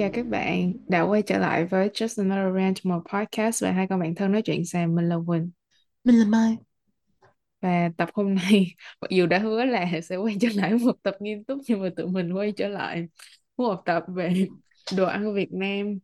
chào 0.00 0.10
các 0.12 0.26
bạn 0.26 0.72
đã 0.88 1.00
quay 1.00 1.22
trở 1.22 1.38
lại 1.38 1.64
với 1.64 1.88
Just 1.88 2.22
Another 2.22 2.56
Rant, 2.56 2.76
một 2.84 3.02
podcast 3.12 3.62
về 3.62 3.72
hai 3.72 3.86
con 3.86 4.00
bạn 4.00 4.14
thân 4.14 4.32
nói 4.32 4.42
chuyện 4.42 4.64
xàm. 4.64 4.94
Mình 4.94 5.08
là 5.08 5.16
Quỳnh 5.26 5.50
Mình 6.04 6.16
là 6.16 6.24
Mai. 6.24 6.56
và 7.60 7.90
tập 7.96 8.08
hôm 8.14 8.34
nay 8.34 8.74
mặc 9.00 9.10
dù 9.10 9.26
đã 9.26 9.38
hứa 9.38 9.64
là 9.64 10.00
sẽ 10.02 10.16
quay 10.16 10.36
trở 10.40 10.48
lại 10.54 10.74
một 10.74 10.96
tập 11.02 11.14
nghiêm 11.20 11.44
túc 11.44 11.58
nhưng 11.68 11.82
mà 11.82 11.88
tụi 11.96 12.06
mình 12.06 12.32
quay 12.32 12.52
trở 12.52 12.68
lại 12.68 13.08
một 13.56 13.82
tập 13.84 14.04
về 14.08 14.46
đồ 14.96 15.04
ăn 15.04 15.34
Việt 15.34 15.52
Nam. 15.52 15.98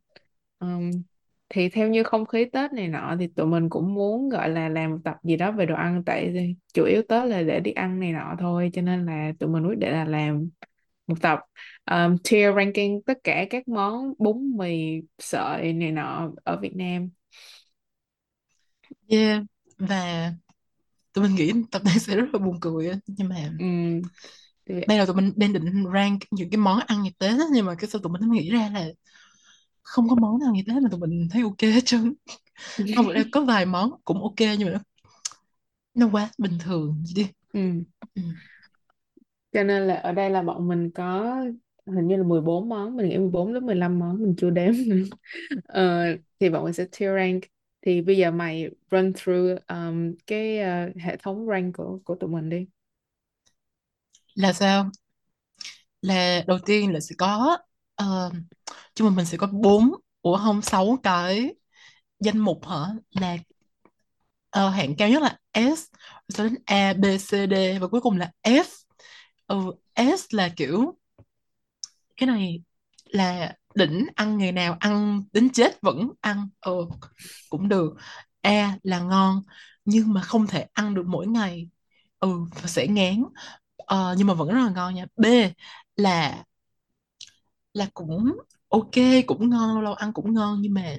Ừm, 0.59 0.91
thì 1.49 1.69
theo 1.69 1.89
như 1.89 2.03
không 2.03 2.27
khí 2.27 2.45
Tết 2.45 2.73
này 2.73 2.89
nọ 2.89 3.17
thì 3.21 3.27
tụi 3.27 3.47
mình 3.47 3.69
cũng 3.71 3.95
muốn 3.95 4.29
gọi 4.29 4.49
là 4.49 4.69
làm 4.69 4.91
một 4.91 4.99
tập 5.05 5.17
gì 5.23 5.37
đó 5.37 5.53
về 5.53 5.67
đồ 5.67 5.75
ăn 5.75 6.03
tại 6.07 6.55
chủ 6.75 6.85
yếu 6.85 7.03
Tết 7.09 7.25
là 7.25 7.43
để 7.43 7.61
đi 7.61 7.71
ăn 7.71 8.01
này 8.01 8.13
nọ 8.13 8.37
thôi 8.39 8.71
cho 8.73 8.83
nên 8.83 9.07
là 9.07 9.33
tụi 9.39 9.51
mình 9.51 9.67
quyết 9.67 9.79
định 9.79 9.93
là 9.93 10.05
làm 10.05 10.49
một 11.07 11.15
tập 11.23 11.39
um, 11.91 12.17
tier 12.31 12.55
ranking 12.57 13.03
tất 13.07 13.19
cả 13.25 13.45
các 13.51 13.69
món 13.69 14.15
bún 14.19 14.57
mì 14.59 15.01
sợi 15.19 15.73
này 15.73 15.93
nọ 15.93 16.31
ở 16.45 16.57
Việt 16.61 16.77
Nam 16.77 17.11
Yeah. 19.09 19.43
Và 19.79 20.33
tụi 21.13 21.25
mình 21.25 21.35
nghĩ 21.37 21.53
tập 21.73 21.83
này 21.85 21.99
sẽ 22.01 22.17
rất 22.17 22.27
là 22.33 22.39
buồn 22.39 22.59
cười. 22.61 22.93
Nhưng 23.07 23.29
mà 23.29 23.51
Ừm, 23.59 24.09
thì, 24.67 24.75
ban 24.87 24.99
đầu 24.99 25.07
tụi 25.07 25.17
mình 25.17 25.33
đang 25.37 25.53
định 25.53 25.85
rank 25.95 26.21
những 26.31 26.51
cái 26.51 26.59
món 26.59 26.79
ăn 26.87 27.05
Tết 27.19 27.31
á, 27.39 27.45
nhưng 27.53 27.67
mà 27.67 27.75
cái 27.79 27.91
sau 27.91 28.01
tụi 28.03 28.13
mình 28.13 28.31
nghĩ 28.33 28.51
ra 28.51 28.71
là 28.75 28.87
không 29.83 30.09
có 30.09 30.17
món 30.17 30.39
nào 30.41 30.55
ngày 30.55 30.65
Tết 30.69 30.77
mà 30.83 30.89
tụi 30.91 31.01
mình 31.01 31.29
thấy 31.33 31.43
ok 31.43 31.61
hết 31.63 31.81
trơn. 31.85 32.15
Không, 32.97 33.09
ra 33.09 33.25
có 33.33 33.41
vài 33.45 33.67
món 33.67 33.91
cũng 34.05 34.23
ok 34.23 34.37
nhưng 34.59 34.65
mà 34.69 34.73
nó, 34.73 34.81
nó 35.95 36.09
quá 36.13 36.31
bình 36.39 36.59
thường 36.61 37.03
vậy 37.05 37.25
đi. 37.25 37.31
ừm. 37.53 37.85
Ừ 38.15 38.23
cho 39.57 39.63
nên 39.63 39.87
là 39.87 39.95
ở 39.95 40.13
đây 40.13 40.31
là 40.31 40.43
bọn 40.43 40.69
mình 40.69 40.91
có 40.91 41.37
hình 41.87 42.09
như 42.09 42.17
là 42.17 42.23
14 42.23 42.69
món 42.69 42.97
mình 42.97 43.09
nghĩ 43.09 43.19
14 43.19 43.55
đến 43.55 43.67
15 43.67 43.99
món 43.99 44.23
mình 44.23 44.35
chưa 44.39 44.51
đếm 44.51 44.73
nữa 44.87 45.05
Ờ, 45.67 46.05
thì 46.41 46.51
bọn 46.51 46.65
mình 46.65 46.73
sẽ 46.73 46.85
tier 46.99 47.11
rank 47.17 47.43
thì 47.83 48.03
bây 48.03 48.17
giờ 48.17 48.31
mày 48.31 48.71
run 48.91 49.13
through 49.13 49.59
um, 49.69 50.15
cái 50.27 50.59
uh, 50.59 50.97
hệ 50.97 51.17
thống 51.17 51.47
rank 51.51 51.77
của 51.77 51.99
của 52.05 52.15
tụi 52.15 52.31
mình 52.31 52.49
đi 52.49 52.67
Là 54.35 54.53
sao? 54.53 54.91
Là 56.03 56.45
đầu 56.47 56.59
tiên 56.67 56.93
là 56.93 57.01
sẽ 57.01 57.15
có 57.19 57.59
ờ, 57.95 58.27
uh, 58.27 58.33
chúng 58.95 59.09
mà 59.09 59.17
mình 59.17 59.27
sẽ 59.27 59.39
có 59.39 59.47
bốn 59.47 59.91
ủa 60.23 60.37
không 60.37 60.63
sáu 60.63 60.99
cái 61.03 61.55
danh 62.21 62.39
mục 62.39 62.67
hả? 62.69 62.87
Là 63.11 63.37
uh, 64.67 64.75
hạng 64.75 64.97
cao 64.97 65.09
nhất 65.09 65.23
là 65.23 65.39
S 65.55 65.85
sau 66.29 66.47
đến 66.47 66.55
A 66.67 66.93
B 66.93 67.05
C 67.05 67.31
D 67.31 67.55
và 67.81 67.89
cuối 67.89 68.01
cùng 68.01 68.19
là 68.19 68.31
F 68.43 68.86
ừ, 69.47 69.73
S 69.97 70.35
là 70.35 70.49
kiểu 70.57 70.95
cái 72.17 72.27
này 72.27 72.63
là 73.05 73.57
đỉnh 73.75 74.07
ăn 74.15 74.39
ngày 74.39 74.53
nào 74.53 74.77
ăn 74.81 75.23
đến 75.33 75.51
chết 75.53 75.81
vẫn 75.83 76.11
ăn. 76.21 76.49
Ừ, 76.61 76.87
cũng 77.51 77.69
được. 77.69 77.95
A 78.41 78.79
là 78.83 79.01
ngon 79.01 79.43
nhưng 79.85 80.13
mà 80.13 80.21
không 80.23 80.47
thể 80.47 80.67
ăn 80.73 80.95
được 80.95 81.05
mỗi 81.07 81.27
ngày. 81.27 81.69
Ừ 82.21 82.31
sẽ 82.67 82.87
ngán. 82.89 83.25
Ờ, 83.77 84.15
nhưng 84.19 84.27
mà 84.27 84.35
vẫn 84.35 84.49
rất 84.49 84.61
là 84.65 84.71
ngon 84.71 84.95
nha. 84.95 85.07
B 85.17 85.25
là 85.97 86.45
là 87.75 87.87
cũng 87.95 88.39
ok 88.69 88.91
cũng 89.27 89.51
ngon 89.51 89.69
lâu 89.75 89.81
lâu 89.83 89.95
ăn 89.95 90.13
cũng 90.13 90.35
ngon 90.35 90.59
nhưng 90.63 90.75
mà 90.75 90.97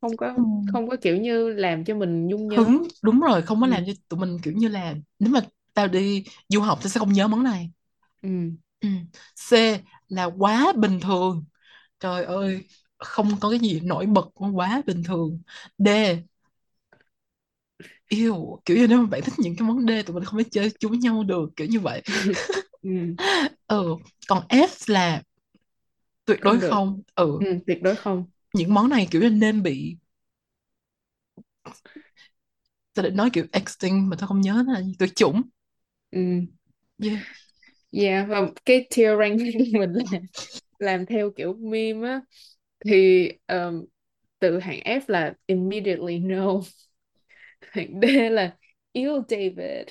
không 0.00 0.16
có 0.16 0.34
không 0.66 0.88
có 0.88 0.96
kiểu 1.02 1.16
như 1.16 1.50
làm 1.52 1.84
cho 1.84 1.94
mình 1.94 2.26
nhung 2.26 2.48
nhớ. 2.48 2.64
Hứng 2.64 2.82
đúng 3.02 3.20
rồi 3.20 3.42
không 3.42 3.60
có 3.60 3.66
làm 3.66 3.84
cho 3.86 3.92
tụi 4.08 4.20
mình 4.20 4.38
kiểu 4.42 4.52
như 4.56 4.68
là 4.68 4.94
nếu 5.18 5.30
mà 5.32 5.40
tao 5.74 5.88
đi 5.88 6.24
du 6.48 6.60
học 6.60 6.78
tao 6.82 6.88
sẽ 6.88 6.98
không 6.98 7.12
nhớ 7.12 7.28
món 7.28 7.42
này. 7.44 7.70
Ừ. 8.22 8.28
ừ. 8.80 8.88
C 9.50 9.52
là 10.08 10.24
quá 10.38 10.72
bình 10.76 11.00
thường. 11.00 11.44
Trời 12.00 12.24
ơi 12.24 12.68
không 12.98 13.40
có 13.40 13.50
cái 13.50 13.58
gì 13.58 13.80
nổi 13.80 14.06
bật 14.06 14.26
quá 14.54 14.82
bình 14.86 15.02
thường. 15.04 15.42
D. 15.78 15.88
Yêu 18.08 18.60
kiểu 18.64 18.76
như 18.76 18.86
nếu 18.86 18.98
mà 18.98 19.06
bạn 19.06 19.20
thích 19.24 19.34
những 19.38 19.56
cái 19.56 19.68
món 19.68 19.86
D 19.86 19.90
tụi 20.06 20.14
mình 20.14 20.24
không 20.24 20.38
thể 20.38 20.44
chơi 20.50 20.70
chung 20.80 20.90
với 20.90 20.98
nhau 20.98 21.24
được 21.24 21.50
kiểu 21.56 21.66
như 21.66 21.80
vậy. 21.80 22.02
Ừ. 22.82 22.90
ừ 23.66 23.96
còn 24.28 24.42
F 24.48 24.68
là 24.92 25.22
tuyệt 26.24 26.38
đối 26.42 26.60
không 26.60 26.70
không. 26.70 27.02
Ừ. 27.14 27.38
Ừ. 27.38 27.46
tuyệt 27.66 27.78
đối 27.82 27.96
không. 27.96 28.24
Những 28.54 28.74
món 28.74 28.88
này 28.88 29.08
kiểu 29.10 29.22
như 29.22 29.30
nên 29.30 29.62
bị 29.62 29.96
tôi 32.94 33.02
định 33.04 33.16
nói 33.16 33.30
kiểu 33.32 33.44
extinct 33.52 34.10
mà 34.10 34.16
tôi 34.20 34.28
không 34.28 34.40
nhớ 34.40 34.64
là 34.68 34.82
gì 34.82 34.92
tuyệt 34.98 35.10
chủng 35.16 35.42
ừ. 36.12 36.18
yeah. 36.98 37.18
Yeah, 37.92 38.28
và 38.28 38.50
cái 38.64 38.86
tier 38.96 39.18
ranking 39.18 39.72
mình 39.80 39.92
là 39.92 40.18
làm 40.78 41.06
theo 41.06 41.30
kiểu 41.36 41.54
meme 41.54 42.08
á. 42.08 42.20
Thì 42.84 43.28
um, 43.48 43.84
từ 44.38 44.58
hạng 44.58 44.80
F 44.84 45.00
là 45.08 45.34
immediately 45.46 46.18
no. 46.18 46.60
Hạng 47.60 48.00
D 48.00 48.04
là 48.30 48.56
yêu 48.92 49.22
David. 49.28 49.88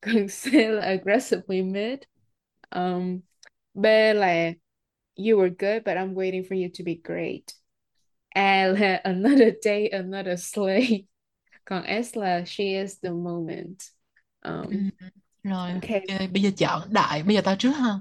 Còn 0.00 0.26
C 0.28 0.54
là 0.54 0.82
aggressively 0.82 1.62
mid. 1.62 1.98
Um, 2.70 3.20
B 3.74 3.84
là 4.14 4.52
you 5.16 5.38
were 5.38 5.50
good 5.58 5.84
but 5.84 5.96
I'm 5.96 6.14
waiting 6.14 6.44
for 6.48 6.54
you 6.54 6.68
to 6.78 6.84
be 6.84 6.94
great. 7.04 7.44
A 8.34 8.66
là 8.66 9.00
another 9.04 9.52
day 9.64 9.88
another 9.88 10.36
slay. 10.36 11.06
Còn 11.64 11.84
S 12.04 12.16
là 12.16 12.44
she 12.46 12.64
is 12.64 13.00
the 13.02 13.10
moment. 13.10 13.82
Um, 14.42 14.90
rồi 15.44 15.72
ok. 15.72 15.90
bây 16.32 16.42
giờ 16.42 16.50
chọn 16.58 16.82
đại 16.94 17.22
bây 17.22 17.34
giờ 17.36 17.40
tao 17.44 17.56
trước 17.56 17.70
ha. 17.72 17.94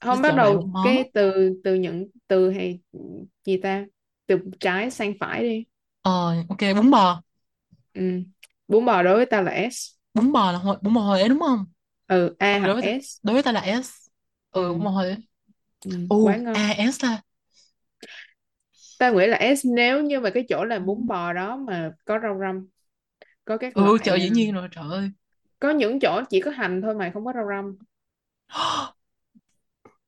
Không 0.00 0.22
bắt 0.22 0.34
đầu 0.34 0.70
cái 0.82 1.10
từ 1.14 1.50
từ 1.64 1.74
những 1.74 2.08
từ 2.28 2.50
hay 2.50 2.80
gì 3.44 3.56
ta? 3.62 3.86
Từ 4.26 4.38
trái 4.60 4.90
sang 4.90 5.14
phải 5.20 5.42
đi. 5.42 5.64
Ờ 6.02 6.34
ok 6.48 6.58
bún 6.76 6.90
bò. 6.90 7.22
Ừ. 7.94 8.22
bún 8.68 8.84
bò 8.84 9.02
đối 9.02 9.16
với 9.16 9.26
tao 9.26 9.42
là 9.42 9.52
S. 9.70 9.94
Bún 10.14 10.32
bò 10.32 10.52
là 10.52 10.58
hồi, 10.58 10.76
bún 10.82 10.94
bò 10.94 11.00
Huế 11.00 11.28
đúng 11.28 11.40
không? 11.40 11.64
Ừ 12.06 12.36
A 12.38 12.58
đối 12.62 12.74
với 12.74 12.82
ta, 12.82 12.90
S. 13.02 13.20
đối 13.22 13.34
với 13.34 13.42
ta 13.42 13.52
là 13.52 13.60
S. 13.82 13.92
Ừ 14.50 14.72
bún 14.72 14.82
ừ. 14.82 14.84
bò 14.84 14.90
Huế 14.90 15.16
Ừ. 15.84 15.90
quá 16.20 16.36
u 16.36 16.36
ngon. 16.36 16.68
A 16.68 16.74
S 16.92 17.04
là 17.04 17.22
tao 18.98 19.14
nghĩ 19.14 19.26
là 19.26 19.38
S 19.56 19.66
nếu 19.66 20.02
như 20.02 20.20
mà 20.20 20.30
cái 20.34 20.44
chỗ 20.48 20.64
làm 20.64 20.86
bún 20.86 21.06
bò 21.06 21.32
đó 21.32 21.56
mà 21.56 21.92
có 22.04 22.18
rau 22.22 22.38
răm 22.40 22.68
có 23.44 23.56
các 23.58 23.74
Ừ, 23.74 23.82
loại 23.82 23.98
trời 24.04 24.20
dĩ 24.22 24.30
à, 24.30 24.30
nhiên 24.30 24.52
rồi 24.54 24.68
trời 24.72 24.84
ơi 24.90 25.10
có 25.64 25.70
những 25.72 26.00
chỗ 26.00 26.22
chỉ 26.30 26.40
có 26.40 26.50
hành 26.50 26.82
thôi 26.82 26.94
mà 26.94 27.10
không 27.14 27.24
có 27.24 27.32
rau 27.36 27.46
răm. 27.48 27.76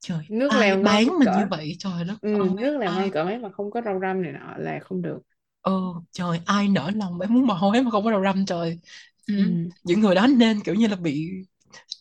Trời 0.01 0.27
nước 0.29 0.55
ai 0.55 0.55
lèo 0.55 0.79
ngon 0.83 1.03
bán 1.03 1.07
tới 1.07 1.15
mình 1.19 1.31
như 1.31 1.45
cỡ 1.45 1.49
vậy? 1.51 1.77
Trời 1.79 2.05
đất 2.05 2.19
ừ, 2.21 2.29
ơi. 2.33 2.51
nước 2.61 2.79
lèo 2.79 2.93
ngon 2.93 3.11
ai 3.11 3.13
cỡ 3.13 3.25
mấy 3.25 3.39
mà 3.39 3.51
không 3.53 3.71
có 3.71 3.83
rau 3.85 4.01
răm 4.01 4.23
này 4.23 4.33
nọ 4.33 4.55
là 4.59 4.81
không 4.83 5.03
được. 5.03 5.21
Ừ 5.67 5.83
trời 6.13 6.41
ai 6.47 6.69
nỡ 6.69 6.91
lòng 6.95 7.19
bán 7.19 7.35
bún 7.35 7.47
bò 7.47 7.55
Huế 7.55 7.81
mà 7.83 7.91
không 7.91 8.05
có 8.05 8.11
đầu 8.11 8.23
răm 8.23 8.47
trời. 8.47 8.79
Ừ. 9.27 9.35
ừ. 9.37 9.71
những 9.85 10.01
người 10.01 10.15
đó 10.15 10.27
nên 10.27 10.61
kiểu 10.65 10.75
như 10.75 10.87
là 10.89 10.97
bị 10.97 11.31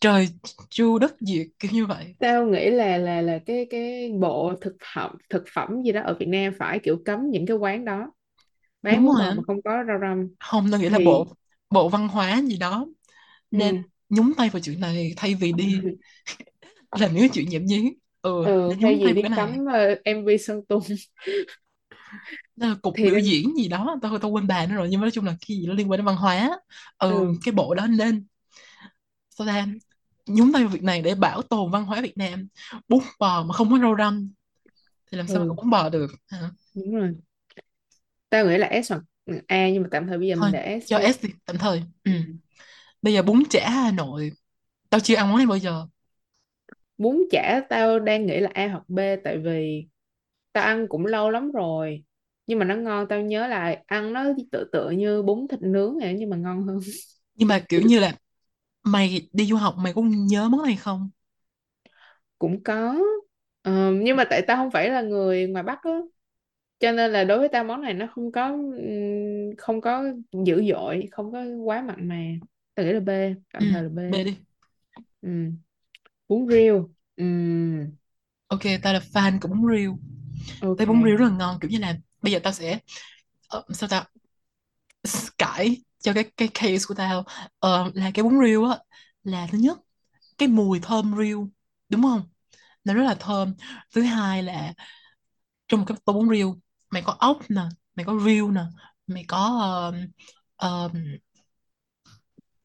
trời 0.02 0.30
tru 0.70 1.00
đất 1.00 1.16
diệt 1.20 1.48
kiểu 1.60 1.72
như 1.72 1.86
vậy. 1.86 2.16
Tao 2.20 2.46
nghĩ 2.46 2.70
là 2.70 2.98
là 2.98 3.22
là 3.22 3.40
cái 3.46 3.68
cái 3.70 4.12
bộ 4.20 4.54
thực 4.62 4.76
phẩm 4.94 5.16
thực 5.30 5.44
phẩm 5.54 5.84
gì 5.84 5.92
đó 5.92 6.02
ở 6.02 6.14
Việt 6.20 6.26
Nam 6.26 6.54
phải 6.60 6.80
kiểu 6.84 6.98
cấm 7.06 7.30
những 7.32 7.46
cái 7.46 7.58
quán 7.58 7.86
đó. 7.86 8.12
Bán 8.82 9.04
đúng 9.04 9.06
bún 9.06 9.18
rồi 9.18 9.20
bò 9.20 9.32
mà 9.32 9.44
không 9.48 9.62
có 9.64 9.84
rau 9.88 10.00
răm. 10.02 10.30
Không 10.40 10.72
tôi 10.72 10.80
nghĩ 10.80 10.90
là 10.90 11.00
thì 11.00 11.00
bộ 11.00 11.28
bộ 11.70 11.90
văn 11.90 12.08
hóa 12.08 12.42
gì 12.48 12.58
đó 12.58 12.86
nên 13.52 13.76
ừ, 13.76 13.90
nhúng 14.10 14.34
tay 14.38 14.50
vào 14.50 14.62
chuyện 14.62 14.80
này 14.80 15.14
thay 15.18 15.36
vì 15.36 15.52
đi 15.54 15.82
làm 16.96 17.14
những 17.16 17.28
chuyện 17.34 17.50
nhảm 17.50 17.66
nhí. 17.66 17.94
Ừ 18.22 18.32
ừ 18.42 18.76
nên 18.78 18.80
thay 18.82 18.96
vì 19.00 19.14
đi 19.14 19.32
cấm 19.34 19.50
uh, 19.66 20.04
MV 20.04 20.38
Sơn 20.38 20.66
Tùng. 20.66 20.84
Là 22.56 22.76
cục 22.82 22.96
thì 23.04 23.04
biểu 23.04 23.18
diễn 23.18 23.56
gì 23.58 23.68
đó 23.68 23.96
tao 24.02 24.20
tao 24.20 24.32
quên 24.32 24.48
bà 24.48 24.66
nữa 24.66 24.76
rồi 24.76 24.88
nhưng 24.92 25.00
mà 25.00 25.06
nói 25.06 25.12
chung 25.12 25.26
là 25.26 25.32
cái 25.48 25.58
gì 25.58 25.66
nó 25.68 25.74
liên 25.74 25.92
quan 25.92 25.98
đến 25.98 26.06
văn 26.06 26.16
hóa. 26.16 26.50
Ừ 26.98 27.08
ừ, 27.08 27.36
cái 27.46 27.52
bộ 27.54 27.74
đó 27.76 27.88
nên 27.88 28.26
sao 29.30 29.48
ta? 29.48 29.68
Nhúng 30.28 30.54
tay 30.54 30.64
vào 30.64 30.70
việc 30.74 30.84
này 30.84 31.02
để 31.02 31.16
bảo 31.16 31.42
tồn 31.42 31.72
văn 31.72 31.86
hóa 31.86 32.02
Việt 32.02 32.18
Nam. 32.18 32.48
Bún 32.88 33.00
bò 33.20 33.44
mà 33.44 33.54
không 33.54 33.72
có 33.72 33.80
rau 33.80 33.96
răm 34.00 34.34
thì 35.12 35.18
làm 35.20 35.28
sao 35.30 35.42
mà 35.42 35.46
ừ. 35.46 35.58
bún 35.58 35.70
bò 35.70 35.90
được 35.90 36.08
hả? 36.28 36.52
đúng 36.74 36.96
rồi. 36.96 37.16
Tao 38.30 38.46
nghĩ 38.46 38.58
là 38.58 38.68
S 38.84 38.92
hoặc 38.92 39.02
A 39.48 39.70
nhưng 39.70 39.84
mà 39.84 39.90
tạm 39.92 40.08
thời 40.08 40.18
bây 40.18 40.28
giờ 40.28 40.36
mình 40.36 40.52
thôi 40.52 40.52
để 40.52 40.80
S 40.84 40.84
cho 40.86 40.98
S 41.00 41.24
đi 41.24 41.30
tạm 41.46 41.58
thời. 41.58 41.84
Ừ. 42.04 42.12
bây 43.06 43.14
giờ 43.16 43.24
bún 43.24 43.44
chả 43.52 43.72
Hà 43.72 43.92
Nội 43.92 44.32
tao 44.90 45.00
chưa 45.02 45.16
ăn 45.16 45.30
món 45.30 45.38
này 45.38 45.48
bao 45.48 45.58
giờ. 45.60 45.88
Bún 46.98 47.24
chả 47.32 47.62
tao 47.70 48.00
đang 48.00 48.26
nghĩ 48.26 48.40
là 48.40 48.50
A 48.54 48.68
hoặc 48.68 48.84
B 48.90 49.00
tại 49.24 49.38
vì 49.38 49.88
tao 50.54 50.64
ăn 50.64 50.88
cũng 50.90 51.06
lâu 51.06 51.30
lắm 51.32 51.52
rồi 51.52 52.04
nhưng 52.48 52.60
mà 52.60 52.66
nó 52.66 52.76
ngon 52.76 53.08
tao 53.10 53.22
nhớ 53.22 53.48
là 53.48 53.84
ăn 53.88 54.14
nó 54.14 54.26
tự 54.52 54.70
tự 54.74 54.90
như 54.92 55.22
bún 55.24 55.48
thịt 55.50 55.62
nướng 55.62 55.98
này 56.00 56.16
nhưng 56.20 56.30
mà 56.30 56.38
ngon 56.38 56.64
hơn. 56.68 56.80
Nhưng 57.36 57.48
mà 57.48 57.60
kiểu 57.70 57.82
như 57.82 58.00
là 58.00 58.14
mày 58.84 59.30
đi 59.34 59.46
du 59.48 59.56
học 59.58 59.76
mày 59.80 59.94
có 59.94 60.02
nhớ 60.04 60.50
món 60.50 60.64
này 60.64 60.76
không? 60.78 61.10
Cũng 62.40 62.64
có. 62.64 62.96
Ờ, 63.62 63.92
nhưng 63.94 64.18
mà 64.18 64.24
tại 64.30 64.42
tao 64.48 64.58
không 64.58 64.72
phải 64.72 64.90
là 64.90 65.02
người 65.02 65.48
ngoài 65.48 65.64
Bắc 65.64 65.80
á 65.84 65.92
cho 66.80 66.92
nên 66.92 67.12
là 67.14 67.24
đối 67.24 67.40
với 67.40 67.50
tao 67.50 67.64
món 67.64 67.82
này 67.82 67.94
nó 67.94 68.08
không 68.16 68.32
có 68.32 68.48
ừm, 68.78 69.58
không 69.58 69.82
có 69.82 70.04
dữ 70.46 70.64
dội 70.72 71.10
không 71.12 71.32
có 71.32 71.44
quá 71.66 71.82
mặn 71.82 72.10
mà 72.10 72.16
tao 72.76 72.86
nghĩ 72.86 72.92
là 72.94 73.00
B 73.00 73.10
ừ 73.10 73.38
tạm 73.54 73.68
thời 73.70 73.84
là 73.84 73.90
B. 73.90 74.00
Bê 74.08 74.24
đi. 74.24 74.38
Ừm, 75.22 75.58
bún 76.30 76.48
riêu. 76.50 76.92
Ừm, 77.18 77.92
ok 78.48 78.62
tao 78.84 78.94
là 78.94 79.00
fan 79.14 79.40
của 79.42 79.48
bún 79.48 79.68
riêu. 79.76 79.98
Tao 80.78 80.88
bún 80.88 81.04
riêu 81.06 81.16
rất 81.18 81.26
là 81.30 81.38
ngon 81.38 81.60
kiểu 81.62 81.72
như 81.72 81.78
là 81.80 81.98
bây 82.22 82.32
giờ 82.34 82.40
tao 82.44 82.54
sẽ 82.54 82.80
ờ, 83.50 83.64
sao 83.74 83.90
ta? 83.90 84.06
Cãi 85.38 85.78
cho 86.00 86.14
cái 86.14 86.24
cái 86.38 86.48
case 86.54 86.84
của 86.88 86.94
tao. 86.94 87.24
Ờ, 87.60 87.92
là 87.94 88.12
cái 88.14 88.24
bún 88.24 88.40
riêu 88.46 88.66
á 88.66 88.78
là 89.24 89.48
thứ 89.52 89.58
nhất 89.58 89.78
cái 90.38 90.50
mùi 90.50 90.80
thơm 90.80 91.16
riêu 91.18 91.50
đúng 91.90 92.04
không? 92.04 92.24
Nó 92.84 92.94
rất 92.94 93.04
là 93.04 93.16
thơm. 93.20 93.56
Thứ 93.96 94.02
hai 94.04 94.44
là 94.44 94.74
trong 95.68 95.80
một 95.80 95.86
cái 95.90 95.98
tô 96.06 96.14
bún 96.14 96.30
riêu 96.30 96.56
mày 96.92 97.02
có 97.02 97.16
ốc 97.20 97.40
nè 97.50 97.62
mày 97.96 98.06
có 98.06 98.20
riêu 98.26 98.52
nè 98.52 98.62
mày 99.08 99.26
có 99.28 99.40
um, 99.94 100.08
um, 100.70 100.92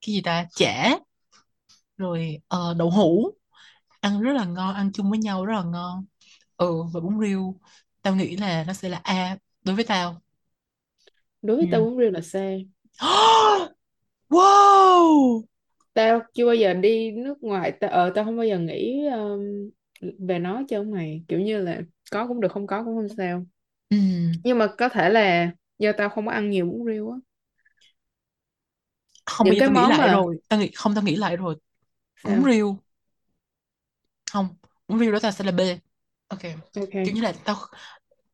cái 0.07 0.15
gì 0.15 0.21
ta? 0.25 0.47
Chả. 0.55 0.99
Rồi 1.97 2.39
ờ, 2.49 2.75
đậu 2.79 2.91
hũ. 2.91 3.31
Ăn 4.01 4.23
rất 4.23 4.33
là 4.33 4.45
ngon 4.45 4.75
ăn 4.75 4.91
chung 4.95 5.11
với 5.11 5.19
nhau 5.19 5.47
rất 5.47 5.55
là 5.57 5.63
ngon. 5.65 6.07
Ừ 6.57 6.83
và 6.95 7.01
bún 7.01 7.21
riêu. 7.21 7.61
Tao 8.03 8.17
nghĩ 8.17 8.37
là 8.37 8.65
nó 8.69 8.73
sẽ 8.73 8.89
là 8.89 9.01
A. 9.05 9.39
Đối 9.65 9.77
với 9.77 9.85
tao. 9.85 10.23
Đối 11.43 11.57
ừ. 11.59 11.65
với 11.65 11.67
tao 11.71 11.85
bún 11.85 11.99
riêu 11.99 12.11
là 12.11 12.21
C. 12.21 12.35
Wow! 14.31 15.45
Tao 15.95 16.21
chưa 16.35 16.47
bao 16.47 16.55
giờ 16.55 16.75
đi 16.75 17.11
nước 17.11 17.43
ngoài. 17.43 17.73
Tao 17.81 17.91
ờ 17.91 18.13
tao 18.15 18.25
không 18.25 18.37
bao 18.37 18.47
giờ 18.47 18.59
nghĩ 18.59 19.07
um, 19.07 19.71
về 20.29 20.39
nó 20.39 20.63
cho 20.69 20.83
mày. 20.83 21.25
Kiểu 21.29 21.41
như 21.41 21.59
là 21.63 21.81
có 22.11 22.27
cũng 22.29 22.41
được 22.41 22.53
không 22.53 22.67
có 22.67 22.85
cũng 22.85 22.95
không 22.97 23.09
sao. 23.17 23.45
Ừ. 23.91 23.97
nhưng 24.43 24.59
mà 24.59 24.67
có 24.79 24.89
thể 24.89 25.11
là 25.11 25.51
do 25.79 25.93
tao 25.99 26.09
không 26.09 26.27
có 26.27 26.33
ăn 26.33 26.51
nhiều 26.51 26.67
bún 26.67 26.87
riêu 26.87 27.11
á 27.11 27.17
không 29.31 29.49
bây 29.49 29.53
những 29.53 29.59
giờ 29.59 29.61
cái 29.61 29.67
tao 29.67 29.75
nghĩ 29.75 29.87
món 29.87 29.97
lại 29.97 30.09
mà 30.09 30.09
rồi. 30.09 30.41
Tao 30.49 30.61
nghĩ 30.61 30.71
không 30.75 30.95
tao 30.95 31.05
nghĩ 31.05 31.17
lại 31.17 31.37
rồi. 31.37 31.57
Bún 32.25 32.43
sao? 32.43 32.47
riêu. 32.47 32.79
Không 34.33 34.49
bún 34.89 34.99
riêu 35.01 35.13
đó 35.13 35.19
tao 35.23 35.33
sẽ 35.33 35.45
là 35.45 35.53
B. 35.53 35.61
Ok. 36.29 36.41
Kiểu 37.03 37.15
như 37.15 37.21
là 37.21 37.33
tao 37.45 37.57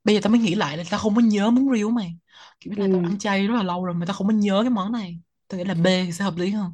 bây 0.04 0.14
giờ 0.14 0.20
tao 0.24 0.30
mới 0.32 0.40
nghĩ 0.40 0.54
lại 0.54 0.76
là 0.76 0.84
tao 0.90 1.00
không 1.00 1.14
có 1.16 1.22
nhớ 1.22 1.50
bún 1.50 1.68
riêu 1.74 1.90
mày. 1.90 2.16
Kiểu 2.60 2.74
như 2.74 2.80
là 2.82 2.88
tao 2.92 3.00
ừ. 3.00 3.04
ăn 3.04 3.18
chay 3.18 3.46
rất 3.46 3.54
là 3.56 3.62
lâu 3.62 3.84
rồi 3.84 3.94
mà 3.94 4.06
tao 4.06 4.14
không 4.16 4.26
có 4.28 4.32
nhớ 4.34 4.60
cái 4.64 4.70
món 4.70 4.92
này. 4.92 5.20
Tao 5.48 5.58
nghĩ 5.58 5.64
là 5.64 5.74
B 5.74 5.86
sẽ 6.14 6.24
hợp 6.24 6.36
lý 6.36 6.50
hơn. 6.50 6.72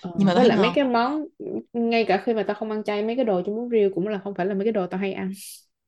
Ờ, 0.00 0.10
nhưng 0.16 0.26
mà 0.26 0.34
tao 0.34 0.40
với 0.40 0.44
thấy 0.44 0.50
lại 0.50 0.58
mấy 0.58 0.70
ngon. 0.70 0.74
cái 0.74 0.84
món 0.84 1.24
ngay 1.72 2.04
cả 2.08 2.22
khi 2.26 2.34
mà 2.34 2.42
tao 2.46 2.54
không 2.56 2.70
ăn 2.70 2.84
chay 2.84 3.02
mấy 3.02 3.16
cái 3.16 3.24
đồ 3.24 3.42
trong 3.46 3.56
bún 3.56 3.68
riêu 3.70 3.90
cũng 3.94 4.08
là 4.08 4.18
không 4.24 4.34
phải 4.34 4.46
là 4.46 4.54
mấy 4.54 4.64
cái 4.64 4.72
đồ 4.72 4.86
tao 4.86 5.00
hay 5.00 5.12
ăn. 5.12 5.32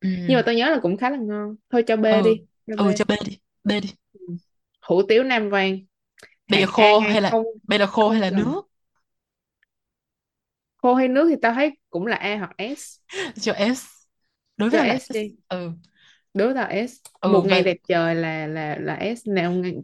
Ừ. 0.01 0.09
Nhưng 0.27 0.37
mà 0.37 0.43
tao 0.45 0.55
nhớ 0.55 0.69
là 0.69 0.79
cũng 0.83 0.97
khá 0.97 1.09
là 1.09 1.17
ngon. 1.17 1.55
Thôi 1.69 1.83
cho 1.87 1.97
B 1.97 2.05
ừ 2.09 2.17
đi. 2.23 2.45
Cho 2.67 2.77
B. 2.77 2.85
ừ 2.85 2.93
cho 2.95 3.05
B 3.05 3.11
đi. 3.25 3.37
B 3.63 3.69
đi. 3.81 3.89
Ừ. 4.13 4.37
hủ 4.81 5.01
tiếu 5.09 5.23
Nam 5.23 5.49
Vang 5.49 5.79
bây 6.47 6.59
giờ 6.59 6.65
hạng 6.65 6.73
A 6.73 6.83
khô 6.83 6.99
ngay 6.99 7.13
hay 7.13 7.21
là 7.21 7.31
không 7.31 7.45
bây 7.67 7.79
giờ 7.79 7.87
khô 7.87 8.09
hay 8.09 8.19
không 8.19 8.21
là 8.21 8.29
cần 8.29 8.45
nước? 8.45 8.61
Khô 10.77 10.93
hay 10.95 11.07
nước 11.07 11.27
thì 11.29 11.35
tao 11.41 11.53
thấy 11.53 11.77
cũng 11.89 12.05
là 12.05 12.15
A 12.15 12.37
hoặc 12.37 12.51
S. 12.77 12.99
Cho 13.41 13.53
S. 13.53 13.85
Đối 14.57 14.69
với 14.69 14.79
tao 14.79 14.85
là 14.85 14.99
S 14.99 15.11
S 15.11 15.11
đi 15.11 15.35
ừ. 15.49 15.71
Đối 16.33 16.47
với 16.53 16.55
tao 16.55 16.87
S 16.87 16.91
ừ 17.21 17.29
một 17.31 17.45
và 17.49 17.49
ngày 17.49 17.63
đẹp 17.63 17.77
trời 17.87 18.15
là 18.15 18.47
là 18.47 18.77
là 18.79 18.95
S 19.15 19.27
nào 19.27 19.51
ngày, 19.53 19.75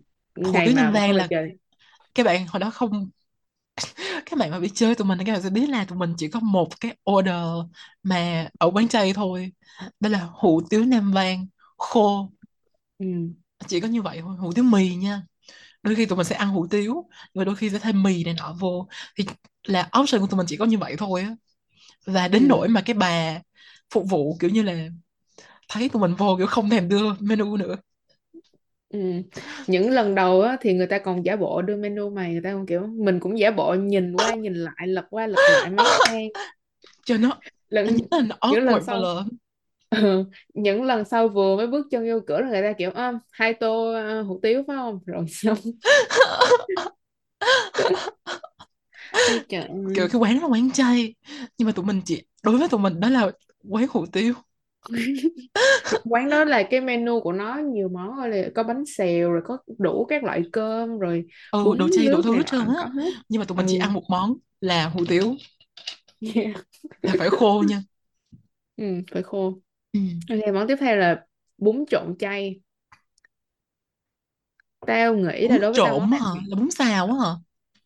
hủ 0.46 0.62
ngày 0.62 0.66
tiếu 0.66 0.74
Nam 0.74 0.92
mà 0.92 0.92
Vang 0.94 1.12
không 1.12 1.16
đẹp 1.16 1.24
là 1.24 1.30
trời. 1.30 1.58
các 2.16 2.24
bạn 2.28 2.48
hồi 2.48 2.60
đó 2.62 2.70
không 2.72 3.10
các 4.26 4.40
bạn 4.40 4.52
mà 4.52 4.60
biết 4.60 4.72
chơi 4.76 4.96
tụi 4.96 5.08
mình 5.08 5.18
thì 5.20 5.26
các 5.26 5.34
bạn 5.34 5.42
sẽ 5.42 5.50
biết 5.50 5.70
là 5.70 5.86
tụi 5.86 5.98
mình 5.98 6.14
chỉ 6.18 6.28
có 6.30 6.40
một 6.40 6.80
cái 6.82 6.98
order 7.12 7.36
mà 8.04 8.50
ở 8.60 8.72
quán 8.74 8.88
chay 8.88 9.14
thôi. 9.14 9.54
Đó 10.00 10.10
là 10.10 10.28
hủ 10.34 10.62
tiếu 10.70 10.86
Nam 10.86 11.12
Vang 11.12 11.48
khô. 11.78 12.30
Ừ. 12.98 13.34
chỉ 13.68 13.80
có 13.80 13.88
như 13.88 14.02
vậy 14.02 14.20
thôi 14.22 14.36
hủ 14.38 14.52
tiếu 14.54 14.64
mì 14.64 14.96
nha 14.96 15.22
đôi 15.84 15.96
khi 15.96 16.06
tụi 16.06 16.18
mình 16.18 16.26
sẽ 16.26 16.36
ăn 16.36 16.50
hủ 16.50 16.68
tiếu 16.70 17.10
mà 17.34 17.44
đôi 17.46 17.56
khi 17.56 17.70
sẽ 17.70 17.80
thêm 17.80 18.04
mì 18.04 18.24
này 18.24 18.34
nọ 18.34 18.56
vô. 18.60 18.88
Thì 19.16 19.26
là 19.64 19.90
option 20.02 20.22
của 20.22 20.28
tụi 20.28 20.38
mình 20.38 20.48
chỉ 20.50 20.58
có 20.58 20.66
như 20.66 20.78
vậy 20.78 20.96
thôi 20.98 21.22
á. 21.22 21.36
Và 22.06 22.28
đến 22.28 22.44
Ừ. 22.44 22.48
nỗi 22.50 22.68
mà 22.70 22.82
cái 22.86 22.94
bà 22.94 23.40
phục 23.94 24.10
vụ 24.10 24.38
kiểu 24.40 24.50
như 24.50 24.64
là 24.64 24.88
thấy 25.70 25.90
tụi 25.90 26.02
mình 26.02 26.16
vô 26.16 26.36
kiểu 26.38 26.48
không 26.48 26.70
thèm 26.70 26.90
đưa 26.90 27.14
menu 27.20 27.58
nữa. 27.58 27.76
Ừ. 28.94 29.00
những 29.68 29.90
lần 29.92 30.16
đầu 30.16 30.42
á, 30.42 30.58
thì 30.62 30.74
người 30.74 30.88
ta 30.88 31.00
còn 31.00 31.26
giả 31.26 31.36
bộ 31.36 31.62
đưa 31.62 31.76
menu 31.76 32.10
mày 32.10 32.32
người 32.32 32.42
ta 32.44 32.52
còn 32.54 32.66
kiểu 32.66 32.88
mình 32.88 33.20
cũng 33.20 33.40
giả 33.40 33.52
bộ 33.52 33.74
nhìn 33.74 34.14
qua 34.14 34.36
nhìn 34.36 34.54
lại 34.54 34.88
lật 34.88 35.06
qua 35.10 35.28
lật 35.28 35.50
lại 35.50 35.70
mấy 35.70 35.94
trang. 36.00 36.28
Cho 37.06 37.18
nó 37.18 37.40
lần 37.70 37.96
những 37.96 38.08
lần 38.12 38.30
awkward 38.42 38.80
mà 38.80 38.80
sau 38.82 38.98
lợn 38.98 39.30
ừ. 40.02 40.26
những 40.54 40.84
lần 40.84 41.06
sau 41.06 41.28
vừa 41.28 41.58
mới 41.58 41.68
bước 41.68 41.88
chân 41.92 42.10
vô 42.12 42.20
cửa 42.28 42.40
là 42.42 42.50
người 42.50 42.62
ta 42.62 42.74
kiểu 42.78 42.92
"Ơ, 42.92 43.14
hai 43.32 43.54
tô 43.54 43.94
hủ 44.28 44.40
tiếu 44.44 44.64
phải 44.68 44.76
không? 44.78 45.00
Rồi 45.06 45.26
xong. 45.30 45.58
Kiểu 49.94 50.08
cái 50.12 50.20
quán 50.22 50.40
là 50.42 50.48
quán 50.48 50.72
chay 50.72 51.16
nhưng 51.58 51.66
mà 51.66 51.72
tụi 51.72 51.86
mình 51.86 52.02
chỉ 52.06 52.24
đối 52.44 52.58
với 52.58 52.70
tụi 52.70 52.80
mình 52.80 53.00
đó 53.00 53.10
là 53.10 53.32
quán 53.70 53.86
hủ 53.90 54.06
tiếu. 54.06 54.34
Quán 56.10 56.30
đó 56.30 56.44
là 56.46 56.64
cái 56.72 56.82
menu 56.82 57.22
của 57.22 57.32
nó 57.32 57.58
nhiều 57.58 57.90
món 57.90 58.16
rồi 58.18 58.30
là 58.30 58.50
có 58.56 58.64
bánh 58.64 58.86
xèo 58.86 59.32
rồi 59.32 59.42
có 59.46 59.58
đủ 59.80 60.06
các 60.10 60.24
loại 60.24 60.44
cơm 60.52 61.00
rồi 61.00 61.26
ừ 61.52 61.76
đồ 61.78 61.90
chay 61.90 62.10
đủ 62.10 62.22
thứ 62.22 62.36
hết 62.38 62.44
trơn 62.46 62.68
á. 62.68 62.90
nhưng 63.30 63.40
mà 63.40 63.46
tụi 63.46 63.58
mình 63.58 63.66
chỉ 63.70 63.78
ừ. 63.78 63.82
ăn 63.82 63.94
một 63.94 64.04
món 64.10 64.34
là 64.62 64.90
hủ 64.90 65.06
tiếu. 65.08 65.36
Yeah. 66.22 66.54
là 67.04 67.14
phải 67.18 67.30
khô 67.30 67.64
nha. 67.68 67.82
Ừ 68.76 69.02
phải 69.12 69.24
khô 69.24 69.60
ừ. 69.94 70.00
ok 70.30 70.54
món 70.54 70.68
tiếp 70.68 70.76
theo 70.80 70.96
là 70.96 71.26
bún 71.58 71.86
trộn 71.90 72.16
chay. 72.20 72.62
Tao 74.86 75.16
nghĩ 75.16 75.48
bún 75.48 75.58
là 75.58 75.58
đối 75.58 75.72
với 75.72 75.82
tao 75.82 75.94
trộn 75.94 75.94
món 75.94 76.12
á 76.12 76.18
này 76.18 76.20
hả? 76.20 76.32
Thì 76.34 76.40
là 76.48 76.56
bún 76.56 76.72
xào 76.72 77.08
á 77.08 77.14
hả? 77.26 77.32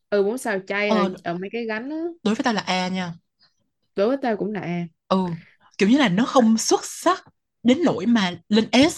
Ừ 0.09 0.24
bún 0.24 0.38
xào 0.38 0.59
chay 0.68 0.92
ờ. 0.95 1.09
ở 1.24 1.33
mấy 1.33 1.50
cái 1.54 1.65
gánh 1.65 1.89
á. 1.89 1.98
Đối 2.24 2.36
với 2.36 2.44
tao 2.44 2.54
là 2.54 2.62
A 2.62 2.88
nha. 2.88 3.13
Đối 3.95 4.07
với 4.07 4.18
tao 4.21 4.38
cũng 4.38 4.51
là 4.54 4.59
A. 4.62 4.88
Ừ 5.07 5.18
kiểu 5.77 5.89
như 5.89 5.98
là 5.98 6.09
nó 6.09 6.25
không 6.25 6.57
xuất 6.57 6.81
sắc 6.86 7.24
đến 7.63 7.77
nỗi 7.86 8.06
mà 8.06 8.39
lên 8.50 8.69
S. 8.71 8.94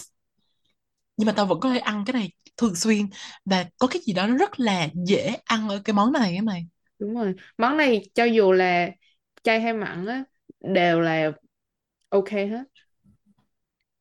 Nhưng 1.18 1.26
mà 1.26 1.32
tao 1.32 1.46
vẫn 1.46 1.60
có 1.60 1.70
thể 1.74 1.80
ăn 1.80 2.04
cái 2.06 2.14
này 2.14 2.32
thường 2.58 2.76
xuyên 2.76 3.10
và 3.46 3.66
có 3.80 3.88
cái 3.88 4.02
gì 4.06 4.14
đó 4.14 4.28
nó 4.28 4.38
rất 4.38 4.60
là 4.60 4.88
dễ 5.08 5.38
ăn 5.46 5.70
ở 5.70 5.82
cái 5.86 5.94
món 5.94 6.12
này 6.14 6.36
á 6.36 6.42
mày. 6.44 6.66
Đúng 7.00 7.16
rồi. 7.16 7.36
Món 7.58 7.78
này 7.78 8.02
cho 8.14 8.24
dù 8.24 8.52
là 8.52 8.90
chay 9.44 9.62
hay 9.62 9.74
mặn 9.74 10.06
á 10.06 10.24
đều 10.60 11.00
là 11.02 11.32
ok 12.10 12.30
hết 12.32 12.64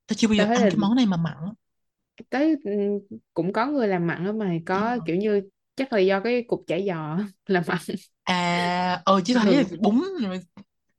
tao 0.08 0.14
chưa 0.16 0.28
bao 0.28 0.34
giờ 0.34 0.44
tao 0.44 0.46
thấy 0.46 0.58
ăn 0.58 0.62
là 0.62 0.66
cái 0.70 0.76
món 0.78 0.94
này 0.96 1.06
mà 1.06 1.16
mặn. 1.16 1.34
Á. 1.46 1.52
tới 2.30 2.56
ừ, 2.64 2.70
cũng 3.34 3.52
có 3.52 3.66
người 3.66 3.88
làm 3.88 4.06
mặn 4.06 4.24
á 4.26 4.32
mày 4.32 4.62
có 4.66 4.98
kiểu 5.04 5.16
như 5.16 5.40
chắc 5.76 5.92
là 5.92 5.98
do 6.00 6.20
cái 6.20 6.44
cục 6.48 6.64
chả 6.66 6.76
giò 6.86 7.18
làm 7.46 7.62
mặn. 7.66 7.78
À 8.24 9.02
ờ 9.04 9.20
chứ 9.24 9.34
tao 9.34 9.42
thấy 9.44 9.56
là 9.56 9.62
ừ. 9.78 9.78
bún 9.80 10.02
rồi, 10.22 10.40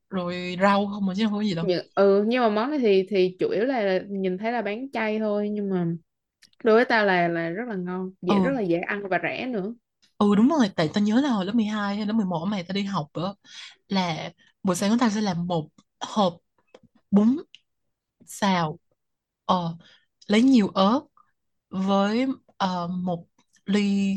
rồi 0.10 0.57
rau 0.62 0.88
không 0.88 1.05
mà 1.05 1.13
chứ 1.17 1.25
không 1.25 1.33
có 1.33 1.41
gì 1.41 1.55
đâu. 1.55 1.65
Nhưng, 1.65 1.88
ừ 1.95 2.24
nhưng 2.27 2.41
mà 2.43 2.50
món 2.50 2.69
này 2.69 2.79
thì 2.79 3.05
thì 3.10 3.36
chủ 3.39 3.50
yếu 3.50 3.63
là 3.65 4.00
nhìn 4.10 4.38
thấy 4.38 4.51
là 4.51 4.62
bán 4.62 4.91
chay 4.91 5.19
thôi 5.19 5.50
nhưng 5.51 5.69
mà 5.69 5.88
đối 6.63 6.75
với 6.75 6.86
tao 6.89 7.05
là 7.05 7.27
là 7.27 7.50
rất 7.50 7.63
là 7.69 7.75
ngon 7.75 8.12
dễ 8.22 8.39
rất 8.39 8.51
ừ 8.51 8.55
là 8.55 8.62
dễ 8.62 8.77
ăn 8.79 9.03
và 9.10 9.19
rẻ 9.24 9.48
nữa. 9.48 9.74
Ừ 10.17 10.36
đúng 10.36 10.50
rồi 10.50 10.69
tại 10.75 10.89
tao 10.93 11.03
nhớ 11.03 11.22
là 11.22 11.29
hồi 11.29 11.45
lớp 11.45 11.55
12 11.55 11.95
hay 11.95 12.05
lớp 12.05 12.13
11 12.13 12.45
mày 12.45 12.63
tao 12.63 12.74
đi 12.74 12.83
học 12.83 13.07
á 13.13 13.22
là 13.88 14.31
buổi 14.63 14.75
sáng 14.75 14.89
của 14.91 14.98
tao 15.00 15.10
sẽ 15.10 15.22
làm 15.22 15.48
một 15.48 15.69
hộp 16.00 16.38
bún 17.12 17.38
xào 18.27 18.79
ờ 19.50 19.77
lấy 20.27 20.41
nhiều 20.41 20.68
ớt 20.70 21.01
với 21.70 22.27
ờ, 22.58 22.88
một 22.88 23.27
ly 23.65 24.13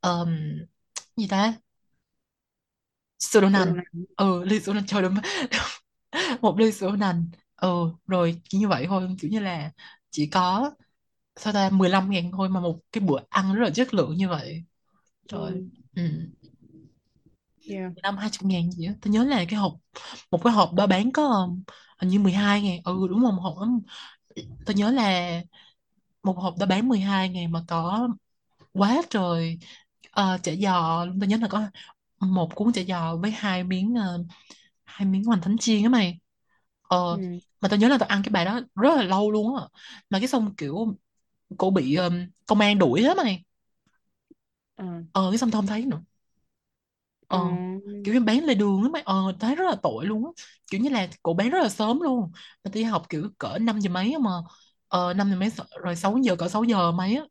ờm, 0.00 0.38
gì 1.16 1.28
ta? 1.28 1.54
Sữa 3.18 3.40
đậu 3.40 3.50
nành. 3.50 3.74
Ừ 4.16 4.44
ly 4.44 4.60
sữa 4.60 4.72
đậu 4.72 4.74
nành. 4.74 4.86
Trời 4.86 5.02
đúng 5.02 5.14
một 6.42 6.58
ly 6.58 6.72
sữa 6.72 6.86
đậu 6.86 6.96
nành. 6.96 7.26
Ừ 7.56 7.68
rồi 8.06 8.40
chỉ 8.48 8.58
như 8.58 8.68
vậy 8.68 8.86
thôi. 8.88 9.08
Kiểu 9.20 9.30
như 9.30 9.40
là 9.40 9.70
chỉ 10.10 10.26
có 10.26 10.70
sao 11.36 11.52
ta 11.52 11.70
15 11.70 12.10
ngàn 12.10 12.32
thôi 12.32 12.48
mà 12.48 12.60
một 12.60 12.80
cái 12.92 13.04
bữa 13.04 13.18
ăn 13.30 13.54
rất 13.54 13.64
là 13.64 13.70
chất 13.70 13.94
lượng 13.94 14.16
như 14.16 14.28
vậy. 14.28 14.64
Trời 15.28 15.54
ừ. 15.54 15.62
ừ 15.96 16.02
yeah. 17.68 17.92
15 17.94 18.16
20 18.16 18.50
ngàn 18.52 18.70
gì 18.72 18.86
á. 18.86 18.94
Tôi 19.02 19.12
nhớ 19.12 19.24
là 19.24 19.44
cái 19.48 19.58
hộp 19.60 19.72
một 20.30 20.40
cái 20.44 20.52
hộp 20.52 20.74
đó 20.74 20.86
bán 20.86 21.12
có 21.12 21.22
um, 21.24 21.62
hình 21.98 22.10
như 22.10 22.18
12 22.20 22.62
ngàn 22.62 22.80
ừ 22.84 23.08
đúng 23.10 23.20
một 23.20 23.30
hộp 23.40 23.56
đó 23.60 23.68
tôi 24.66 24.74
nhớ 24.76 24.90
là 24.90 25.32
một 26.22 26.32
hộp 26.38 26.54
đó 26.60 26.66
bán 26.66 26.88
12 26.88 27.28
ngàn 27.28 27.52
mà 27.52 27.64
có 27.68 28.08
quá 28.72 29.02
trời 29.10 29.58
ờ, 30.12 30.38
chả 30.44 30.52
giò 30.62 31.06
tôi 31.20 31.28
nhớ 31.28 31.38
là 31.42 31.48
có 31.48 31.62
một 32.20 32.50
cuốn 32.56 32.72
chả 32.72 32.82
giò 32.88 33.16
với 33.16 33.30
hai 33.30 33.64
miếng 33.64 33.94
ờ, 33.94 34.24
hai 34.84 35.08
miếng 35.08 35.24
hoành 35.24 35.40
thánh 35.42 35.58
chiên 35.58 35.82
á 35.84 35.88
mày. 35.88 36.18
Ờ 36.82 36.98
ừ. 37.08 37.40
mà 37.60 37.68
tôi 37.70 37.80
nhớ 37.80 37.88
là 37.88 37.98
tôi 37.98 38.08
ăn 38.08 38.22
cái 38.24 38.30
bài 38.32 38.44
đó 38.44 38.60
rất 38.76 38.96
là 38.96 39.02
lâu 39.04 39.30
luôn 39.32 39.56
á. 39.56 39.62
Mà 40.10 40.18
cái 40.20 40.28
xong 40.28 40.56
kiểu 40.56 40.96
cô 41.58 41.70
bị 41.70 41.96
um, 41.96 42.14
công 42.46 42.60
an 42.60 42.78
đuổi 42.80 43.04
á 43.04 43.14
mày. 43.16 43.44
Ờ. 44.76 44.84
ờ 45.12 45.30
cái 45.30 45.38
xong 45.38 45.50
tôi 45.50 45.58
không 45.58 45.66
thấy 45.66 45.86
nữa 45.86 46.00
Ờ. 47.32 47.38
ờ 47.38 47.58
kiểu 48.04 48.14
như 48.14 48.20
bán 48.20 48.44
lề 48.44 48.54
đường 48.54 48.82
á 48.82 48.88
mày 48.92 49.02
ờ 49.02 49.32
thấy 49.40 49.54
rất 49.56 49.64
là 49.70 49.76
tội 49.82 50.06
luôn 50.06 50.24
á. 50.26 50.30
Kiểu 50.70 50.80
như 50.80 50.90
là 50.90 51.08
cô 51.22 51.34
bán 51.34 51.50
rất 51.50 51.58
là 51.62 51.68
sớm 51.68 52.00
luôn. 52.00 52.32
Mà 52.64 52.70
đi 52.74 52.82
học 52.82 53.06
kiểu 53.08 53.30
cỡ 53.38 53.58
5 53.60 53.80
giờ 53.80 53.90
mấy 53.90 54.12
á 54.12 54.18
mà. 54.18 54.30
Ờ 54.88 55.14
5 55.14 55.30
giờ 55.30 55.36
mấy 55.36 55.48
rồi 55.82 55.96
6 55.96 56.18
giờ 56.22 56.36
cỡ 56.36 56.48
6 56.48 56.64
giờ 56.64 56.92
mấy 56.92 57.16
á 57.16 57.22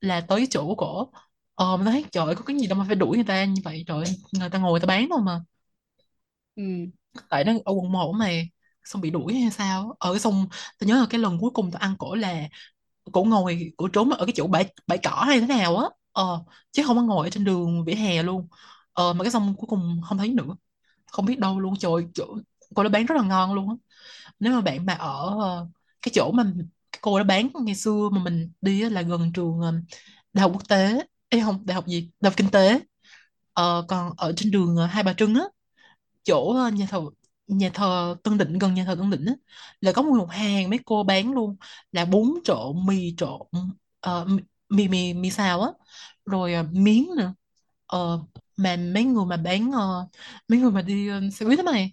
là 0.00 0.20
tới 0.20 0.46
chỗ 0.50 0.66
của 0.66 0.74
cổ. 0.74 1.12
Ờ 1.54 1.76
mà 1.76 1.84
thấy 1.84 2.04
trời 2.12 2.26
ơi, 2.26 2.34
có 2.34 2.42
cái 2.44 2.58
gì 2.58 2.66
đâu 2.66 2.78
mà 2.78 2.84
phải 2.86 2.96
đuổi 2.96 3.16
người 3.16 3.24
ta 3.24 3.44
như 3.44 3.60
vậy. 3.64 3.84
Trời 3.86 3.96
ơi, 4.04 4.14
người 4.32 4.50
ta 4.50 4.58
ngồi 4.58 4.70
người 4.72 4.80
ta 4.80 4.86
bán 4.86 5.06
thôi 5.10 5.18
mà. 5.26 5.40
Ừ. 6.56 6.62
tại 7.30 7.44
nó 7.44 7.52
ở 7.64 7.72
quận 7.72 7.92
một 7.92 8.12
mày 8.12 8.50
xong 8.84 9.02
bị 9.02 9.10
đuổi 9.10 9.34
hay 9.34 9.50
sao 9.50 9.96
ở 9.98 10.12
cái 10.12 10.20
xong 10.20 10.48
tôi 10.78 10.88
nhớ 10.88 11.00
là 11.00 11.06
cái 11.10 11.20
lần 11.20 11.38
cuối 11.40 11.50
cùng 11.54 11.70
tôi 11.70 11.80
ăn 11.80 11.94
cổ 11.98 12.14
là 12.14 12.48
cổ 13.12 13.24
ngồi 13.24 13.72
cổ 13.76 13.88
trốn 13.92 14.10
ở 14.10 14.26
cái 14.26 14.32
chỗ 14.36 14.46
bãi 14.46 14.74
bãi 14.86 14.98
cỏ 15.04 15.10
hay 15.28 15.40
thế 15.40 15.46
nào 15.46 15.76
á. 15.76 15.86
Ờ 16.12 16.44
chứ 16.72 16.82
không 16.86 16.96
có 16.96 17.02
ngồi 17.02 17.26
ở 17.26 17.30
trên 17.30 17.44
đường 17.44 17.84
vỉa 17.84 17.94
hè 17.94 18.22
luôn 18.22 18.48
ờ 18.98 19.12
mà 19.12 19.24
cái 19.24 19.30
xong 19.32 19.54
cuối 19.58 19.66
cùng 19.68 20.00
không 20.04 20.18
thấy 20.18 20.28
nữa. 20.28 20.56
Không 21.12 21.26
biết 21.26 21.38
đâu 21.40 21.60
luôn. 21.60 21.74
Trời 21.80 21.92
chỗ 22.14 22.38
cô 22.74 22.82
đó 22.82 22.88
bán 22.90 23.06
rất 23.06 23.14
là 23.16 23.22
ngon 23.24 23.54
luôn 23.54 23.68
á. 23.70 23.74
Nếu 24.40 24.52
mà 24.54 24.60
bạn 24.60 24.86
mà 24.86 24.94
ở 24.94 25.36
ờ, 25.40 25.68
cái 26.02 26.12
chỗ 26.14 26.32
mà 26.32 26.44
cái 26.92 27.00
cô 27.02 27.18
đó 27.18 27.24
bán 27.24 27.50
ngày 27.64 27.74
xưa 27.74 28.10
mà 28.12 28.22
mình 28.24 28.52
đi 28.60 28.90
là 28.90 29.02
gần 29.02 29.32
trường 29.34 29.60
ờ, 29.60 29.72
đại 30.34 30.42
học 30.42 30.52
quốc 30.54 30.68
tế. 30.68 31.00
Ê 31.28 31.40
không 31.40 31.66
đại 31.66 31.74
học 31.76 31.86
gì? 31.88 32.10
Đại 32.20 32.30
học 32.30 32.38
kinh 32.38 32.50
tế. 32.50 32.80
Ờ, 33.54 33.84
còn 33.88 34.12
ở 34.18 34.32
trên 34.36 34.50
đường 34.52 34.76
ờ, 34.76 34.86
Hai 34.86 35.02
Bà 35.04 35.14
Trưng 35.14 35.34
á. 35.36 35.42
Chỗ 36.24 36.56
nhà 36.74 36.86
thờ 36.90 37.00
nhà 37.46 37.70
thờ 37.74 38.16
Tân 38.22 38.38
Định 38.38 38.58
gần 38.58 38.74
nhà 38.74 38.84
thờ 38.84 38.94
Tân 38.98 39.10
Định 39.10 39.24
á 39.26 39.34
là 39.80 39.92
có 39.92 40.02
một 40.02 40.26
hàng 40.30 40.70
mấy 40.70 40.78
cô 40.86 41.02
bán 41.04 41.32
luôn. 41.34 41.56
Là 41.92 42.04
bún 42.04 42.34
trộn 42.44 42.86
mì 42.86 43.14
trộn 43.16 43.40
uh, 44.08 44.28
mì 44.68 44.88
mì 44.88 45.14
mì, 45.14 45.30
xào 45.30 45.62
á. 45.62 45.70
Rồi 46.26 46.54
uh, 46.60 46.72
miếng 46.74 47.10
nữa. 47.16 47.34
Uh, 47.96 48.20
mà 48.58 48.76
mấy 48.94 49.04
người 49.04 49.26
mà 49.26 49.38
bán 49.38 49.72
ờ, 49.72 50.08
mấy 50.48 50.60
người 50.60 50.72
mà 50.72 50.82
đi 50.82 51.08
ờ, 51.08 51.22
xe 51.32 51.46
buýt 51.46 51.60
mày. 51.66 51.92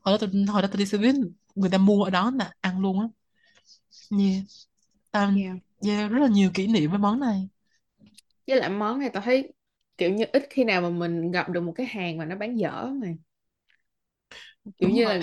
Hồi 0.00 0.14
đó 0.14 0.18
tôi 0.32 0.44
hồi 0.48 0.62
đó 0.62 0.68
tôi 0.72 0.78
đi 0.78 0.86
xe 0.86 0.98
buýt 0.98 1.16
người 1.56 1.70
ta 1.70 1.78
mua 1.78 2.04
ở 2.04 2.10
đó 2.10 2.30
mà 2.32 2.52
ăn 2.62 2.80
luôn 2.80 3.00
á. 3.00 3.06
Yeah. 4.10 4.42
tao 5.12 5.30
yeah. 5.30 5.58
yeah, 5.86 6.10
rất 6.12 6.18
là 6.20 6.28
nhiều 6.28 6.50
kỷ 6.54 6.66
niệm 6.66 6.90
với 6.90 6.98
món 6.98 7.20
này. 7.20 7.48
Với 8.46 8.56
lại 8.56 8.70
món 8.70 8.98
này 8.98 9.10
tao 9.12 9.22
thấy 9.22 9.52
kiểu 9.98 10.10
như 10.14 10.24
ít 10.32 10.46
khi 10.50 10.64
nào 10.64 10.80
mà 10.80 10.90
mình 10.90 11.30
gặp 11.30 11.48
được 11.50 11.60
một 11.60 11.72
cái 11.76 11.86
hàng 11.86 12.16
mà 12.18 12.24
nó 12.24 12.36
bán 12.36 12.58
dở 12.58 12.86
mà 13.02 13.06
kiểu 14.78 14.90
đúng 14.90 14.90
như 14.90 15.04
rồi. 15.04 15.14
là 15.14 15.22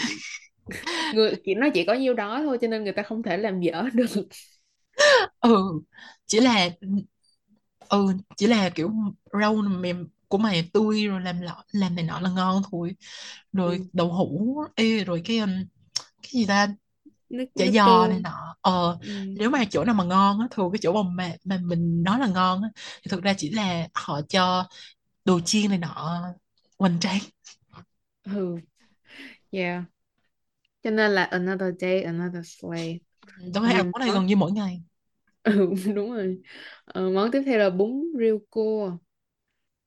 người 1.11 1.33
chỉ 1.45 1.55
nó 1.55 1.67
chỉ 1.73 1.85
có 1.85 1.93
nhiêu 1.93 2.13
đó 2.13 2.41
thôi 2.43 2.57
cho 2.61 2.67
nên 2.67 2.83
người 2.83 2.93
ta 2.93 3.03
không 3.03 3.23
thể 3.23 3.37
làm 3.37 3.61
dở 3.61 3.83
được. 3.93 4.07
Ừ 5.41 5.81
chỉ 6.27 6.39
là 6.39 6.69
ừ 7.89 8.07
chỉ 8.37 8.47
là 8.47 8.69
kiểu 8.75 8.91
rau 9.41 9.55
mềm 9.55 10.07
của 10.27 10.37
mày 10.37 10.69
tươi 10.73 11.05
rồi 11.07 11.21
làm 11.21 11.41
lọ 11.41 11.63
làm 11.71 11.95
này 11.95 12.05
nọ 12.05 12.19
là 12.19 12.29
ngon 12.29 12.61
thôi. 12.71 12.95
Rồi 13.53 13.79
ừ. 13.79 13.87
đậu 13.93 14.13
hũ 14.13 14.57
ê 14.75 15.03
rồi 15.03 15.21
cái 15.25 15.37
um, 15.39 15.49
cái 16.23 16.31
gì 16.33 16.45
ta? 16.47 16.67
Nước 17.29 17.45
chả 17.55 17.65
nước 17.65 17.73
giò 17.73 18.07
này 18.07 18.19
nọ. 18.19 18.55
Ờ 18.61 18.97
ừ. 19.01 19.09
nếu 19.35 19.49
mà 19.49 19.65
chỗ 19.71 19.83
nào 19.85 19.95
mà 19.95 20.03
ngon 20.03 20.39
á 20.39 20.47
thường 20.51 20.71
cái 20.71 20.79
chỗ 20.83 21.03
mà 21.03 21.09
mà, 21.15 21.35
mà 21.45 21.59
mình 21.63 22.03
nói 22.03 22.19
là 22.19 22.27
ngon 22.27 22.63
á 22.63 22.69
thì 23.03 23.09
thực 23.11 23.23
ra 23.23 23.33
chỉ 23.37 23.49
là 23.51 23.87
họ 23.93 24.21
cho 24.29 24.67
đồ 25.25 25.39
chiên 25.41 25.69
này 25.69 25.77
nọ 25.79 26.23
hoành 26.79 26.99
tráng. 27.01 27.19
Ừ. 28.25 28.61
Yeah. 29.51 29.83
Cho 30.83 30.91
nên 30.91 31.11
là 31.11 31.23
another 31.23 31.75
day 31.79 32.03
another 32.03 32.43
slay 32.47 32.99
tôi 33.53 33.63
Vì 33.63 33.73
ăn 33.73 33.83
món 33.91 33.99
này 33.99 34.11
gần 34.11 34.25
như 34.25 34.35
mỗi 34.35 34.51
ngày. 34.51 34.81
Ừ, 35.43 35.69
đúng 35.95 36.11
rồi. 36.13 36.41
Ờ, 36.85 37.09
món 37.09 37.31
tiếp 37.31 37.41
theo 37.45 37.57
là 37.59 37.69
bún 37.69 38.03
riêu 38.19 38.39
cua 38.49 38.97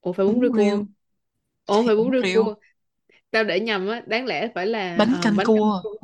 ủa 0.08 0.12
phải 0.12 0.26
bún 0.26 0.40
bún 0.40 0.40
riêu 0.40 0.52
cua 0.52 0.56
riêu 0.56 0.86
ủa 1.66 1.84
phải 1.84 1.96
bún 1.96 2.10
bún 2.10 2.12
riêu 2.12 2.22
riêu 2.22 2.44
cua. 2.44 2.54
Tao 3.30 3.44
để 3.44 3.60
nhầm 3.60 3.88
á 3.88 4.02
đáng 4.06 4.26
lẽ 4.26 4.48
phải 4.56 4.66
là 4.66 4.96
bánh 4.96 5.12
ờ, 5.12 5.18
canh 5.20 5.36
bánh 5.36 5.52
canh 5.54 5.64
cua. 5.72 5.82
Cua 5.82 5.98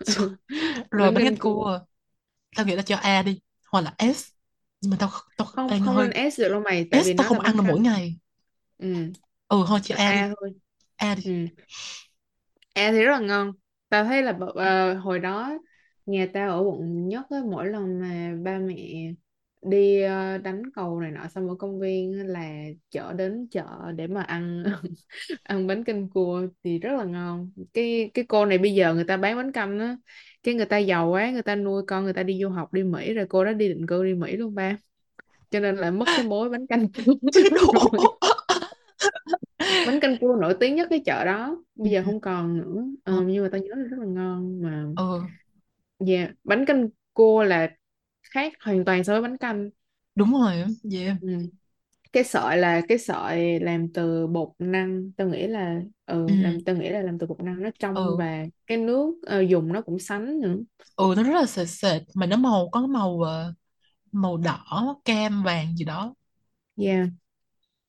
rồi 0.90 1.12
bánh 1.12 1.12
bánh 1.12 1.24
canh 1.24 1.36
canh 1.36 1.38
cua. 1.38 1.54
cua. 1.54 1.80
Tao 2.56 2.66
nghĩ 2.66 2.76
là 2.76 2.82
cho 2.82 2.96
A 2.96 3.22
đi 3.22 3.40
hoặc 3.72 3.80
là 3.80 3.94
S. 3.98 4.24
Nhưng 4.80 4.90
mà 4.90 4.96
tao 5.00 5.10
tao 5.36 5.46
không 5.46 5.68
ăn 5.68 5.80
không 5.80 5.96
hơi 5.96 6.10
nên 6.10 6.10
S 6.32 6.40
được 6.40 6.48
đâu 6.48 6.60
mày 6.60 6.88
tại 6.90 7.02
S 7.02 7.04
vì 7.04 7.14
tao 7.16 7.24
nó 7.24 7.28
là 7.28 7.38
không 7.38 7.40
ăn 7.40 7.56
bánh 7.56 7.56
được 7.56 7.64
mỗi 7.66 7.80
canh. 7.80 7.80
ngày. 7.80 8.16
Ừ. 8.78 9.12
Ừ 9.48 9.64
thôi 9.68 9.80
cho 9.84 9.94
A 9.98 10.12
đi. 10.12 10.20
A 10.20 10.34
thôi. 10.40 10.52
A 10.96 11.14
đi. 11.14 11.22
Ừ. 11.22 11.48
À 12.74 12.90
thì 12.92 13.02
rất 13.04 13.12
là 13.12 13.18
ngon. 13.20 13.52
Tao 13.88 14.04
thấy 14.04 14.22
là 14.22 14.38
ờ, 14.54 14.94
hồi 14.94 15.18
đó 15.18 15.58
nhà 16.06 16.26
tao 16.34 16.50
ở 16.50 16.60
quận 16.64 17.08
nhất 17.08 17.26
á, 17.30 17.38
mỗi 17.50 17.66
lần 17.68 18.00
mà 18.00 18.34
ba 18.44 18.58
mẹ 18.58 18.74
đi 19.62 20.02
ờ, 20.02 20.38
đánh 20.38 20.62
cầu 20.74 21.00
này 21.00 21.10
nọ 21.10 21.28
xong 21.28 21.48
ở 21.48 21.54
công 21.58 21.80
viên 21.80 22.26
là 22.26 22.50
chở 22.90 23.12
đến 23.12 23.48
chợ 23.50 23.66
để 23.96 24.06
mà 24.06 24.22
ăn 24.22 24.64
ăn 25.42 25.66
bánh 25.66 25.84
canh 25.84 26.10
cua 26.10 26.46
thì 26.64 26.78
rất 26.78 26.92
là 26.98 27.04
ngon. 27.04 27.52
Cái 27.74 28.10
cái 28.14 28.24
cô 28.28 28.46
này 28.46 28.58
bây 28.58 28.74
giờ 28.74 28.94
người 28.94 29.04
ta 29.04 29.16
bán 29.16 29.36
bánh 29.36 29.52
canh 29.52 29.78
á, 29.78 29.96
cái 30.42 30.54
người 30.54 30.66
ta 30.66 30.78
giàu 30.78 31.10
quá, 31.10 31.30
người 31.30 31.42
ta 31.42 31.56
nuôi 31.56 31.82
con 31.86 32.04
người 32.04 32.12
ta 32.12 32.22
đi 32.22 32.40
du 32.42 32.48
học 32.48 32.72
đi 32.72 32.82
Mỹ 32.84 33.14
rồi 33.14 33.26
cô 33.28 33.44
đó 33.44 33.52
đi 33.52 33.68
định 33.68 33.86
cư 33.86 34.04
đi 34.04 34.14
Mỹ 34.14 34.36
luôn 34.36 34.54
ba. 34.54 34.76
Cho 35.50 35.60
nên 35.60 35.76
là 35.76 35.90
mất 35.90 36.10
cái 36.14 36.24
mối 36.24 36.50
bánh 36.50 36.66
canh 36.68 36.88
cua. 36.92 37.14
Bánh 39.84 40.00
canh 40.00 40.18
cua 40.20 40.36
nổi 40.40 40.56
tiếng 40.60 40.74
nhất 40.76 40.86
cái 40.90 41.02
chợ 41.06 41.24
đó, 41.24 41.56
bây 41.74 41.90
giờ 41.90 42.02
không 42.04 42.20
còn 42.20 42.58
nữa. 42.58 42.84
ờ, 43.04 43.12
Ờ, 43.12 43.24
nhưng 43.26 43.42
mà 43.44 43.48
tao 43.52 43.60
nhớ 43.60 43.74
là 43.76 43.84
rất 43.84 43.96
là 44.00 44.06
ngon 44.06 44.62
mà 44.62 44.84
ừ 44.96 45.30
Dạ, 45.98 46.28
bánh 46.44 46.64
canh 46.66 46.88
cua 47.14 47.42
là 47.44 47.76
khác 48.30 48.52
hoàn 48.60 48.84
toàn 48.84 49.04
so 49.04 49.12
với 49.12 49.22
bánh 49.22 49.36
canh. 49.38 49.70
đúng 50.14 50.32
rồi 50.32 50.64
yeah. 50.92 51.16
Ừ. 51.20 51.28
Cái 52.12 52.24
sợi 52.24 52.58
là 52.58 52.82
cái 52.88 52.98
sợi 52.98 53.60
làm 53.60 53.92
từ 53.94 54.26
bột 54.26 54.50
năng, 54.58 55.12
tao 55.16 55.28
nghĩ 55.28 55.46
là 55.46 55.82
ừ 56.06 56.28
ừ 56.28 56.34
làm 56.40 56.60
tao 56.64 56.76
nghĩ 56.76 56.88
là 56.90 57.02
làm 57.02 57.18
từ 57.18 57.26
bột 57.26 57.40
năng 57.42 57.62
nó 57.62 57.70
trong 57.78 58.06
ừ 58.06 58.16
và 58.16 58.46
cái 58.66 58.78
nước 58.78 59.14
ờ, 59.26 59.40
dùng 59.40 59.72
nó 59.74 59.82
cũng 59.82 59.98
sánh 59.98 60.40
nữa. 60.40 60.56
ừ 60.96 61.14
nó 61.16 61.22
rất 61.22 61.34
là 61.40 61.46
sệt 61.46 61.68
sệt 61.68 62.02
mà 62.14 62.26
nó 62.26 62.36
màu 62.36 62.68
có 62.72 62.86
màu 62.86 63.20
ờ, 63.22 63.54
màu 64.12 64.36
đỏ 64.38 64.96
cam 65.04 65.42
vàng 65.44 65.76
gì 65.76 65.84
đó 65.84 66.14
Dạ. 66.76 67.06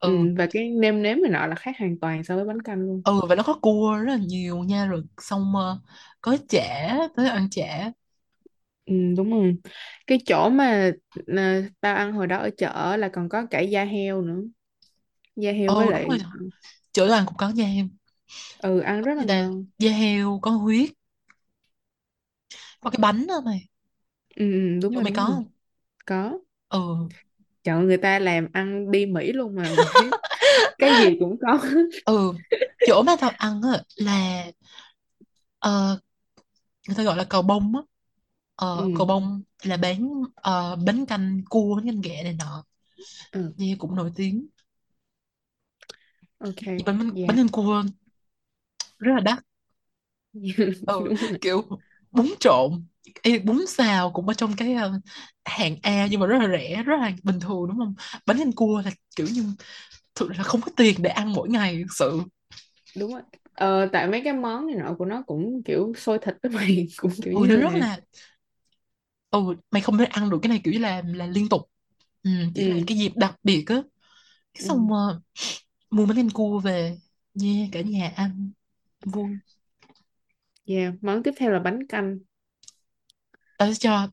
ừ 0.01 0.09
Ừ, 0.09 0.35
và 0.37 0.47
cái 0.51 0.69
nêm 0.71 1.03
nếm 1.03 1.17
này 1.23 1.31
nọ 1.31 1.47
là 1.47 1.55
khác 1.55 1.71
hoàn 1.79 1.99
toàn 1.99 2.23
so 2.23 2.35
với 2.35 2.45
bánh 2.45 2.61
canh 2.61 2.81
luôn. 2.81 3.03
ừ 3.03 3.21
và 3.29 3.35
nó 3.35 3.43
có 3.43 3.53
cua 3.61 3.97
rất 3.97 4.11
là 4.13 4.17
nhiều 4.17 4.57
nha 4.63 4.85
rồi 4.85 5.03
xong 5.17 5.55
ờ, 5.55 5.79
có 6.21 6.37
chả 6.49 6.93
tới 7.15 7.29
ăn 7.29 7.47
chả 7.51 7.91
Ừ, 8.85 8.93
đúng 9.17 9.31
rồi. 9.31 9.55
Cái 10.07 10.19
chỗ 10.25 10.49
mà 10.49 10.91
à, 11.37 11.61
tao 11.81 11.95
ăn 11.95 12.13
hồi 12.13 12.27
đó 12.27 12.37
ở 12.37 12.49
chợ 12.57 12.95
là 12.97 13.09
còn 13.13 13.29
có 13.29 13.45
cả 13.51 13.59
da 13.59 13.83
heo 13.85 14.21
nữa. 14.21 14.41
Da 15.35 15.51
heo 15.51 15.75
với 15.75 15.87
ừ 15.87 15.91
đúng 15.93 16.07
lại 16.07 16.09
rồi 16.09 16.19
chỗ 16.93 17.05
làm 17.05 17.25
cũng 17.25 17.37
có 17.37 17.49
da 17.55 17.65
heo 17.65 17.85
ừ 18.57 18.79
ăn 18.79 19.01
rất 19.03 19.13
là 19.17 19.23
người 19.23 19.27
ta 19.27 19.41
ngon. 19.41 19.65
da 19.79 19.91
heo 19.91 20.39
có 20.41 20.51
huyết 20.51 20.89
có 22.81 22.89
cái 22.89 22.97
bánh 23.01 23.27
đó 23.27 23.41
mày 23.45 23.67
Ừ, 24.35 24.51
ừ, 24.53 24.79
đúng 24.81 24.93
chỗ 24.93 25.01
rồi 25.01 25.03
mày 25.03 25.11
có 25.11 25.23
đúng 25.23 25.27
rồi. 25.27 25.35
không 25.35 25.45
Có. 26.05 26.39
ừ 26.69 27.09
chọn 27.63 27.85
người 27.87 27.97
ta 27.97 28.19
làm 28.19 28.47
ăn 28.53 28.91
đi 28.91 29.05
Mỹ 29.05 29.31
luôn 29.33 29.55
mà 29.55 29.75
mày 29.75 29.89
thấy 29.93 30.17
cái 30.77 30.97
gì 30.97 31.17
cũng 31.19 31.37
có 31.41 31.59
ừ 32.05 32.33
chỗ 32.83 33.03
mà 33.03 33.15
tao 33.21 33.29
ăn 33.37 33.61
á 33.61 33.81
là 33.95 34.45
ờ, 35.59 35.99
người 36.87 36.95
ta 36.97 37.03
gọi 37.03 37.17
là 37.17 37.23
cầu 37.29 37.41
bông 37.41 37.73
á 37.77 37.81
ờ, 38.61 38.91
cầu 38.93 39.07
ừ, 39.07 39.07
bông 39.07 39.43
là 39.63 39.77
bán 39.77 40.23
ờ, 40.35 40.77
bánh 40.87 41.05
canh 41.05 41.41
cua 41.49 41.75
bánh 41.75 41.85
canh 41.85 42.01
ghẹ 42.01 42.23
này 42.23 42.33
nọ. 42.39 42.65
Ừ. 43.31 43.53
nghe 43.57 43.75
cũng 43.79 43.95
nổi 43.95 44.11
tiếng. 44.15 44.47
Ok 46.39 46.63
Nhưng 46.77 46.85
bánh 46.85 46.97
bánh 46.99 47.15
bánh 47.25 47.37
canh 47.37 47.47
cua 47.49 47.83
rất 48.99 49.11
là 49.15 49.19
đắt. 49.21 49.39
Ừ 50.85 51.13
kiểu 51.41 51.63
bún 52.11 52.27
trộn 52.39 52.85
Ê, 53.21 53.39
bún 53.39 53.65
xào 53.67 54.11
cũng 54.11 54.27
ở 54.27 54.33
trong 54.33 54.53
cái 54.57 54.73
ờ, 54.73 54.91
hạng 55.45 55.75
A 55.83 56.07
nhưng 56.11 56.19
mà 56.19 56.25
rất 56.27 56.37
là 56.39 56.47
rẻ 56.57 56.83
rất 56.83 56.95
là 56.99 57.11
bình 57.23 57.39
thường 57.39 57.67
đúng 57.67 57.77
không? 57.77 57.93
Bánh 58.25 58.37
canh 58.37 58.51
cua 58.51 58.81
là 58.85 58.91
kiểu 59.15 59.27
như 59.33 59.43
thực 60.15 60.31
là 60.37 60.43
không 60.43 60.61
có 60.61 60.71
tiền 60.77 60.95
để 61.03 61.09
ăn 61.09 61.33
mỗi 61.33 61.49
ngày 61.49 61.77
thực 61.83 61.93
sự. 61.99 62.21
Đúng 62.95 63.13
rồi. 63.13 63.21
Ờ, 63.53 63.89
tại 63.93 64.07
mấy 64.07 64.21
cái 64.23 64.33
món 64.33 64.67
này 64.67 64.75
nọ 64.75 64.95
của 64.97 65.05
nó 65.05 65.23
cũng 65.27 65.61
kiểu 65.65 65.93
xôi 65.97 66.19
thịt 66.21 66.35
đó 66.43 66.49
mày 66.53 66.87
cũng 66.97 67.11
kiểu 67.21 67.33
ừ 67.33 67.39
như 67.39 67.49
nó 67.49 67.55
rất 67.57 67.73
là 67.73 67.99
ừ 69.31 69.39
mày 69.71 69.81
không 69.81 69.97
thể 69.97 70.05
ăn 70.05 70.29
được 70.29 70.39
cái 70.41 70.49
này 70.49 70.61
kiểu 70.63 70.73
như 70.73 70.79
là 70.79 71.01
là 71.05 71.25
liên 71.27 71.49
tục. 71.49 71.61
Ừ, 72.23 72.31
chỉ 72.55 72.65
là 72.65 72.75
ừ, 72.75 72.83
cái 72.87 72.97
dịp 72.97 73.11
đặc 73.15 73.35
biệt 73.43 73.65
á. 73.67 73.75
Cái 74.55 74.61
ừ. 74.61 74.67
xong 74.67 74.93
ờ, 74.93 75.21
mua 75.91 76.05
bánh 76.05 76.17
canh 76.17 76.29
cua 76.31 76.59
về. 76.59 76.97
Nha 77.33 77.67
cả 77.71 77.81
nhà 77.81 78.13
ăn. 78.15 78.51
Vui. 79.05 79.39
Dạ 80.65 80.91
món 81.01 81.23
tiếp 81.23 81.31
theo 81.37 81.51
là 81.51 81.59
bánh 81.59 81.87
canh. 81.87 82.19
Tao 83.57 83.73
sẽ 83.73 83.79
cho 83.79 84.07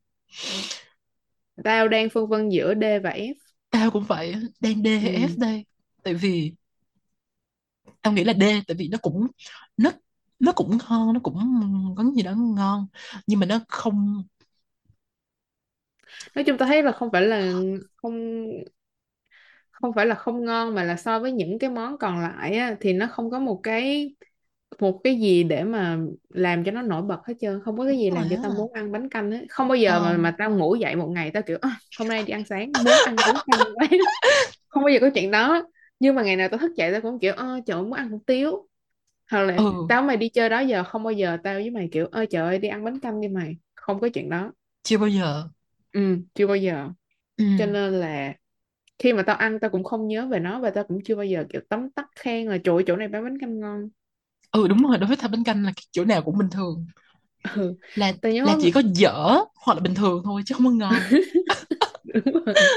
tao 1.65 1.89
đang 1.89 2.11
phân 2.11 2.29
vân 2.29 2.49
giữa 2.49 2.75
D 2.75 2.83
và 3.03 3.11
F. 3.11 3.35
Tao 3.71 3.91
cũng 3.91 4.05
vậy 4.05 4.33
á, 4.33 4.41
đang 4.61 4.83
D 4.83 4.87
hay 4.87 5.13
F 5.13 5.29
ừ, 5.29 5.37
đây? 5.37 5.65
Tại 6.03 6.15
vì 6.15 6.53
tao 8.03 8.13
nghĩ 8.13 8.25
là 8.25 8.33
D 8.33 8.43
tại 8.69 8.77
vì 8.79 8.89
nó 8.89 8.99
cũng 9.03 9.27
nó 9.77 9.91
nó 10.39 10.53
cũng 10.53 10.79
ngon 10.79 11.13
nó 11.15 11.21
cũng 11.23 11.37
có 11.97 12.05
gì 12.17 12.23
đó 12.23 12.35
ngon. 12.37 12.87
Nhưng 13.27 13.41
mà 13.41 13.47
nó 13.47 13.61
không 13.69 14.23
nói 16.35 16.45
chung 16.45 16.59
tao 16.59 16.69
thấy 16.69 16.83
là 16.83 16.93
không 16.93 17.11
phải 17.13 17.23
là 17.23 17.53
không 17.97 18.15
không 19.71 19.93
phải 19.95 20.07
là 20.07 20.15
không 20.15 20.45
ngon 20.45 20.75
mà 20.75 20.83
là 20.85 20.97
so 20.97 21.19
với 21.21 21.33
những 21.33 21.59
cái 21.59 21.71
món 21.71 21.99
còn 21.99 22.21
lại 22.21 22.57
á, 22.57 22.77
thì 22.81 22.93
nó 22.93 23.07
không 23.07 23.31
có 23.31 23.39
một 23.39 23.61
cái 23.63 24.15
một 24.81 25.01
cái 25.05 25.17
gì 25.21 25.45
để 25.45 25.65
mà 25.65 25.99
làm 26.31 26.65
cho 26.65 26.73
nó 26.73 26.83
nổi 26.83 27.03
bật 27.03 27.21
hết 27.27 27.35
trơn 27.41 27.61
không 27.65 27.79
có 27.79 27.85
cái 27.87 27.99
đúng 27.99 27.99
gì 27.99 28.11
rồi 28.11 28.13
làm 28.13 28.29
cho 28.31 28.37
tao 28.43 28.51
á. 28.51 28.53
muốn 28.53 28.73
ăn 28.73 28.93
bánh 28.93 29.09
canh 29.11 29.31
hết. 29.33 29.47
Không 29.51 29.69
bao 29.69 29.77
giờ 29.77 30.01
ờ, 30.01 30.01
mà 30.01 30.17
mà 30.17 30.35
tao 30.39 30.51
ngủ 30.57 30.75
dậy 30.75 30.97
một 30.97 31.09
ngày 31.09 31.31
tao 31.35 31.43
kiểu 31.43 31.59
"À, 31.63 31.81
hôm 31.99 32.09
nay 32.09 32.23
đi 32.23 32.33
ăn 32.33 32.45
sáng 32.47 32.85
muốn 32.85 33.01
ăn 33.05 33.25
bánh 33.25 33.41
canh 33.47 33.59
quá. 33.75 33.87
Không 34.69 34.83
bao 34.85 34.91
giờ 34.93 34.99
có 35.01 35.11
chuyện 35.15 35.31
đó. 35.31 35.63
Nhưng 36.01 36.15
mà 36.15 36.23
ngày 36.23 36.37
nào 36.37 36.49
tao 36.49 36.59
thức 36.59 36.73
dậy 36.77 36.93
tao 36.93 37.01
cũng 37.01 37.19
kiểu 37.21 37.35
ơ 37.35 37.61
trời 37.67 37.77
ơi, 37.79 37.83
muốn 37.85 37.93
ăn 37.95 38.11
hủ 38.11 38.21
tiếu. 38.27 38.69
Hoặc 39.33 39.41
là 39.43 39.59
ừ. 39.59 39.89
tao 39.89 40.03
mày 40.03 40.19
đi 40.19 40.29
chơi 40.29 40.49
đó 40.49 40.61
giờ 40.61 40.85
không 40.85 41.05
bao 41.05 41.13
giờ 41.13 41.39
tao 41.45 41.55
với 41.55 41.71
mày 41.71 41.89
kiểu 41.93 42.07
ơi 42.07 42.27
trời 42.31 42.43
ơi 42.49 42.59
đi 42.59 42.69
ăn 42.69 42.85
bánh 42.85 43.01
canh 43.01 43.21
đi 43.21 43.29
mày. 43.29 43.57
Không 43.77 44.01
có 44.01 44.09
chuyện 44.15 44.31
đó. 44.31 44.53
Chưa 44.83 44.99
bao 44.99 45.09
giờ 45.09 45.49
ừ 45.93 46.17
chưa 46.35 46.47
bao 46.47 46.57
giờ. 46.57 46.91
Ừ. 47.37 47.45
Cho 47.57 47.67
nên 47.67 47.93
là 47.95 48.35
khi 48.99 49.15
mà 49.15 49.23
tao 49.27 49.37
ăn 49.37 49.61
tao 49.61 49.71
cũng 49.71 49.85
không 49.85 50.09
nhớ 50.09 50.29
về 50.29 50.41
nó 50.41 50.61
và 50.61 50.71
tao 50.71 50.85
cũng 50.85 50.99
chưa 51.05 51.17
bao 51.17 51.25
giờ 51.27 51.45
kiểu 51.51 51.63
tấm 51.69 51.91
tắc 51.91 52.07
khen 52.17 52.49
là 52.49 52.59
trời 52.65 52.77
ơi, 52.77 52.85
chỗ 52.87 52.97
này 52.97 53.09
bán 53.09 53.25
bánh 53.25 53.39
canh 53.41 53.61
ngon. 53.61 53.89
Ừ 54.53 54.69
đúng 54.69 54.83
rồi 54.83 54.99
đối 54.99 55.09
với 55.09 55.17
tao 55.17 55.29
bánh 55.29 55.45
canh 55.45 55.63
là 55.65 55.73
cái 55.77 55.83
chỗ 55.93 56.05
nào 56.05 56.23
cũng 56.23 56.39
bình 56.39 56.51
thường. 56.51 56.87
Ừ. 57.55 57.75
Là 57.95 58.13
tao 58.23 58.33
là 58.43 58.55
chỉ 58.61 58.71
có 58.71 58.83
dở 58.95 59.39
hoặc 59.57 59.75
là 59.75 59.81
bình 59.81 59.95
thường 59.95 60.23
thôi 60.25 60.43
chứ 60.47 60.55
không 60.55 60.67
có 60.67 60.71
ngon. 60.73 61.03
Đúng 62.05 62.45
rồi. 62.47 62.71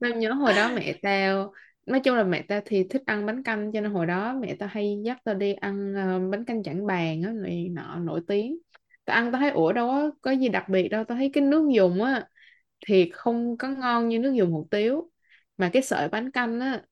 Tao 0.00 0.10
nhớ 0.12 0.32
hồi 0.32 0.54
đó 0.54 0.68
mẹ 0.70 0.94
tao 1.02 1.52
nói 1.86 2.00
chung 2.04 2.16
là 2.16 2.24
mẹ 2.24 2.42
tao 2.48 2.60
thì 2.66 2.84
thích 2.90 3.02
ăn 3.06 3.26
bánh 3.26 3.42
canh 3.42 3.72
cho 3.72 3.80
nên 3.80 3.92
hồi 3.92 4.06
đó 4.06 4.34
mẹ 4.42 4.56
tao 4.58 4.68
hay 4.72 4.98
dắt 5.04 5.18
tao 5.24 5.36
đi 5.36 5.54
ăn 5.54 5.94
ờ, 5.94 6.20
bánh 6.32 6.44
canh 6.44 6.62
Trảng 6.62 6.86
Bàng 6.86 7.22
á 7.22 7.32
này 7.32 7.68
nọ 7.70 7.96
nổi 8.00 8.20
tiếng. 8.28 8.58
Tao 9.04 9.16
ăn 9.16 9.32
tao 9.32 9.40
thấy 9.40 9.50
ủa 9.50 9.72
đâu 9.72 9.88
có, 9.88 10.10
có 10.22 10.30
gì 10.32 10.48
đặc 10.48 10.68
biệt 10.68 10.88
đâu 10.88 11.04
tao 11.04 11.18
thấy 11.18 11.30
cái 11.34 11.44
nước 11.44 11.68
dùng 11.76 12.02
á 12.04 12.28
thì 12.86 13.10
không 13.14 13.56
có 13.58 13.68
ngon 13.68 14.08
như 14.08 14.18
nước 14.18 14.32
dùng 14.34 14.52
hủ 14.52 14.68
tiếu 14.70 15.10
mà 15.58 15.70
cái 15.72 15.82
sợi 15.82 16.08
bánh 16.08 16.30
canh 16.30 16.60
á 16.60 16.82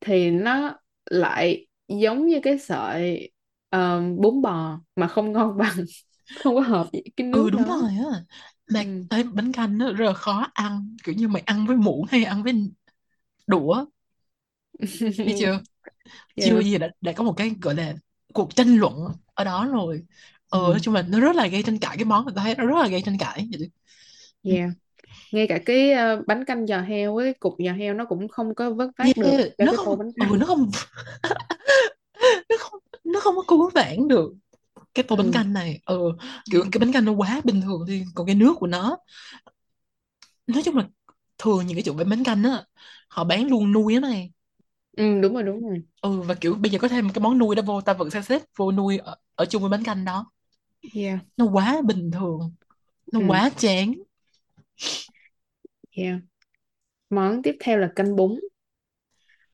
thì 0.00 0.30
nó 0.30 0.78
lại 1.10 1.66
giống 1.88 2.26
như 2.26 2.40
cái 2.42 2.58
sợi 2.58 3.32
ờ, 3.70 4.02
bún 4.18 4.42
bò 4.42 4.80
mà 4.96 5.08
không 5.08 5.32
ngon 5.32 5.58
bằng 5.58 5.76
không 6.34 6.54
có 6.54 6.60
hợp 6.60 6.88
với 6.92 7.04
cái 7.16 7.26
ừ 7.30 7.50
nước 7.50 7.50
đúng 7.50 7.64
đó 7.64 7.64
rồi 7.64 7.90
á 7.98 8.04
mà 8.68 8.84
ừ. 8.84 9.04
thấy 9.10 9.24
bánh 9.24 9.52
canh 9.52 9.78
nó 9.78 9.92
rất 9.92 10.04
là 10.06 10.12
khó 10.12 10.46
ăn 10.54 10.96
kiểu 11.04 11.14
như 11.14 11.28
mày 11.28 11.42
ăn 11.46 11.66
với 11.66 11.76
muỗng 11.76 12.04
hay 12.08 12.24
ăn 12.24 12.42
với 12.42 12.52
đũa 13.46 13.86
biết 15.22 15.32
chưa 15.36 15.60
chưa 16.38 16.60
yeah. 16.60 16.62
gì 16.62 16.78
đã, 16.78 16.88
đã 17.00 17.12
có 17.12 17.24
một 17.24 17.34
cái 17.36 17.52
gọi 17.62 17.74
là 17.74 17.94
cuộc 18.34 18.56
tranh 18.56 18.76
luận 18.76 18.94
ở 19.34 19.44
đó 19.44 19.68
rồi 19.72 20.04
ờ 20.48 20.58
nói 20.60 20.78
Ừ. 20.78 20.82
chung 20.82 20.94
là 20.94 21.02
nó 21.02 21.20
rất 21.20 21.36
là 21.36 21.46
gây 21.48 21.62
tranh 21.62 21.78
cãi 21.78 21.96
cái 21.98 22.04
món 22.04 22.24
người 22.24 22.34
ta 22.36 22.42
thấy 22.42 22.54
nó 22.56 22.66
rất 22.66 22.76
là 22.82 22.88
gây 22.88 23.02
tranh 23.06 23.18
cãi 23.18 23.48
vậy 23.58 23.70
Ừ. 24.48 24.56
Yeah. 24.56 24.70
Ngay 25.32 25.46
cả 25.48 25.58
cái 25.66 25.92
ờ, 25.92 26.22
bánh 26.26 26.44
canh 26.44 26.66
giò 26.66 26.80
heo 26.80 27.14
với 27.14 27.34
cục 27.34 27.54
giò 27.66 27.72
heo 27.72 27.94
nó 27.94 28.04
cũng 28.04 28.28
không 28.28 28.54
có 28.54 28.70
vớt 28.74 28.90
vát 28.98 29.16
được 29.16 29.34
yeah, 29.34 29.50
cho 29.58 29.66
nó 29.66 29.72
cái 29.72 29.78
không 29.78 29.86
tô 29.86 29.96
bánh 29.96 30.12
ừ 30.18 30.26
canh. 30.26 30.40
nó 30.40 30.46
không 30.46 30.70
nó 32.48 32.56
không 32.60 32.80
nó 33.04 33.20
không 33.20 33.36
có 33.36 33.42
cứu 33.48 33.70
vãn 33.74 34.08
được 34.08 34.34
cái 34.94 35.04
tô 35.08 35.16
bánh 35.16 35.30
ừ. 35.30 35.32
canh 35.32 35.52
này. 35.52 35.80
Ừ 35.86 36.12
kiểu 36.50 36.64
cái 36.72 36.78
bánh 36.80 36.92
canh 36.92 37.04
nó 37.04 37.12
quá 37.12 37.40
bình 37.44 37.60
thường 37.62 37.84
đi 37.88 38.04
còn 38.14 38.26
cái 38.26 38.34
nước 38.36 38.54
của 38.60 38.66
nó 38.66 38.98
nói 40.46 40.62
chung 40.64 40.76
là 40.76 40.88
thường 41.38 41.66
những 41.66 41.76
cái 41.76 41.82
chỗ 41.86 41.92
bán 41.94 42.08
bánh 42.10 42.24
canh 42.24 42.42
á 42.44 42.64
họ 43.08 43.24
bán 43.24 43.46
luôn 43.46 43.72
nuôi 43.72 43.94
á 43.94 44.00
này 44.00 44.30
ừ 44.96 45.20
đúng 45.20 45.34
rồi 45.34 45.42
đúng 45.42 45.60
rồi. 45.68 45.82
Ừ 46.02 46.20
và 46.20 46.34
kiểu 46.34 46.54
bây 46.54 46.70
giờ 46.70 46.78
có 46.82 46.88
thêm 46.88 47.10
cái 47.12 47.20
món 47.22 47.38
nuôi 47.38 47.56
đó 47.56 47.62
vô 47.66 47.80
ta 47.80 47.92
vẫn 47.92 48.10
sẽ 48.10 48.22
xếp 48.22 48.42
vô 48.56 48.72
nuôi 48.72 48.98
ở, 48.98 49.16
ở 49.34 49.44
chung 49.46 49.62
với 49.62 49.70
bánh 49.70 49.84
canh 49.84 50.04
đó. 50.04 50.30
Yeah. 50.92 51.20
Nó 51.36 51.44
quá 51.52 51.82
bình 51.86 52.10
thường 52.10 52.54
nó 53.12 53.20
ừ. 53.20 53.24
quá 53.26 53.50
chán 53.58 53.94
yeah. 55.98 56.20
Món 57.10 57.42
tiếp 57.42 57.56
theo 57.60 57.78
là 57.78 57.92
canh 57.96 58.16
bún. 58.16 58.40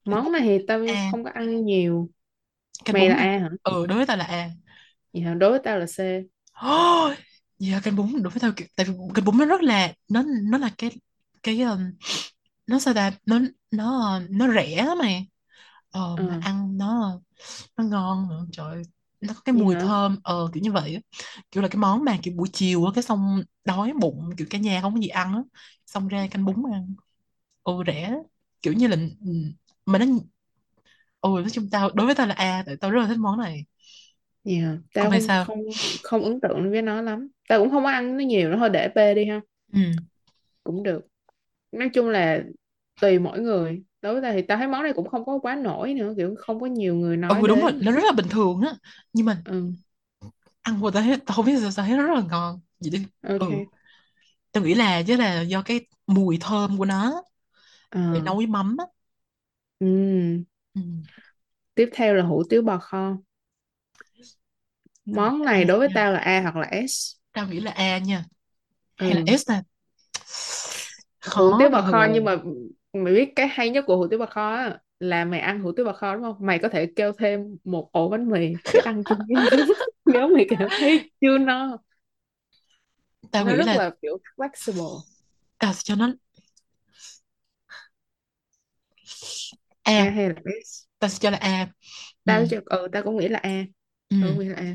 Món 0.05 0.33
này 0.33 0.43
thì 0.45 0.59
tao 0.69 0.85
A 0.89 1.09
không 1.11 1.25
có 1.25 1.31
ăn 1.35 1.65
nhiều. 1.65 2.11
Canh 2.85 2.95
mày 2.95 3.09
là 3.09 3.15
bún 3.15 3.25
là 3.25 3.31
A 3.33 3.39
hả? 3.39 3.51
Ừ 3.63 3.87
đối 3.87 3.97
với 3.97 4.07
ta 4.07 4.17
là 4.17 4.25
A. 4.25 4.51
Vậy 5.13 5.23
hả? 5.23 5.35
đối 5.35 5.51
với 5.51 5.61
tao 5.65 5.79
là 5.79 5.87
C. 5.87 5.99
Oh, 6.67 7.19
dạ 7.59 7.81
canh 7.81 7.97
bún 7.97 8.23
đối 8.23 8.31
với 8.31 8.41
tao 8.41 8.53
kiểu- 8.57 8.69
tại 8.77 8.87
vì 8.87 8.95
canh 9.15 9.25
bún 9.25 9.39
nó 9.39 9.45
rất 9.45 9.63
là 9.63 9.93
nó 10.09 10.23
nó 10.51 10.59
là 10.59 10.71
cái 10.79 10.91
cái 11.43 11.61
um, 11.61 11.81
nó 12.67 12.79
sao 12.79 12.95
ta? 12.95 13.13
Nó 13.27 13.41
nó 13.71 14.21
nó 14.31 14.53
rẻ 14.55 14.85
lắm 14.85 14.99
mày. 14.99 15.29
Ờ 15.91 16.17
mà 16.17 16.35
ờ. 16.35 16.41
ăn 16.43 16.79
nó 16.79 17.21
nó 17.77 17.85
ngon 17.85 18.29
nữa. 18.29 18.47
Trời. 18.53 18.83
Nó 19.26 19.35
có 19.35 19.40
cái 19.45 19.52
mùi 19.52 19.76
hả? 19.76 19.81
thơm 19.81 20.16
ờ 20.25 20.49
kiểu 20.54 20.62
như 20.62 20.73
vậy 20.73 20.95
á. 20.95 21.00
Kiểu 21.50 21.62
là 21.62 21.69
cái 21.69 21.76
món 21.78 22.04
mà 22.04 22.19
kiểu 22.23 22.34
buổi 22.37 22.49
chiều 22.52 22.84
á 22.84 22.93
cái 22.95 23.02
xong 23.04 23.43
đói 23.65 23.93
bụng 24.00 24.30
kiểu 24.37 24.47
cả 24.50 24.58
nhà 24.58 24.80
không 24.82 24.95
có 24.95 25.00
gì 25.00 25.08
ăn 25.08 25.34
á 25.34 25.43
xong 25.87 26.08
ra 26.08 26.26
canh 26.30 26.45
bún 26.45 26.63
ăn. 26.73 26.95
Ừ 27.65 27.73
rẻ. 27.87 28.17
Kiểu 28.63 28.73
như 28.75 28.87
là 28.89 28.97
mà 29.87 29.99
nó 29.99 30.06
ừ 31.21 31.28
nói 31.41 31.50
chung 31.52 31.69
tao 31.71 31.91
đối 31.95 32.06
với 32.06 32.15
tao 32.15 32.26
là 32.26 32.34
A 32.34 32.63
tại 32.67 32.76
tao 32.80 32.91
rất 32.91 33.00
là 33.00 33.06
thích 33.08 33.19
món 33.19 33.39
này. 33.39 33.65
Còn 34.99 35.08
tao 35.08 35.10
mày 35.10 35.21
không 35.21 35.21
sao? 35.21 35.47
không 35.47 35.58
không 36.02 36.25
ấn 36.25 36.41
tượng 36.41 36.71
với 36.71 36.82
nó 36.82 37.02
lắm. 37.02 37.28
Tao 37.49 37.58
cũng 37.60 37.71
không 37.71 37.82
có 37.84 37.91
ăn 37.91 38.17
nó 38.17 38.25
nhiều 38.25 38.50
nó 38.50 38.56
thôi 38.56 38.71
để 38.71 38.89
B 38.95 38.99
đi 39.17 39.25
ha. 39.25 39.41
Ừ 39.73 39.80
cũng 40.65 40.82
được. 40.82 41.06
Nói 41.73 41.91
chung 41.95 42.08
là 42.10 42.45
tùy 43.00 43.19
mỗi 43.19 43.41
người 43.41 43.82
đối 44.04 44.12
với 44.12 44.23
tao 44.23 44.32
thì 44.32 44.43
tao 44.43 44.58
thấy 44.58 44.69
món 44.69 44.82
này 44.82 44.93
cũng 44.93 45.08
không 45.08 45.25
có 45.25 45.38
quá 45.43 45.54
nổi 45.54 45.95
nữa 45.95 46.14
kiểu 46.17 46.34
không 46.38 46.60
có 46.60 46.67
nhiều 46.67 46.95
người 46.95 47.17
nói 47.17 47.40
ừ 47.40 47.47
đúng 47.49 47.60
rồi 47.60 47.73
nó 47.80 47.93
rất 47.93 48.04
là 48.04 48.12
bình 48.12 48.26
thường 48.30 48.60
á. 48.60 48.75
Nhưng 49.12 49.26
mà 49.26 49.43
ừ. 49.45 49.73
ăn 50.62 50.76
vô 50.76 50.90
tao 50.90 51.02
thấy 51.02 51.17
tao 51.26 51.34
không 51.36 51.45
biết 51.45 51.52
sao 51.60 51.71
tao 51.76 51.86
thấy 51.86 51.97
rất 51.97 52.14
là 52.14 52.23
ngon. 52.30 52.60
Vậy 52.80 52.90
đi. 52.90 53.06
Ừ. 53.23 53.38
Ok 53.38 53.50
tao 54.52 54.64
nghĩ 54.64 54.75
là 54.75 55.02
chứ 55.02 55.17
là 55.17 55.40
do 55.40 55.62
cái 55.62 55.86
mùi 56.06 56.38
thơm 56.40 56.78
của 56.78 56.84
nó 56.84 57.23
ờ. 57.90 58.00
để 58.14 58.21
nấu 58.21 58.36
với 58.36 58.47
mắm 58.47 58.76
á. 58.78 58.84
Ừ. 59.78 59.86
ừ. 60.75 60.80
tiếp 61.75 61.88
theo 61.93 62.14
là 62.14 62.23
hủ 62.23 62.43
tiếu 62.50 62.62
bò 62.62 62.78
kho. 62.78 63.17
Món 65.04 65.45
này 65.45 65.64
đối 65.64 65.78
với 65.78 65.88
tao 65.95 66.12
là 66.12 66.19
A 66.19 66.40
hoặc 66.40 66.56
là 66.56 66.71
S? 66.88 67.17
Tao 67.32 67.47
nghĩ 67.49 67.60
là 67.60 67.71
A 67.71 67.99
nha. 67.99 68.25
Hay 68.97 69.10
ừ. 69.10 69.21
Là 69.26 69.36
S 69.38 69.47
ta? 69.47 69.62
Hủ 71.25 71.30
khó 71.30 71.56
tiếu 71.58 71.71
bò 71.71 71.82
kho 71.82 72.06
nhưng 72.12 72.25
mà 72.25 72.36
mày 72.95 73.15
biết 73.15 73.33
cái 73.37 73.49
hay 73.49 73.71
nhất 73.71 73.85
của 73.87 73.97
hủ 73.97 74.07
tiếu 74.11 74.19
bò 74.19 74.26
kho 74.26 74.50
á 74.54 74.78
là 74.99 75.25
mày 75.25 75.41
ăn 75.41 75.61
hủ 75.61 75.73
tiếu 75.76 75.87
bò 75.87 75.93
kho 75.93 76.15
đúng 76.15 76.23
không? 76.23 76.37
Mày 76.41 76.59
có 76.59 76.69
thể 76.69 76.87
kêu 76.97 77.13
thêm 77.13 77.57
một 77.65 77.89
ổ 77.93 78.09
bánh 78.09 78.30
mì 78.30 78.59
để 78.73 78.80
ăn 78.80 79.04
chung 79.07 79.19
với 79.28 79.37
nếu 80.04 80.28
mày 80.28 80.47
cảm 80.50 80.69
thấy 80.78 81.11
chưa 81.21 81.39
no. 81.39 81.78
Tao 83.30 83.45
nó 83.45 83.52
nghĩ 83.52 83.57
rất 83.57 83.73
là 83.73 83.75
là 83.75 83.91
kiểu 84.02 84.19
flexible. 84.37 85.02
Tao 85.59 85.73
sẽ 85.75 85.80
cho 85.85 85.95
nó 85.95 86.13
A. 89.97 89.97
A 89.97 90.11
hay 90.11 90.28
là 90.28 90.35
S 90.63 90.87
tao 90.99 91.11
sẽ 91.11 91.19
cho 91.21 91.30
là 91.30 91.39
A. 91.39 91.69
Ừ. 92.26 92.33
tao 92.33 92.45
cho 92.47 92.61
ừ 92.67 92.89
tao 92.93 93.02
cũng 93.02 93.17
nghĩ 93.17 93.28
là 93.28 93.39
A. 93.43 93.65
Ừ. 94.11 94.17
tao 94.19 94.30
cũng 94.30 94.39
nghĩ 94.39 94.47
là 94.49 94.54
A. 94.57 94.75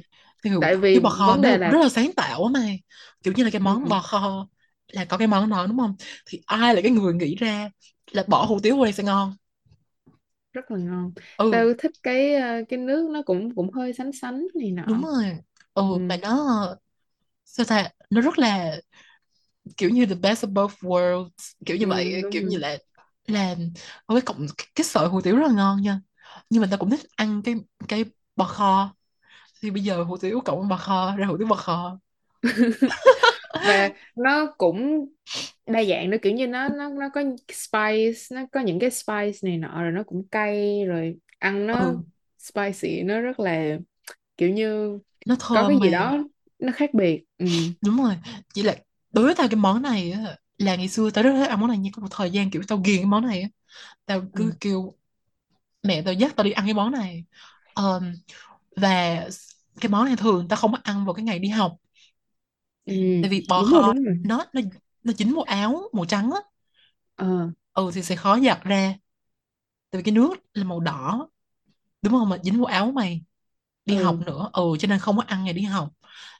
Hủ 0.52 0.60
tại 0.60 0.76
vì 0.78 1.00
bò 1.02 1.10
kho 1.10 1.36
vấn 1.36 1.42
nó 1.42 1.44
đề 1.44 1.58
là 1.58 1.74
rất 1.74 1.80
là 1.84 1.90
sáng 1.90 2.12
tạo 2.16 2.44
á 2.46 2.50
mày. 2.54 2.82
Kiểu 3.24 3.34
như 3.38 3.44
là 3.44 3.50
cái 3.50 3.60
món 3.62 3.84
ừ, 3.84 3.90
bò 3.90 4.02
kho 4.02 4.48
là 4.90 5.06
có 5.06 5.18
cái 5.18 5.28
món 5.28 5.50
đó 5.50 5.66
đúng 5.68 5.78
không? 5.80 5.96
Thì 6.28 6.42
ai 6.46 6.76
là 6.76 6.82
cái 6.82 6.92
người 6.92 7.14
nghĩ 7.14 7.36
ra 7.36 7.70
là 8.12 8.24
bỏ 8.28 8.46
hủ 8.46 8.60
tiếu 8.64 8.78
vô 8.78 8.84
đây 8.84 8.94
sẽ 8.94 9.04
ngon? 9.04 9.36
Rất 10.54 10.72
là 10.72 10.78
ngon. 10.78 11.14
Ừ. 11.38 11.46
Tao 11.50 11.74
thích 11.80 11.92
cái 12.04 12.34
ờ, 12.36 12.64
cái 12.70 12.80
nước 12.80 13.10
nó 13.14 13.22
cũng 13.26 13.56
cũng 13.56 13.72
hơi 13.72 13.94
sánh 13.94 14.12
sánh 14.12 14.48
này 14.56 14.72
đúng 14.86 15.02
nọ 15.02 15.06
rồi. 15.06 15.38
Ừ 15.74 15.84
mà 16.02 16.18
ừ, 16.22 16.22
nó 16.22 16.38
sao 17.46 17.66
ta 17.70 17.90
nó 18.10 18.22
rất 18.22 18.40
là 18.40 18.78
kiểu 19.78 19.90
như 19.90 20.06
the 20.06 20.16
best 20.16 20.46
of 20.46 20.54
both 20.54 20.72
worlds 20.82 21.30
kiểu 21.66 21.78
như 21.78 21.88
ừ, 21.88 21.88
vậy 21.88 22.24
đúng 22.24 22.32
kiểu 22.32 22.44
như 22.44 22.58
là 22.58 22.78
là 23.28 23.56
có 24.08 24.16
cái 24.16 24.22
cộng 24.22 24.46
cái 24.76 24.84
sợi 24.86 25.08
hủ 25.10 25.22
tiếu 25.22 25.36
rất 25.38 25.48
là 25.48 25.54
ngon 25.54 25.82
nha. 25.82 26.02
Nhưng 26.50 26.62
mà 26.62 26.68
ta 26.72 26.78
cũng 26.78 26.90
thích 26.90 27.00
ăn 27.16 27.42
cái 27.46 27.56
cái 27.88 28.06
bò 28.36 28.46
kho. 28.46 28.96
Thì 29.62 29.72
bây 29.72 29.84
giờ 29.84 30.04
hủ 30.04 30.18
tiếu 30.18 30.42
cộng 30.46 30.70
bò 30.70 30.78
kho 30.78 31.16
ra 31.18 31.28
hủ 31.28 31.38
tiếu 31.40 31.48
bò 31.48 31.56
kho 31.56 32.00
và 33.62 33.90
nó 34.16 34.54
cũng 34.58 35.06
đa 35.68 35.84
dạng 35.84 36.10
nữa 36.10 36.18
kiểu 36.22 36.34
như 36.34 36.48
nó 36.48 36.70
nó 36.70 36.90
nó 36.90 37.10
có 37.14 37.22
spice 37.54 38.20
nó 38.36 38.42
có 38.52 38.60
những 38.62 38.80
cái 38.80 38.92
spice 38.92 39.40
này 39.44 39.58
nọ 39.58 39.84
rồi 39.84 39.92
nó 39.92 40.04
cũng 40.04 40.28
cay 40.30 40.86
rồi 40.86 41.18
ăn 41.40 41.68
nó 41.68 41.94
ừ. 41.94 42.04
spicy 42.40 43.04
nó 43.04 43.22
rất 43.22 43.40
là 43.40 43.78
kiểu 44.38 44.50
như 44.50 45.00
nó 45.26 45.36
có 45.52 45.66
cái 45.68 45.80
gì 45.80 45.92
đó 45.92 46.24
nó 46.60 46.72
khác 46.74 46.94
biệt 46.94 47.24
ừ. 47.38 47.46
Đúng 47.82 47.98
rồi 48.04 48.16
chỉ 48.54 48.64
là 48.64 48.76
đối 49.12 49.26
với 49.26 49.36
tao 49.38 49.48
cái 49.48 49.56
món 49.56 49.82
này 49.82 50.12
á 50.12 50.38
là 50.58 50.76
ngày 50.76 50.88
xưa 50.88 51.10
tao 51.10 51.24
rất 51.24 51.32
thích 51.38 51.48
ăn 51.50 51.60
món 51.60 51.70
này 51.70 51.78
nhưng 51.78 51.94
có 51.94 52.02
một 52.02 52.08
thời 52.12 52.32
gian 52.32 52.52
kiểu 52.52 52.62
tao 52.68 52.78
ghiền 52.86 52.98
cái 52.98 53.06
món 53.06 53.26
này 53.28 53.42
á. 53.42 53.50
Tao 54.06 54.22
cứ 54.36 54.52
ừ. 54.52 54.56
kêu 54.62 54.96
mẹ 55.84 56.04
tao 56.06 56.14
dắt 56.16 56.34
tao 56.38 56.46
đi 56.46 56.52
ăn 56.52 56.66
cái 56.66 56.74
món 56.74 56.92
này. 56.94 57.26
Ờm, 57.74 58.14
và 58.78 59.22
cái 59.82 59.90
món 59.92 60.06
này 60.06 60.16
thường 60.18 60.48
tao 60.50 60.58
không 60.58 60.72
có 60.74 60.80
ăn 60.84 61.06
vào 61.06 61.14
cái 61.16 61.26
ngày 61.26 61.40
đi 61.40 61.50
học 61.50 61.78
ừ 62.90 62.94
tại 63.22 63.30
vì 63.32 63.46
bò 63.50 63.64
đúng 63.64 63.72
rồi 63.72 63.84
kho 63.84 63.94
đúng 63.94 64.04
rồi. 64.06 64.16
nó 64.24 64.46
nó 64.54 64.62
nó 65.04 65.14
dính 65.14 65.34
một 65.36 65.44
áo 65.48 65.90
màu 65.94 66.06
trắng 66.06 66.32
á. 66.32 66.42
Ờ. 67.16 67.50
Ừ 67.74 67.92
thì 67.94 68.04
sẽ 68.04 68.16
khó 68.16 68.40
giặt 68.40 68.64
ra. 68.64 68.96
Tại 69.92 70.00
vì 70.00 70.04
cái 70.04 70.14
nước 70.16 70.34
là 70.54 70.64
màu 70.64 70.80
đỏ 70.80 71.30
đúng 72.04 72.14
không? 72.14 72.30
Mà 72.30 72.38
dính 72.44 72.60
một 72.60 72.66
áo 72.68 72.92
mày. 72.92 73.22
Đi 73.86 73.96
học 73.96 74.18
ừ 74.18 74.26
nữa. 74.28 74.50
Ừ 74.54 74.64
cho 74.80 74.88
nên 74.88 75.00
không 75.00 75.18
có 75.18 75.24
ăn 75.28 75.44
ngày 75.46 75.54
đi 75.54 75.62
học. 75.64 75.94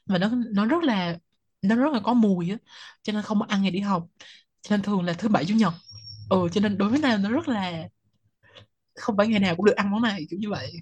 Mà 0.06 0.18
nó 0.18 0.30
nó 0.54 0.66
rất 0.66 0.84
là 0.84 1.18
nó 1.62 1.76
rất 1.76 1.92
là 1.92 2.00
có 2.04 2.14
mùi 2.14 2.50
á 2.50 2.58
cho 3.02 3.14
nên 3.14 3.22
không 3.22 3.40
có 3.40 3.46
ăn 3.50 3.62
ngày 3.62 3.70
đi 3.72 3.80
học. 3.80 4.08
Cho 4.62 4.76
nên 4.76 4.82
thường 4.84 5.02
là 5.04 5.12
thứ 5.14 5.28
bảy 5.28 5.46
chủ 5.46 5.54
nhật. 5.56 5.74
Ừ 6.30 6.48
cho 6.52 6.62
nên 6.62 6.78
đối 6.78 6.90
với 6.90 7.00
tao 7.02 7.18
nó 7.18 7.30
rất 7.30 7.48
là 7.48 7.88
không 8.94 9.16
phải 9.16 9.28
ngày 9.28 9.40
nào 9.40 9.56
cũng 9.56 9.64
được 9.66 9.76
ăn 9.76 9.90
món 9.90 10.02
này 10.02 10.26
kiểu 10.30 10.38
như 10.40 10.50
vậy. 10.50 10.72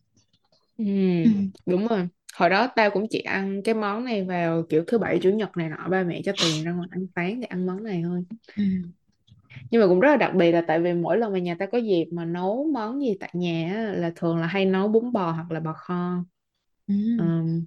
Ừ 0.79 0.85
ừ. 1.23 1.31
đúng 1.67 1.87
rồi 1.89 2.09
hồi 2.37 2.51
đó 2.51 2.69
tao 2.77 2.91
cũng 2.91 3.07
chỉ 3.11 3.21
ăn 3.21 3.63
cái 3.65 3.75
món 3.75 4.05
này 4.05 4.25
vào 4.25 4.63
kiểu 4.69 4.85
thứ 4.87 4.99
bảy 4.99 5.19
chủ 5.23 5.31
nhật 5.31 5.57
này 5.57 5.69
nọ 5.69 5.89
ba 5.91 6.03
mẹ 6.05 6.21
cho 6.25 6.33
tiền 6.41 6.65
ra 6.65 6.73
ngoài 6.73 6.89
ăn 6.93 7.07
sáng 7.17 7.41
để 7.41 7.47
ăn 7.47 7.67
món 7.67 7.83
này 7.85 8.03
thôi 8.05 8.25
Ừ. 8.57 8.63
nhưng 9.71 9.81
mà 9.81 9.87
cũng 9.89 10.01
rất 10.01 10.09
là 10.11 10.17
đặc 10.17 10.33
biệt 10.35 10.53
là 10.53 10.63
tại 10.69 10.81
vì 10.81 10.93
mỗi 10.95 11.19
lần 11.19 11.33
mà 11.33 11.39
nhà 11.39 11.57
ta 11.59 11.67
có 11.67 11.79
dịp 11.79 12.05
mà 12.13 12.25
nấu 12.25 12.65
món 12.75 13.01
gì 13.03 13.15
tại 13.21 13.31
nhà 13.33 13.73
á, 13.77 13.83
là 13.97 14.13
thường 14.17 14.39
là 14.39 14.47
hay 14.47 14.65
nấu 14.67 14.89
bún 14.89 15.13
bò 15.13 15.31
hoặc 15.33 15.51
là 15.51 15.61
bò 15.61 15.73
kho 15.73 16.25
ừ. 16.89 16.95
Ờm, 17.17 17.67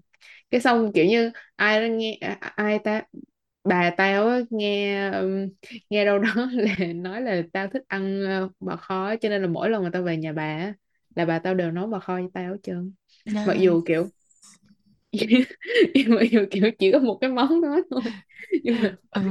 cái 0.52 0.62
xong 0.62 0.92
kiểu 0.94 1.06
như 1.06 1.32
ai 1.56 1.90
nghe 1.90 2.18
à, 2.22 2.38
ai 2.56 2.80
ta 2.80 3.04
bà 3.64 3.92
tao 3.98 4.28
á, 4.28 4.40
nghe 4.50 4.96
nghe 5.90 6.06
đâu 6.06 6.20
đó 6.20 6.30
là 6.54 6.76
nói 6.96 7.22
là 7.22 7.42
tao 7.54 7.68
thích 7.68 7.84
ăn 7.88 8.24
bò 8.60 8.76
kho 8.78 9.16
cho 9.22 9.30
nên 9.30 9.42
là 9.42 9.48
mỗi 9.48 9.70
lần 9.70 9.84
mà 9.84 9.90
tao 9.94 10.04
về 10.04 10.18
nhà 10.18 10.34
bà 10.34 10.44
á, 10.44 10.74
là 11.16 11.26
bà 11.26 11.40
tao 11.40 11.54
đều 11.56 11.72
nấu 11.72 11.88
bò 11.88 12.00
kho 12.00 12.20
cho 12.22 12.28
tao 12.34 12.52
hết 12.52 12.58
trơn 12.64 12.94
mặc 13.44 13.58
dù 13.60 13.84
kiểu 13.88 14.10
nhưng 15.94 16.16
mà 16.16 16.22
dù 16.32 16.40
kiểu 16.52 16.72
chỉ 16.80 16.92
có 16.92 17.00
một 17.00 17.18
cái 17.22 17.30
món 17.30 17.62
đó 17.62 17.78
thôi. 17.92 18.02
Nhưng 18.64 18.82
mà 18.82 18.98
ừ. 19.14 19.22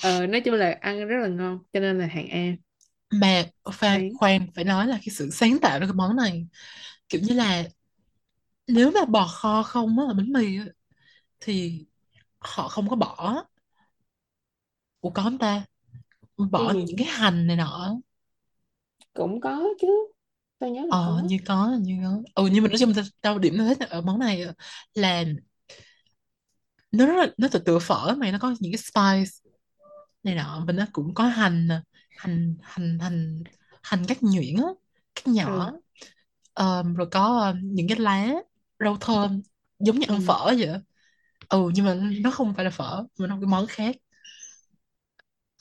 ờ, 0.00 0.26
nói 0.26 0.40
chung 0.40 0.54
là 0.54 0.72
ăn 0.80 1.06
rất 1.08 1.16
là 1.22 1.28
ngon 1.28 1.58
cho 1.72 1.80
nên 1.80 1.98
là 1.98 2.06
hạng 2.06 2.28
A. 2.28 2.56
Mà 3.10 3.44
pha 3.72 4.00
khoan 4.12 4.46
phải 4.54 4.64
nói 4.64 4.86
là 4.86 4.94
cái 4.96 5.08
sự 5.14 5.30
sáng 5.30 5.58
tạo 5.62 5.80
của 5.80 5.86
cái 5.86 5.94
món 5.94 6.16
này 6.16 6.46
kiểu 7.10 7.20
như 7.24 7.34
là 7.34 7.64
nếu 8.66 8.90
mà 8.90 9.04
bò 9.04 9.26
kho 9.28 9.62
không 9.62 9.98
á 9.98 10.04
là 10.06 10.14
bánh 10.14 10.32
mì 10.32 10.58
á, 10.58 10.64
thì 11.40 11.86
họ 12.40 12.68
không 12.68 12.88
có 12.90 12.96
bỏ. 12.96 13.44
Ủa 15.00 15.10
có 15.10 15.22
không 15.22 15.38
ta? 15.38 15.64
Bỏ 16.50 16.74
gì 16.74 16.86
những 16.86 16.96
cái 16.98 17.06
hành 17.08 17.46
này 17.46 17.56
nọ. 17.56 17.96
Cũng 19.14 19.40
có 19.40 19.68
chứ 19.80 20.08
tao 20.58 20.70
nhớ 20.70 20.86
là 20.86 20.94
ờ 20.94 20.98
có. 21.04 21.22
như 21.24 21.36
có 21.46 21.76
như 21.82 21.98
có. 22.04 22.22
Ừ 22.34 22.48
nhưng 22.52 22.62
mà 22.64 22.68
nói 22.68 22.78
chung 22.78 22.92
là 22.96 23.02
tao 23.20 23.38
điểm 23.38 23.54
tao 23.58 23.66
thích 23.68 23.88
ở 23.90 24.00
món 24.00 24.18
này 24.18 24.44
là 24.94 25.24
nó 26.92 27.06
rất 27.06 27.14
là 27.16 27.26
nó 27.38 27.48
tự 27.52 27.58
tựa 27.58 27.78
phở 27.78 28.14
mà 28.18 28.30
nó 28.30 28.38
có 28.38 28.54
những 28.60 28.72
cái 28.72 28.78
spice 28.78 29.30
này 30.24 30.34
nọ 30.34 30.64
và 30.68 30.72
nó 30.72 30.86
cũng 30.92 31.14
có 31.14 31.24
hành 31.24 31.68
nè 31.68 31.80
hành 32.16 32.56
hành 32.62 32.98
hành 33.00 33.44
hành 33.82 34.04
cắt 34.08 34.18
nhuyễn 34.22 34.56
á 34.56 34.64
cắt 35.14 35.28
ừ. 35.42 35.50
Nhỏ 35.52 35.72
Ờm, 36.54 36.94
rồi 36.94 37.08
có 37.12 37.40
ờm, 37.40 37.60
những 37.74 37.88
cái 37.88 37.98
lá 38.00 38.28
rau 38.80 38.96
thơm 39.00 39.42
giống 39.78 39.98
như 39.98 40.06
ăn 40.08 40.18
ừ 40.18 40.22
phở 40.22 40.44
vậy 40.58 40.68
ừ 41.48 41.70
nhưng 41.74 41.84
mà 41.86 41.94
nó 42.22 42.30
không 42.30 42.54
phải 42.54 42.64
là 42.66 42.70
phở 42.72 43.04
mà 43.18 43.26
nó 43.28 43.36
là 43.36 43.40
cái 43.42 43.48
món 43.48 43.66
khác 43.68 43.96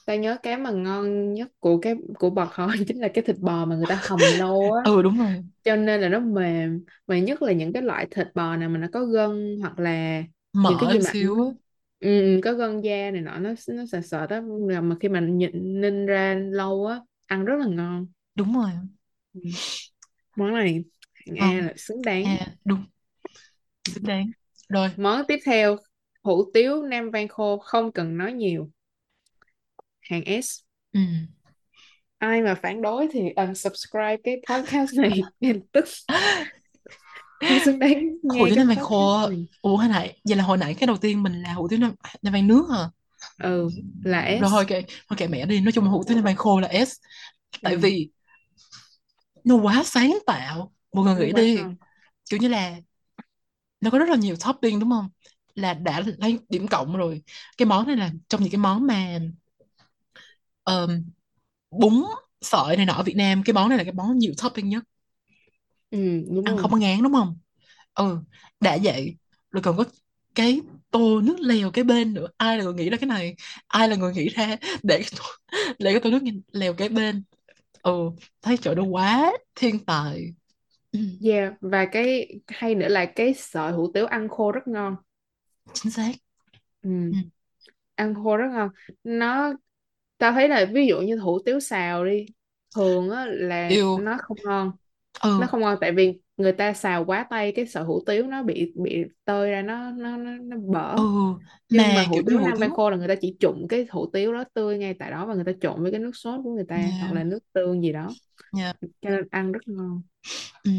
tao 0.05 0.17
nhớ 0.17 0.37
cái 0.43 0.57
mà 0.57 0.71
ngon 0.71 1.33
nhất 1.33 1.47
của 1.59 1.77
cái 1.81 1.95
của 2.19 2.29
bò 2.29 2.45
kho 2.45 2.67
chính 2.87 2.99
là 3.01 3.07
cái 3.13 3.23
thịt 3.23 3.35
bò 3.39 3.65
mà 3.65 3.75
người 3.75 3.87
ta 3.87 3.95
hầm 4.01 4.31
lâu 4.31 4.71
á. 4.71 4.83
Ừ 4.83 5.01
đúng 5.01 5.17
rồi. 5.17 5.43
Cho 5.63 5.75
nên 5.75 6.01
là 6.01 6.09
nó 6.09 6.19
mềm 6.19 6.85
mà 7.07 7.19
nhất 7.19 7.41
là 7.41 7.53
những 7.53 7.73
cái 7.73 7.83
loại 7.83 8.07
thịt 8.11 8.27
bò 8.35 8.55
nào 8.57 8.69
mà 8.69 8.79
nó 8.79 8.87
có 8.93 9.05
gân 9.05 9.57
hoặc 9.61 9.79
là 9.79 10.23
những 10.67 10.77
cái 10.79 10.89
gì 10.89 10.99
mà 10.99 11.13
xíu 11.13 11.35
á. 11.45 11.51
Ừ, 11.99 12.39
có 12.43 12.53
gân 12.53 12.81
da 12.81 13.11
này 13.11 13.21
nọ 13.21 13.39
nó 13.39 13.53
nó 13.69 13.85
sệt 13.91 14.05
sệt 14.05 14.29
đó 14.29 14.41
mà 14.69 14.81
mà 14.81 14.95
khi 14.99 15.09
mà 15.09 15.19
nhịn 15.19 15.81
ninh 15.81 16.05
ra 16.05 16.33
lâu 16.35 16.85
á 16.85 16.99
ăn 17.27 17.45
rất 17.45 17.55
là 17.59 17.65
ngon. 17.67 18.07
Đúng 18.35 18.53
rồi. 18.55 18.71
Ừ. 19.33 19.41
món 20.35 20.53
này 20.53 20.83
A 21.39 21.47
ngon 21.47 21.57
là 21.57 21.73
xứng 21.77 22.01
đáng. 22.05 22.23
à 22.25 22.55
đúng. 22.65 22.85
Xứng 23.85 24.03
đáng. 24.05 24.31
Rồi. 24.69 24.89
Món 24.97 25.21
tiếp 25.27 25.37
theo 25.45 25.75
hủ 26.23 26.51
tiếu 26.53 26.81
Nam 26.83 27.11
Vang 27.11 27.27
khô 27.27 27.57
không 27.57 27.91
cần 27.91 28.17
nói 28.17 28.33
nhiều 28.33 28.69
hàng 30.09 30.41
S. 30.43 30.59
Ừ. 30.93 30.99
ai 32.17 32.41
mà 32.41 32.55
phản 32.55 32.81
đối 32.81 33.07
thì 33.11 33.21
unsubscribe 33.35 34.17
cái 34.23 34.41
podcast 34.49 34.93
này. 34.93 35.21
Ngay 35.39 35.53
tức. 35.71 35.85
Không 37.39 37.59
xứng 37.65 37.79
đáng 37.79 38.09
hủ 38.23 38.29
nghe 38.33 38.45
tiếu 38.45 38.55
cái 38.55 38.65
Nam 38.65 38.67
Vàng 38.67 38.85
khô. 38.85 39.29
ủa 39.61 39.77
hồi 39.77 39.87
nãy 39.87 40.19
vậy 40.23 40.37
là 40.37 40.43
hồi 40.43 40.57
nãy 40.57 40.73
cái 40.73 40.87
đầu 40.87 40.97
tiên 40.97 41.23
mình 41.23 41.41
là 41.41 41.53
hủ 41.53 41.67
tiếu 41.67 41.79
Nam, 41.79 41.95
Nam 42.21 42.33
Vàng 42.33 42.47
nước 42.47 42.65
hả? 42.71 42.89
Ừ 43.43 43.69
là 44.03 44.37
rồi 44.41 44.49
thôi 44.49 44.65
S 44.65 44.67
kệ 44.67 44.83
thôi 45.09 45.17
kệ 45.17 45.27
mẹ 45.27 45.45
đi. 45.45 45.59
Nói 45.59 45.71
chung 45.71 45.85
hủ 45.85 46.03
tiếu 46.07 46.15
Nam 46.15 46.23
Vàng 46.23 46.35
khô 46.35 46.59
là 46.59 46.85
S. 46.85 46.91
Tại 47.61 47.73
ừ. 47.73 47.79
vì 47.79 48.09
nó 49.43 49.55
quá 49.55 49.83
sáng 49.85 50.17
tạo. 50.25 50.73
Mọi 50.93 51.05
người 51.05 51.25
nghĩ 51.25 51.33
đi 51.33 51.55
ngon 51.55 51.75
kiểu 52.29 52.39
như 52.39 52.47
là 52.47 52.75
nó 53.81 53.89
có 53.89 53.99
rất 53.99 54.09
là 54.09 54.15
nhiều 54.15 54.35
topping 54.45 54.79
đúng 54.79 54.89
không? 54.89 55.09
Là 55.55 55.73
đã 55.73 56.01
lấy 56.17 56.39
điểm 56.49 56.67
cộng 56.67 56.97
rồi. 56.97 57.21
Cái 57.57 57.65
món 57.65 57.87
này 57.87 57.95
là 57.95 58.11
trong 58.27 58.41
những 58.41 58.51
cái 58.51 58.59
món 58.59 58.87
mà 58.87 59.19
ờm, 60.65 61.05
bún 61.71 61.93
sợi 62.41 62.77
này 62.77 62.87
nọ 62.87 62.93
ở 62.93 63.03
Việt 63.03 63.15
Nam 63.17 63.43
cái 63.45 63.55
món 63.55 63.69
này 63.69 63.79
là 63.79 63.85
cái 63.85 63.93
món 63.93 64.19
nhiều 64.19 64.33
topping 64.43 64.69
nhất. 64.69 64.83
Ừ 65.89 66.25
đúng 66.35 66.43
ăn 66.43 66.57
rồi. 66.57 66.57
không 66.57 66.71
có 66.71 66.77
ngán 66.77 67.03
đúng 67.03 67.13
không? 67.13 67.37
Ừ 67.93 68.19
đã 68.59 68.77
vậy 68.83 69.17
rồi 69.51 69.63
còn 69.63 69.77
có 69.77 69.83
cái 70.35 70.61
tô 70.91 71.21
nước 71.21 71.37
lèo 71.39 71.71
cái 71.71 71.83
bên 71.83 72.13
nữa. 72.13 72.27
Ai 72.37 72.57
là 72.57 72.63
người 72.63 72.73
nghĩ 72.73 72.89
ra 72.89 72.97
cái 72.97 73.07
này? 73.07 73.35
Ai 73.67 73.89
là 73.89 73.95
người 73.95 74.13
nghĩ 74.13 74.29
ra 74.29 74.57
để 74.83 74.97
cái 74.99 75.09
tô, 75.17 75.23
để 75.79 75.91
cái 75.93 76.01
tô 76.01 76.09
nước 76.11 76.19
lèo 76.53 76.73
cái 76.73 76.89
bên? 76.89 77.23
Ừ 77.83 77.93
thấy 78.41 78.57
trời 78.57 78.75
nó 78.75 78.83
quá 78.83 79.31
thiên 79.55 79.85
tài. 79.85 80.33
Yeah 81.21 81.53
và 81.61 81.85
cái 81.91 82.39
hay 82.47 82.75
nữa 82.75 82.87
là 82.87 83.05
cái 83.15 83.33
sợi 83.33 83.71
hủ 83.71 83.91
tiếu 83.93 84.05
ăn 84.05 84.29
khô 84.29 84.51
rất 84.51 84.67
ngon. 84.67 84.95
Chính 85.73 85.91
xác. 85.91 86.11
Ừ. 86.81 86.89
Ừ. 87.11 87.17
ăn 87.95 88.15
khô 88.15 88.37
rất 88.37 88.47
ngon. 88.53 88.69
Nó 89.03 89.53
tao 90.17 90.31
thấy 90.31 90.49
là 90.49 90.65
ví 90.73 90.87
dụ 90.87 91.01
như 91.01 91.17
hủ 91.17 91.39
tiếu 91.45 91.59
xào 91.59 92.05
đi 92.05 92.25
thường 92.75 93.09
á 93.09 93.25
là 93.25 93.75
yêu. 93.75 93.91
nó 93.95 94.17
không 94.21 94.37
ngon 94.43 94.71
nó 95.37 95.47
ừ 95.47 95.47
không 95.47 95.61
ngon 95.61 95.77
tại 95.81 95.91
vì 95.91 96.19
người 96.37 96.51
ta 96.53 96.73
xào 96.73 97.05
quá 97.05 97.27
tay 97.29 97.53
cái 97.55 97.67
sợi 97.67 97.83
hủ 97.83 98.03
tiếu 98.05 98.27
nó 98.27 98.43
bị 98.43 98.73
bị 98.75 99.05
tơi 99.25 99.51
ra 99.51 99.61
nó 99.61 99.91
nó 99.91 100.17
nó, 100.17 100.31
nó 100.37 100.57
bở. 100.57 100.97
Ừ. 100.97 101.03
Nhưng 101.69 101.93
mà 101.93 101.93
mà 101.93 102.03
hủ 102.03 102.23
tiếu 102.27 102.39
Nam 102.39 102.59
tiếu 102.61 102.69
khô 102.69 102.89
là 102.89 102.97
người 102.97 103.07
ta 103.07 103.15
chỉ 103.21 103.37
trụng 103.39 103.67
cái 103.69 103.87
hủ 103.91 104.09
tiếu 104.13 104.33
đó 104.33 104.43
tươi 104.53 104.77
ngay 104.77 104.93
tại 104.99 105.11
đó 105.11 105.25
và 105.25 105.33
người 105.35 105.43
ta 105.43 105.51
trộn 105.61 105.83
với 105.83 105.91
cái 105.91 105.99
nước 105.99 106.11
sốt 106.15 106.41
của 106.43 106.51
người 106.55 106.65
ta 106.69 106.91
hoặc 106.99 107.11
là 107.13 107.23
nước 107.23 107.39
tương 107.53 107.81
gì 107.83 107.91
đó. 107.93 108.15
Nha. 108.51 108.73
Cho 109.01 109.09
nên 109.09 109.27
ăn 109.31 109.51
rất 109.51 109.61
ngon. 109.67 110.01
Ừ. 110.63 110.71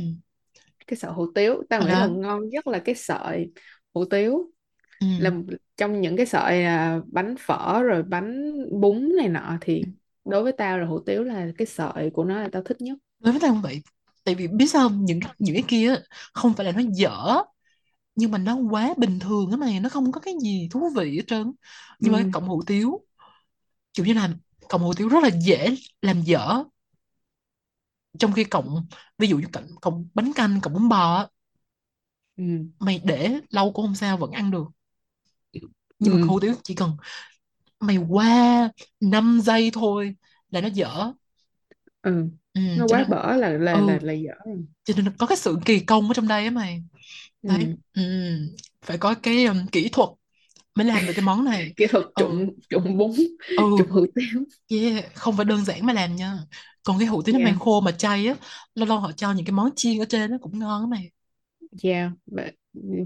Cái 0.86 0.96
sợi 0.96 1.12
hủ 1.12 1.26
tiếu 1.34 1.62
tao 1.70 1.84
nghĩ 1.84 1.96
là 1.96 2.06
ngon 2.06 2.48
nhất 2.48 2.66
là 2.66 2.78
cái 2.84 2.94
sợi 2.94 3.52
hủ 3.94 4.04
tiếu. 4.04 4.50
Ừ. 5.00 5.06
Là 5.16 5.30
trong 5.76 6.00
những 6.00 6.16
cái 6.16 6.26
sợi 6.26 6.64
à, 6.64 7.00
bánh 7.06 7.34
phở 7.38 7.82
rồi 7.82 8.02
bánh 8.02 8.54
bún 8.80 9.12
này 9.18 9.28
nọ 9.28 9.58
thì 9.60 9.84
đối 10.24 10.42
với 10.42 10.52
tao 10.52 10.78
là 10.78 10.86
hủ 10.86 10.98
tiếu 11.06 11.24
là 11.24 11.46
cái 11.58 11.66
sợi 11.66 12.10
của 12.14 12.24
nó 12.24 12.40
là 12.40 12.48
tao 12.52 12.62
thích 12.62 12.80
nhất. 12.80 12.98
Đối 13.18 13.32
với 13.32 13.40
tao 13.40 13.50
không 13.50 13.62
vậy 13.62 13.82
tại 14.24 14.34
vì 14.34 14.48
biết 14.48 14.66
sao 14.66 14.88
không? 14.88 15.04
những 15.04 15.20
những 15.38 15.54
cái 15.54 15.64
kia 15.68 15.94
không 16.32 16.54
phải 16.54 16.66
là 16.66 16.72
nó 16.72 16.80
dở 16.94 17.42
nhưng 18.14 18.30
mà 18.30 18.38
nó 18.38 18.56
quá 18.70 18.94
bình 18.96 19.18
thường 19.18 19.50
á 19.50 19.56
mày 19.56 19.80
nó 19.80 19.88
không 19.88 20.12
có 20.12 20.20
cái 20.20 20.34
gì 20.42 20.68
thú 20.70 20.90
vị 20.96 21.16
hết 21.16 21.22
trơn. 21.26 21.52
Nhưng 22.00 22.12
mà 22.12 22.18
cái 22.18 22.24
ừ. 22.24 22.30
cọng 22.32 22.48
hủ 22.48 22.62
tiếu 22.66 23.00
kiểu 23.94 24.06
như 24.06 24.12
là 24.12 24.30
cọng 24.68 24.82
hủ 24.82 24.94
tiếu 24.96 25.08
rất 25.08 25.22
là 25.22 25.30
dễ 25.46 25.76
làm 26.02 26.22
dở. 26.22 26.64
Trong 28.18 28.32
khi 28.32 28.44
cọng 28.44 28.86
ví 29.18 29.28
dụ 29.28 29.38
như 29.38 29.46
cọng, 29.52 29.66
cọng 29.80 30.08
bánh 30.14 30.32
canh 30.32 30.60
cọng 30.60 30.72
bún 30.72 30.88
bò 30.88 31.28
ừ. 32.36 32.42
mày 32.78 33.00
để 33.04 33.40
lâu 33.50 33.72
cũng 33.72 33.86
không 33.86 33.94
sao 33.94 34.16
vẫn 34.16 34.30
ăn 34.30 34.50
được 34.50 34.64
nhưng 35.98 36.14
mà 36.14 36.20
ừ. 36.20 36.26
hủ 36.26 36.40
tiếu 36.40 36.54
chỉ 36.64 36.74
cần 36.74 36.90
mày 37.80 37.96
qua 37.96 38.68
5 39.00 39.40
giây 39.42 39.70
thôi 39.74 40.16
là 40.50 40.60
nó 40.60 40.68
dở. 40.68 41.12
Ừ. 42.02 42.28
Ừ, 42.54 42.60
nó 42.78 42.86
quá 42.88 42.98
nên 42.98 43.10
bở 43.10 43.36
là 43.36 43.48
là 43.48 43.72
ừ. 43.72 43.86
là 43.86 43.98
là 44.02 44.12
dở 44.12 44.34
cho 44.84 44.94
nên 44.96 45.12
có 45.18 45.26
cái 45.26 45.36
sự 45.36 45.58
kỳ 45.64 45.80
công 45.80 46.08
ở 46.08 46.14
trong 46.14 46.28
đây 46.28 46.44
á 46.44 46.50
mày. 46.50 46.82
Đấy. 47.42 47.66
Ừ 47.94 48.02
ừ, 48.02 48.02
phải 48.82 48.98
có 48.98 49.14
cái 49.22 49.44
um, 49.44 49.66
kỹ 49.66 49.88
thuật 49.92 50.08
mới 50.74 50.86
làm 50.86 51.06
được 51.06 51.12
cái 51.16 51.24
món 51.24 51.44
này. 51.44 51.72
Kỹ 51.76 51.86
thuật 51.86 52.04
ừ. 52.04 52.10
trụng 52.16 52.50
trụng 52.70 52.98
bún 52.98 53.10
ừ. 53.56 53.56
trụng 53.78 53.90
hủ 53.90 54.06
tiếu. 54.14 54.44
Yeah. 54.68 55.14
không 55.14 55.36
phải 55.36 55.44
đơn 55.44 55.64
giản 55.64 55.86
mà 55.86 55.92
làm 55.92 56.16
nha. 56.16 56.38
Còn 56.82 56.98
cái 56.98 57.08
hủ 57.08 57.22
tiếu 57.22 57.32
nó 57.32 57.38
yeah. 57.38 57.50
mang 57.50 57.58
khô 57.58 57.80
mà 57.80 57.92
chay 57.92 58.26
á 58.26 58.34
lâu 58.74 58.88
lâu 58.88 58.98
họ 58.98 59.12
cho 59.12 59.32
những 59.32 59.46
cái 59.46 59.52
món 59.52 59.70
chiên 59.76 59.98
ở 59.98 60.04
trên 60.04 60.30
nó 60.30 60.38
cũng 60.40 60.58
ngon 60.58 60.82
á 60.82 60.86
mày. 60.86 61.10
Yeah 61.82 62.12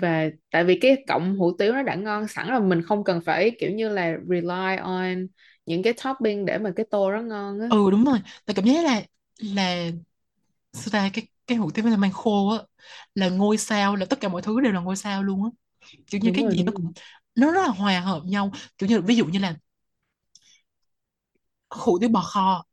và, 0.03 0.31
tại 0.51 0.65
vì 0.65 0.79
cái 0.81 1.05
cọng 1.09 1.37
hủ 1.39 1.53
tiếu 1.59 1.73
nó 1.73 1.83
đã 1.83 1.95
ngon 1.95 2.29
sẵn 2.29 2.49
rồi 2.51 2.61
mình 2.61 2.83
không 2.83 3.05
cần 3.05 3.21
phải 3.25 3.51
kiểu 3.61 3.71
như 3.71 3.89
là 3.89 4.17
rely 4.29 4.77
on 4.83 5.27
những 5.67 5.83
cái 5.83 5.93
topping 6.05 6.45
để 6.47 6.59
mà 6.59 6.73
cái 6.77 6.87
tô 6.91 7.13
nó 7.13 7.21
ngon 7.23 7.61
á. 7.61 7.69
Ừ 7.69 7.91
đúng 7.91 8.05
rồi. 8.05 8.21
Tại 8.47 8.55
cảm 8.55 8.65
giác 8.65 8.85
là 8.85 9.03
là 9.39 9.91
sao 10.73 10.89
ta 10.93 11.11
cái 11.15 11.29
cái 11.47 11.59
hủ 11.59 11.71
tiếu 11.75 11.87
mang 11.99 12.13
khô 12.13 12.51
á 12.51 12.59
là 13.15 13.29
ngôi 13.29 13.59
sao 13.59 13.97
là 13.97 14.07
tất 14.07 14.21
cả 14.21 14.29
mọi 14.29 14.43
thứ 14.43 14.61
đều 14.61 14.73
là 14.73 14.81
ngôi 14.81 14.97
sao 14.97 15.23
luôn 15.23 15.45
á. 15.45 15.51
Kiểu 16.07 16.21
như 16.23 16.31
đúng 16.31 16.37
cái 16.37 16.45
rồi 16.45 16.57
gì 16.57 16.65
nó 16.65 16.73
cũng 16.77 16.93
nó 17.37 17.53
rất 17.53 17.63
là 17.63 17.69
hòa 17.69 18.01
hợp 18.01 18.23
nhau. 18.27 18.53
Kiểu 18.79 18.89
như 18.91 19.01
ví 19.03 19.17
dụ 19.17 19.27
như 19.27 19.39
là 19.39 19.57
hủ 21.71 21.99
tiếu 22.01 22.09
bò 22.11 22.21
kho 22.23 22.65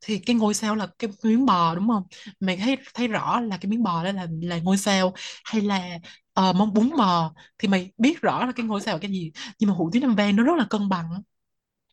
thì 0.00 0.18
cái 0.18 0.36
ngôi 0.36 0.54
sao 0.54 0.74
là 0.76 0.86
cái 0.98 1.10
miếng 1.22 1.46
bò 1.46 1.74
đúng 1.74 1.88
không? 1.88 2.02
Mày 2.40 2.56
thấy 2.56 2.76
thấy 2.94 3.08
rõ 3.08 3.40
là 3.40 3.56
cái 3.60 3.70
miếng 3.70 3.82
bò 3.82 4.04
đó 4.04 4.12
là 4.12 4.26
là 4.42 4.58
ngôi 4.58 4.76
sao 4.78 5.12
hay 5.44 5.60
là 5.62 5.98
ờ, 6.32 6.52
món 6.52 6.74
bún 6.74 6.90
bò. 6.98 7.34
Thì 7.58 7.68
mày 7.68 7.92
biết 7.98 8.20
rõ 8.20 8.46
là 8.46 8.52
cái 8.56 8.66
ngôi 8.66 8.80
sao 8.80 8.94
là 8.94 8.98
cái 9.02 9.10
gì. 9.10 9.32
Nhưng 9.58 9.70
mà 9.70 9.76
hủ 9.76 9.90
tiếu 9.92 10.02
Nam 10.02 10.14
Vang 10.16 10.36
nó 10.36 10.42
rất 10.44 10.52
là 10.58 10.66
cân 10.70 10.88
bằng 10.88 11.10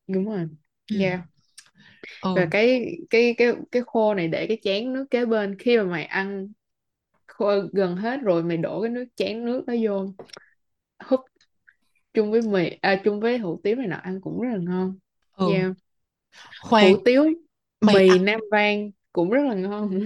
đúng 0.07 0.25
rồi. 0.25 0.47
Ừ. 0.89 0.97
Yeah. 0.99 1.21
Và 2.33 2.45
ừ 2.45 2.51
cái 2.51 2.97
cái 3.09 3.35
cái 3.37 3.53
cái 3.71 3.81
khô 3.87 4.13
này 4.13 4.27
để 4.27 4.45
cái 4.47 4.57
chén 4.61 4.93
nước 4.93 5.05
kế 5.11 5.25
bên. 5.25 5.57
Khi 5.59 5.77
mà 5.77 5.83
mày 5.83 6.05
ăn 6.05 6.47
khô 7.27 7.45
gần 7.73 7.95
hết 7.97 8.21
rồi 8.23 8.43
mày 8.43 8.57
đổ 8.57 8.81
cái 8.83 8.91
nước 8.91 9.05
chén 9.15 9.45
nước 9.45 9.65
đó 9.67 9.75
vô 9.83 10.13
húp 11.05 11.19
chung 12.13 12.31
với 12.31 12.41
mì 12.43 12.69
à 12.81 13.01
chung 13.05 13.19
với 13.19 13.37
hủ 13.37 13.61
tiếu 13.63 13.75
này 13.75 13.87
nọ 13.87 13.97
ăn 13.97 14.21
cũng 14.21 14.41
rất 14.41 14.49
là 14.53 14.59
ngon. 14.61 14.99
Ừ. 15.37 15.45
Yeah. 15.45 15.73
Khoan. 16.61 16.95
Hủ 16.95 16.97
tiếu 17.05 17.23
mày 17.81 17.95
mì 17.95 18.03
ăn 18.07 18.19
Nam 18.19 18.39
Vang 18.51 18.91
cũng 19.13 19.29
rất 19.29 19.41
là 19.49 19.53
ngon. 19.55 19.99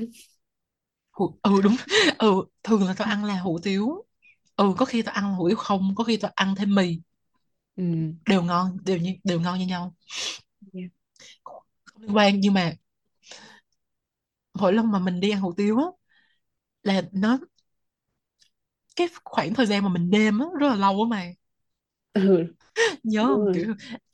Hủ, 1.12 1.40
ừ 1.44 1.62
đúng. 1.64 1.76
Ừ 2.20 2.44
thường 2.64 2.84
là 2.88 2.94
tao 2.98 3.08
ăn 3.08 3.26
là 3.26 3.40
hủ 3.40 3.60
tiếu. 3.64 4.06
Ừ 4.56 4.74
có 4.78 4.86
khi 4.86 5.02
tao 5.02 5.14
ăn 5.16 5.34
hủ 5.36 5.50
tiếu 5.50 5.58
không 5.58 5.96
có 5.96 6.04
khi 6.04 6.18
tao 6.18 6.32
ăn 6.36 6.56
thêm 6.56 6.76
mì. 6.76 6.98
Ừ. 7.76 7.84
Đều 8.30 8.44
ngon 8.44 8.78
đều 8.86 8.98
như 8.98 9.16
đều 9.24 9.40
ngon 9.42 9.60
như 9.60 9.66
nhau. 9.68 9.94
Yeah. 10.74 10.88
không 11.44 12.02
liên 12.02 12.16
quan 12.18 12.40
nhưng 12.40 12.54
mà 12.54 12.74
mỗi 14.54 14.74
lần 14.74 14.92
mà 14.92 15.00
mình 15.00 15.20
đi 15.20 15.30
ăn 15.32 15.42
hủ 15.42 15.54
tiếu 15.58 15.78
á 15.78 15.86
là 16.84 17.02
nó 17.12 17.38
cái 18.96 19.08
khoảng 19.24 19.54
thời 19.54 19.66
gian 19.66 19.84
mà 19.84 19.90
mình 19.90 20.12
đêm 20.12 20.40
á 20.40 20.46
rất 20.60 20.68
là 20.70 20.76
lâu 20.76 21.04
á 21.04 21.08
mày. 21.10 21.36
Ừ. 22.14 22.54
Nhớ 23.04 23.38
không? 23.38 23.46
kiểu 23.52 23.74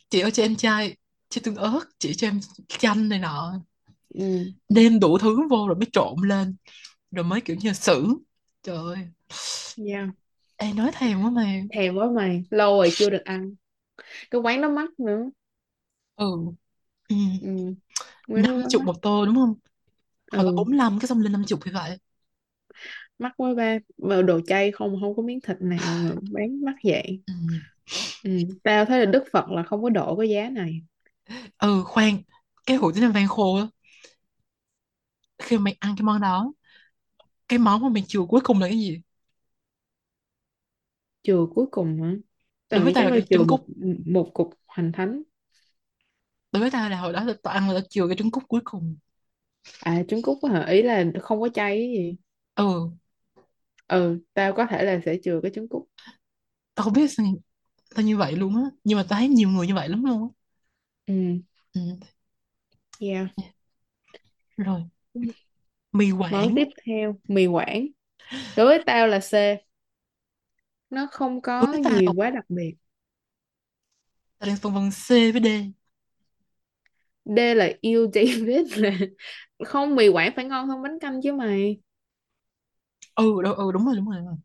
chị 0.10 0.20
ở 0.20 0.30
cho 0.30 0.44
em 0.44 0.56
trai 0.56 0.98
chị 1.30 1.42
tương 1.44 1.56
ớt 1.56 1.80
chị 2.00 2.14
cho 2.14 2.28
em 2.28 2.40
chanh 2.68 3.10
này 3.10 3.20
nọ. 3.20 3.54
Ừ. 4.14 4.52
Nêm 4.70 5.00
đủ 5.00 5.18
thứ 5.18 5.48
vô 5.50 5.68
rồi 5.68 5.76
mới 5.76 5.88
trộn 5.94 6.16
lên. 6.28 6.56
Rồi 7.12 7.24
mới 7.24 7.42
kiểu 7.42 7.56
như 7.60 7.74
xử 7.74 8.08
trời 8.64 8.78
ơi. 8.78 8.98
Yeah. 9.88 10.10
Ê 10.56 10.74
nói 10.74 10.92
thèm 10.94 11.22
quá 11.22 11.30
mày. 11.30 11.64
Thèm 11.74 11.96
quá 11.96 12.08
mày. 12.16 12.44
Lâu 12.50 12.78
rồi 12.78 12.90
chưa 12.96 13.10
được 13.10 13.26
ăn. 13.26 13.56
Cái 14.32 14.42
quán 14.42 14.62
nó 14.62 14.70
mắc 14.70 15.00
nữa. 15.00 15.30
Ừ. 16.16 16.26
Ừ. 17.10 17.16
ừ. 17.42 17.74
Năm 18.28 18.64
chục 18.70 18.84
một 18.84 19.02
tô 19.02 19.26
đúng 19.26 19.36
không? 19.36 19.54
Hoặc 20.32 20.44
là 20.44 20.50
ừ. 20.50 20.56
bốn 20.56 20.72
lăm 20.72 21.00
cái 21.00 21.08
xong 21.08 21.22
lên 21.22 21.32
năm 21.32 21.44
chục 21.48 21.60
thì 21.66 21.72
vậy 21.72 21.98
mắc 23.20 23.34
quá 23.38 23.54
ba. 23.54 23.78
Mà 23.98 24.22
đồ 24.22 24.40
chay 24.48 24.72
không 24.72 24.98
không 25.02 25.16
có 25.16 25.24
miếng 25.24 25.42
thịt 25.42 25.58
nào 25.62 25.80
mà 26.04 26.12
bán 26.32 26.62
mắc 26.62 26.76
vậy. 26.84 27.22
Ừ. 27.28 27.34
ừ. 28.24 28.32
tao 28.64 28.86
thấy 28.86 29.00
là 29.00 29.06
Đức 29.06 29.24
Phật 29.32 29.50
là 29.50 29.64
không 29.64 29.84
có 29.84 29.90
độ 29.90 30.16
cái 30.16 30.30
giá 30.30 30.50
này 30.50 30.82
ừ 31.58 31.84
khoan 31.86 32.18
cái 32.66 32.78
hủ 32.78 32.92
tiếu 32.92 33.02
Nam 33.04 33.12
Vang 33.12 33.28
khô 33.28 33.56
á. 33.58 33.68
Khi 35.40 35.58
mà 35.58 35.62
mày 35.64 35.76
ăn 35.80 35.96
cái 35.98 36.04
món 36.04 36.22
đó 36.22 36.54
cái 37.48 37.60
món 37.60 37.82
mà 37.84 37.90
mày 37.90 38.04
chừa 38.08 38.22
cuối 38.30 38.42
cùng 38.44 38.60
là 38.62 38.68
cái 38.68 38.80
gì? 38.80 39.02
Chừa 41.24 41.46
cuối 41.56 41.66
cùng 41.72 42.02
hả? 42.02 42.16
Tao 42.70 42.80
đối 42.80 42.84
với 42.84 42.92
nghĩ 42.92 42.94
tao 42.94 43.04
chắc 43.04 43.06
là 43.06 43.12
là 43.12 43.20
cái 43.20 43.26
chừa 43.30 43.44
trứng 43.44 43.48
một 43.48 43.48
cút. 43.48 43.62
một 44.06 44.32
cục 44.34 44.50
hành 44.68 44.92
thánh. 44.92 45.24
Đối 46.52 46.60
với 46.62 46.72
tao 46.72 46.90
là 46.90 46.98
hồi 47.00 47.14
đó 47.14 47.26
tao 47.44 47.54
ăn 47.54 47.68
là 47.68 47.74
tao 47.74 47.82
chừa 47.90 48.08
cái 48.08 48.16
trứng 48.18 48.32
cút 48.32 48.44
cuối 48.48 48.62
cùng. 48.64 48.96
À 49.80 50.04
trứng 50.08 50.22
cút 50.22 50.38
á 50.44 50.50
hả? 50.52 50.66
Ý 50.66 50.82
là 50.82 51.04
không 51.22 51.42
có 51.42 51.50
chay 51.50 51.72
cái 51.78 51.88
gì. 51.98 52.18
Ừ. 52.56 52.92
Ừ 53.88 54.20
tao 54.34 54.54
có 54.54 54.66
thể 54.66 54.84
là 54.84 55.00
sẽ 55.06 55.18
chừa 55.24 55.40
cái 55.44 55.52
trứng 55.56 55.68
cút. 55.70 55.84
Tao 56.76 56.84
không 56.84 56.94
biết 56.94 57.08
sao 57.12 57.26
tao 57.96 58.04
như 58.06 58.18
vậy 58.18 58.34
luôn 58.38 58.56
á. 58.58 58.62
Nhưng 58.84 58.98
mà 59.00 59.06
tao 59.10 59.20
thấy 59.20 59.30
nhiều 59.30 59.50
người 59.50 59.68
như 59.68 59.76
vậy 59.76 59.90
lắm 59.90 60.06
luôn 60.06 60.22
á 60.24 60.28
ừ. 61.08 61.14
Ừ. 61.74 61.82
yeah. 63.00 63.30
Rồi. 64.58 64.82
Mì 65.92 66.12
món 66.30 66.52
Quảng 66.52 66.56
tiếp 66.56 66.68
theo 66.86 67.16
mì 67.28 67.46
Quảng. 67.48 67.88
Đối 68.56 68.66
với 68.68 68.84
tao 68.88 69.08
là 69.08 69.20
C. 69.20 69.34
Nó 70.90 71.08
không 71.12 71.42
đối 71.60 71.68
có 71.68 71.72
với 71.72 71.80
gì 71.84 72.02
tao 72.06 72.14
quá 72.14 72.30
đặc 72.30 72.46
biệt. 72.50 72.74
Tao 74.40 74.48
đang 74.48 74.58
phân 74.58 74.74
vân 74.74 74.90
C 74.92 75.10
với 75.10 75.42
D. 75.44 75.48
D 77.26 77.40
là 77.56 77.70
yêu 77.82 78.08
David 78.14 78.78
là 78.78 78.92
không 79.66 79.96
mì 79.96 80.08
Quảng 80.10 80.32
phải 80.36 80.46
ngon 80.46 80.68
hơn 80.68 80.82
bánh 80.84 81.00
canh 81.00 81.22
chứ 81.24 81.34
mày. 81.34 81.78
Ừ 83.16 83.42
đúng, 83.44 83.54
ừ 83.56 83.72
đúng 83.72 83.86
rồi 83.86 83.96
đúng 83.96 84.06
rồi, 84.10 84.18
đúng 84.20 84.28
rồi. 84.28 84.38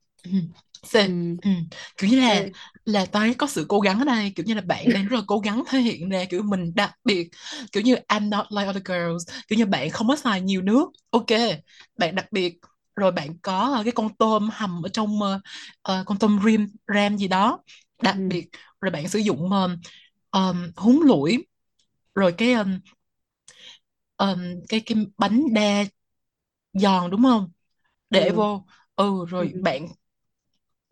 C 0.83 0.95
ừ. 1.07 1.13
Ừ. 1.43 1.51
kiểu 1.99 2.11
như 2.11 2.21
là 2.21 2.47
là 2.85 3.07
thấy 3.13 3.35
có 3.35 3.47
sự 3.47 3.67
cố 3.69 3.81
gắng 3.81 3.99
ở 3.99 4.05
đây 4.05 4.33
kiểu 4.37 4.47
như 4.47 4.55
là 4.55 4.61
bạn 4.61 4.93
đang 4.93 5.07
rất 5.09 5.17
là 5.17 5.23
cố 5.27 5.39
gắng 5.39 5.63
thể 5.69 5.79
hiện 5.81 6.09
ra 6.09 6.25
kiểu 6.31 6.43
mình 6.43 6.73
đặc 6.75 6.95
biệt 7.05 7.29
kiểu 7.73 7.83
như 7.83 7.95
I'm 8.09 8.29
not 8.29 8.47
like 8.51 8.69
other 8.71 8.83
girls 8.85 9.29
kiểu 9.49 9.59
như 9.59 9.67
bạn 9.67 9.91
không 9.91 10.09
có 10.09 10.17
xài 10.17 10.41
nhiều 10.41 10.63
nước. 10.63 10.87
Ok 11.11 11.27
bạn 11.99 12.15
đặc 12.15 12.27
biệt. 12.33 12.59
Rồi 12.97 13.13
bạn 13.13 13.39
có 13.43 13.73
ờ, 13.77 13.83
cái 13.85 13.93
con 13.93 14.15
tôm 14.19 14.49
hầm 14.53 14.83
ở 14.83 14.89
trong 14.89 15.21
ờ, 15.83 16.03
con 16.07 16.19
tôm 16.19 16.41
rim 16.47 16.67
ram 16.95 17.17
gì 17.19 17.29
đó 17.29 17.59
đặc 18.03 18.17
ừ. 18.17 18.29
biệt. 18.29 18.49
Rồi 18.81 18.91
bạn 18.91 19.09
sử 19.09 19.19
dụng 19.19 19.51
um, 19.53 19.77
um, 20.33 20.71
húng 20.77 21.03
lủi. 21.03 21.47
Rồi 22.15 22.33
cái 22.39 22.53
um, 22.53 22.79
um, 24.19 24.39
cái 24.69 24.81
cái 24.87 25.07
bánh 25.19 25.55
đa 25.55 25.85
giòn 26.73 27.11
đúng 27.11 27.23
không? 27.23 27.51
Để 28.11 28.31
ừ. 28.31 28.33
vô. 28.33 28.67
Ừ 28.97 29.27
rồi 29.29 29.55
ừ. 29.55 29.63
bạn 29.63 29.89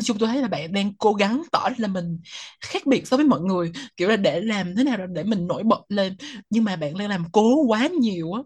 chúng 0.05 0.19
tôi 0.19 0.29
thấy 0.29 0.43
là 0.43 0.49
bạn 0.49 0.73
đang 0.73 0.95
cố 0.95 1.13
gắng 1.13 1.43
tỏ 1.53 1.69
ra 1.71 1.75
là 1.79 1.89
mình 1.89 2.21
khác 2.61 2.87
biệt 2.87 3.07
so 3.07 3.17
với 3.17 3.27
mọi 3.27 3.41
người 3.41 3.73
kiểu 3.97 4.09
là 4.09 4.17
để 4.17 4.41
làm 4.41 4.75
thế 4.77 4.85
nào 4.85 5.07
để 5.07 5.25
mình 5.25 5.47
nổi 5.47 5.63
bật 5.63 5.81
lên. 5.89 6.17
Nhưng 6.51 6.65
mà 6.65 6.77
bạn 6.77 6.99
đang 6.99 7.09
làm 7.09 7.25
cố 7.33 7.65
quá 7.69 7.89
nhiều 8.01 8.33
á 8.33 8.43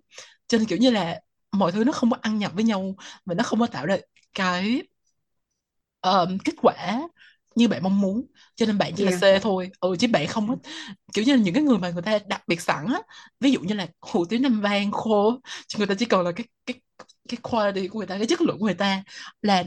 cho 0.48 0.58
nên 0.58 0.66
kiểu 0.66 0.78
như 0.78 0.90
là 0.90 1.20
mọi 1.52 1.72
thứ 1.72 1.84
nó 1.84 1.92
không 1.92 2.10
có 2.10 2.16
ăn 2.20 2.38
nhập 2.38 2.52
với 2.54 2.64
nhau 2.64 2.94
và 3.26 3.34
nó 3.34 3.44
không 3.44 3.60
có 3.60 3.66
tạo 3.66 3.86
ra 3.86 3.96
cái 4.34 4.82
ờm, 6.00 6.38
kết 6.38 6.52
quả 6.62 7.00
như 7.54 7.68
bạn 7.68 7.82
mong 7.82 8.00
muốn. 8.00 8.26
Cho 8.56 8.66
nên 8.66 8.78
bạn 8.78 8.92
chỉ 8.96 9.04
là 9.04 9.10
yeah. 9.10 9.40
C 9.40 9.42
thôi. 9.42 9.70
Ừ 9.80 9.96
chứ 9.98 10.08
bạn 10.12 10.26
không 10.26 10.48
có 10.48 10.56
kiểu 11.14 11.24
như 11.24 11.36
là 11.36 11.42
những 11.42 11.54
cái 11.54 11.62
người 11.62 11.78
mà 11.78 11.90
người 11.90 12.02
ta 12.02 12.18
đặc 12.26 12.42
biệt 12.48 12.60
sẵn 12.60 12.86
á 12.86 13.00
ví 13.40 13.52
dụ 13.52 13.60
như 13.60 13.74
là 13.74 13.86
hủ 14.00 14.24
tiếu 14.24 14.40
Nam 14.40 14.60
Vang 14.60 14.90
khô 14.92 15.40
người 15.78 15.86
ta 15.86 15.94
chỉ 15.98 16.06
cần 16.06 16.22
là 16.22 16.32
cái 16.32 16.46
cái 16.66 16.80
cái 17.28 17.38
quality 17.42 17.88
của 17.88 17.98
người 17.98 18.06
ta 18.06 18.16
cái 18.18 18.26
chất 18.26 18.40
lượng 18.40 18.58
của 18.58 18.64
người 18.66 18.74
ta 18.74 19.02
là 19.42 19.64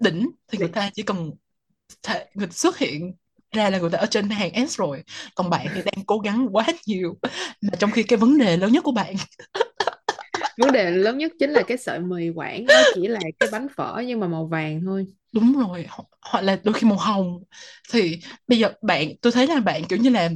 đỉnh 0.00 0.30
thì 0.48 0.58
người 0.58 0.68
ta 0.68 0.90
chỉ 0.94 1.02
cần 1.02 1.30
thể, 2.02 2.26
người 2.34 2.48
xuất 2.50 2.78
hiện 2.78 3.14
ra 3.52 3.70
là 3.70 3.78
người 3.78 3.90
ta 3.90 3.98
ở 3.98 4.06
trên 4.06 4.30
hàng 4.30 4.68
S 4.68 4.78
rồi. 4.78 5.04
Còn 5.34 5.50
bạn 5.50 5.68
thì 5.74 5.82
đang 5.82 6.04
cố 6.06 6.18
gắng 6.18 6.48
quá 6.52 6.66
nhiều 6.86 7.18
mà 7.62 7.70
trong 7.80 7.90
khi 7.90 8.02
cái 8.02 8.18
vấn 8.18 8.38
đề 8.38 8.56
lớn 8.56 8.72
nhất 8.72 8.84
của 8.84 8.92
bạn. 8.92 9.14
Vấn 10.56 10.72
đề 10.72 10.90
lớn 10.90 11.18
nhất 11.18 11.32
chính 11.38 11.50
là 11.50 11.62
cái 11.62 11.76
sợi 11.78 11.98
mì 12.00 12.30
Quảng 12.30 12.72
nó 12.72 12.82
chỉ 12.92 13.08
là 13.08 13.20
cái 13.40 13.48
bánh 13.48 13.66
phở 13.76 14.02
nhưng 14.06 14.20
mà 14.20 14.26
màu 14.28 14.46
vàng 14.46 14.80
thôi. 14.84 15.06
Đúng 15.32 15.52
rồi 15.58 15.86
ho- 15.88 16.04
hoặc 16.22 16.40
là 16.40 16.60
đôi 16.64 16.74
khi 16.74 16.86
màu 16.86 16.98
hồng. 16.98 17.42
Thì 17.92 18.20
bây 18.48 18.58
giờ 18.58 18.72
bạn 18.82 19.08
tôi 19.22 19.32
thấy 19.32 19.46
là 19.46 19.60
bạn 19.60 19.82
kiểu 19.88 19.98
như 19.98 20.10
là 20.10 20.28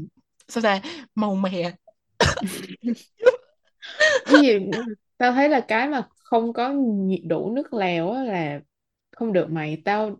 sao 0.48 0.62
ta 0.62 0.80
màu 1.14 1.34
mè. 1.34 1.72
Cái 4.28 4.40
gì 4.40 4.58
tao 5.18 5.32
thấy 5.32 5.48
là 5.48 5.60
cái 5.68 5.88
mà 5.88 6.08
không 6.18 6.52
có 6.52 6.72
nhiệt 6.72 7.20
đủ 7.28 7.52
nước 7.56 7.72
lèo 7.74 8.10
á 8.10 8.22
là 8.24 8.60
không 9.16 9.32
được 9.32 9.46
mày 9.50 9.82
tao 9.84 10.16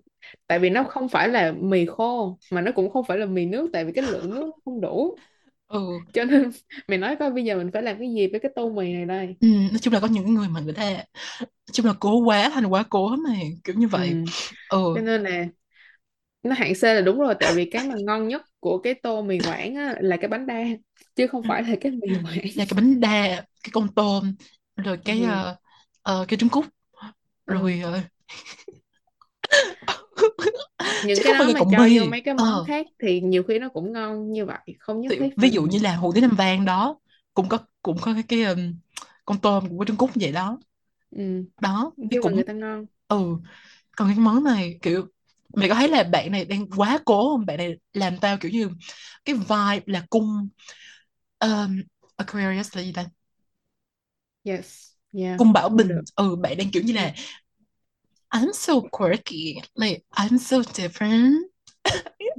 tại 0.46 0.58
vì 0.58 0.70
nó 0.70 0.84
không 0.84 1.08
phải 1.08 1.28
là 1.28 1.52
mì 1.52 1.86
khô 1.86 2.38
mà 2.50 2.60
nó 2.60 2.72
cũng 2.72 2.90
không 2.90 3.04
phải 3.04 3.18
là 3.18 3.26
mì 3.26 3.46
nước 3.46 3.70
tại 3.72 3.84
vì 3.84 3.92
cái 3.92 4.04
lượng 4.04 4.30
nước 4.30 4.50
không 4.64 4.80
đủ. 4.80 5.16
Ừ, 5.68 6.00
cho 6.12 6.24
nên 6.24 6.50
mày 6.88 6.98
nói 6.98 7.16
coi 7.20 7.32
bây 7.32 7.44
giờ 7.44 7.56
mình 7.58 7.70
phải 7.72 7.82
làm 7.82 7.98
cái 7.98 8.14
gì 8.14 8.28
với 8.32 8.40
cái 8.40 8.52
tô 8.56 8.70
mì 8.70 8.92
này 8.94 9.06
đây? 9.06 9.36
Ừ 9.40 9.48
nói 9.48 9.78
chung 9.82 9.94
là 9.94 10.00
có 10.00 10.06
những 10.06 10.34
người 10.34 10.48
mà 10.48 10.60
người 10.60 10.72
ta 10.74 10.90
nói 10.90 11.04
chung 11.72 11.86
là 11.86 11.94
cố 12.00 12.18
quá 12.24 12.50
thành 12.54 12.66
quá 12.66 12.84
cố 12.90 13.16
mà 13.16 13.30
kiểu 13.64 13.76
như 13.76 13.88
ừ. 13.90 13.98
vậy. 13.98 14.16
Ừ. 14.68 14.78
Cho 14.92 15.00
nên 15.02 15.22
là 15.22 15.46
nó 16.42 16.54
hạng 16.54 16.74
C 16.74 16.84
là 16.84 17.00
đúng 17.00 17.20
rồi 17.20 17.34
tại 17.40 17.54
vì 17.54 17.70
cái 17.70 17.84
mà 17.84 17.94
ngon 18.06 18.28
nhất 18.28 18.42
của 18.60 18.78
cái 18.78 18.94
tô 18.94 19.22
mì 19.22 19.40
Quảng 19.42 19.74
á, 19.74 19.96
là 20.00 20.16
cái 20.16 20.28
bánh 20.28 20.46
đa 20.46 20.64
chứ 21.16 21.26
không 21.26 21.44
phải 21.48 21.62
là 21.62 21.76
cái 21.80 21.92
mì 21.92 22.08
Quảng. 22.24 22.48
Là 22.54 22.64
cái 22.68 22.74
bánh 22.76 23.00
đa 23.00 23.10
cái 23.62 23.70
con 23.72 23.88
tôm 23.94 24.34
rồi 24.76 24.98
cái 25.04 25.22
ừ. 25.22 25.24
ờ, 25.24 25.56
ờ, 26.02 26.24
cái 26.28 26.38
trứng 26.38 26.48
cút 26.48 26.64
Ừ. 27.46 27.54
rồi 27.54 27.80
ờ, 27.84 28.00
những 31.00 31.20
chứ 31.20 31.22
cái 31.22 31.32
đó 31.32 31.48
mà 31.48 31.60
cọng 31.60 31.70
cho 31.70 31.88
vô 31.90 32.04
mấy 32.04 32.20
cái 32.24 32.34
món 32.34 32.58
ờ 32.58 32.66
khác 32.66 32.86
thì 32.98 33.20
nhiều 33.20 33.42
khi 33.42 33.58
nó 33.58 33.68
cũng 33.68 33.92
ngon 33.92 34.32
như 34.32 34.46
vậy 34.46 34.76
không 34.78 35.00
nhất 35.00 35.14
thiết 35.18 35.34
ví 35.36 35.50
dụ 35.50 35.62
như 35.62 35.78
là 35.78 35.96
hủ 35.96 36.12
tiếu 36.12 36.22
Nam 36.22 36.36
Vang 36.36 36.64
đó 36.64 36.96
cũng 37.34 37.48
có 37.48 37.58
cũng 37.82 37.96
có 38.02 38.14
cái, 38.14 38.22
cái 38.28 38.42
um, 38.44 38.74
con 39.24 39.38
tôm 39.40 39.68
cũng 39.68 39.78
có 39.78 39.84
trứng 39.84 39.96
cút 39.96 40.10
vậy 40.14 40.32
đó. 40.32 40.58
Ừ. 41.10 41.44
đó 41.60 41.92
là 41.96 42.08
cũng 42.20 42.32
người 42.32 42.44
ta 42.44 42.52
ngon. 42.52 42.86
ừ 43.08 43.18
còn 43.96 44.08
cái 44.08 44.18
món 44.18 44.44
này 44.44 44.78
kiểu 44.82 45.06
mày 45.56 45.68
có 45.68 45.74
thấy 45.74 45.88
là 45.88 46.02
bạn 46.04 46.32
này 46.32 46.44
đang 46.44 46.70
quá 46.70 46.98
cố 47.04 47.30
không? 47.36 47.46
Bạn 47.46 47.56
này 47.58 47.76
làm 47.92 48.18
tao 48.20 48.36
kiểu 48.38 48.50
như 48.52 48.70
cái 49.24 49.34
vibe 49.36 49.82
là 49.86 50.06
cung 50.10 50.48
um, 51.40 51.82
Aquarius 52.16 52.76
là 52.76 52.82
gì 52.82 52.92
ta? 52.94 53.06
Yes 54.44 54.96
yeah 55.12 55.38
cung 55.38 55.52
Bảo 55.52 55.68
Bình. 55.68 55.88
ừ 56.14 56.36
bạn 56.36 56.56
đang 56.58 56.70
kiểu 56.70 56.82
như 56.82 56.92
là 56.92 57.14
I'm 58.34 58.52
so 58.52 58.80
quirky. 58.92 59.62
Like 59.76 60.04
I'm 60.12 60.38
so 60.38 60.62
different. 60.62 61.44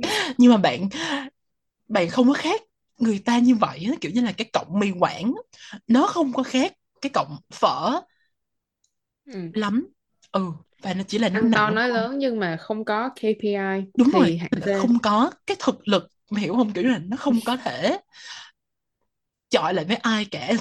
Nhưng 0.38 0.52
mà 0.52 0.58
bạn 0.58 0.90
bạn 1.88 2.10
không 2.10 2.28
có 2.28 2.34
khác 2.34 2.62
người 3.00 3.20
ta 3.20 3.40
như 3.40 3.56
vậy 3.56 3.86
á, 3.90 3.94
kiểu 4.02 4.12
như 4.12 4.22
là 4.22 4.32
cái 4.32 4.50
cọng 4.54 4.80
mì 4.80 4.92
Quảng 5.00 5.34
nó 5.88 6.08
không 6.08 6.34
có 6.34 6.44
khác 6.44 6.74
cái 7.02 7.10
cọng 7.14 7.38
phở 7.54 8.02
Ừ. 9.26 9.52
lắm. 9.54 9.88
Ừ 10.32 10.52
và 10.82 10.94
nó 10.94 11.04
chỉ 11.08 11.18
là 11.18 11.30
nó 11.30 11.42
to 11.52 11.70
nói 11.70 11.90
hơn 11.90 11.90
lớn 11.90 12.18
nhưng 12.20 12.40
mà 12.40 12.58
không 12.58 12.86
có 12.86 13.10
KPI 13.16 13.86
đúng 13.98 14.10
rồi 14.12 14.42
thì 14.52 14.62
C 14.62 14.66
không 14.72 15.00
có 15.00 15.32
cái 15.48 15.58
thực 15.60 15.88
lực 15.88 16.08
mày 16.32 16.44
hiểu 16.44 16.56
không? 16.56 16.74
Kiểu 16.74 16.84
như 16.84 16.90
là 16.90 17.00
nó 17.00 17.18
không 17.18 17.40
có 17.46 17.58
thể 17.58 17.98
chọi 19.50 19.74
lại 19.74 19.86
với 19.86 19.96
ai 19.96 20.26
cả. 20.26 20.52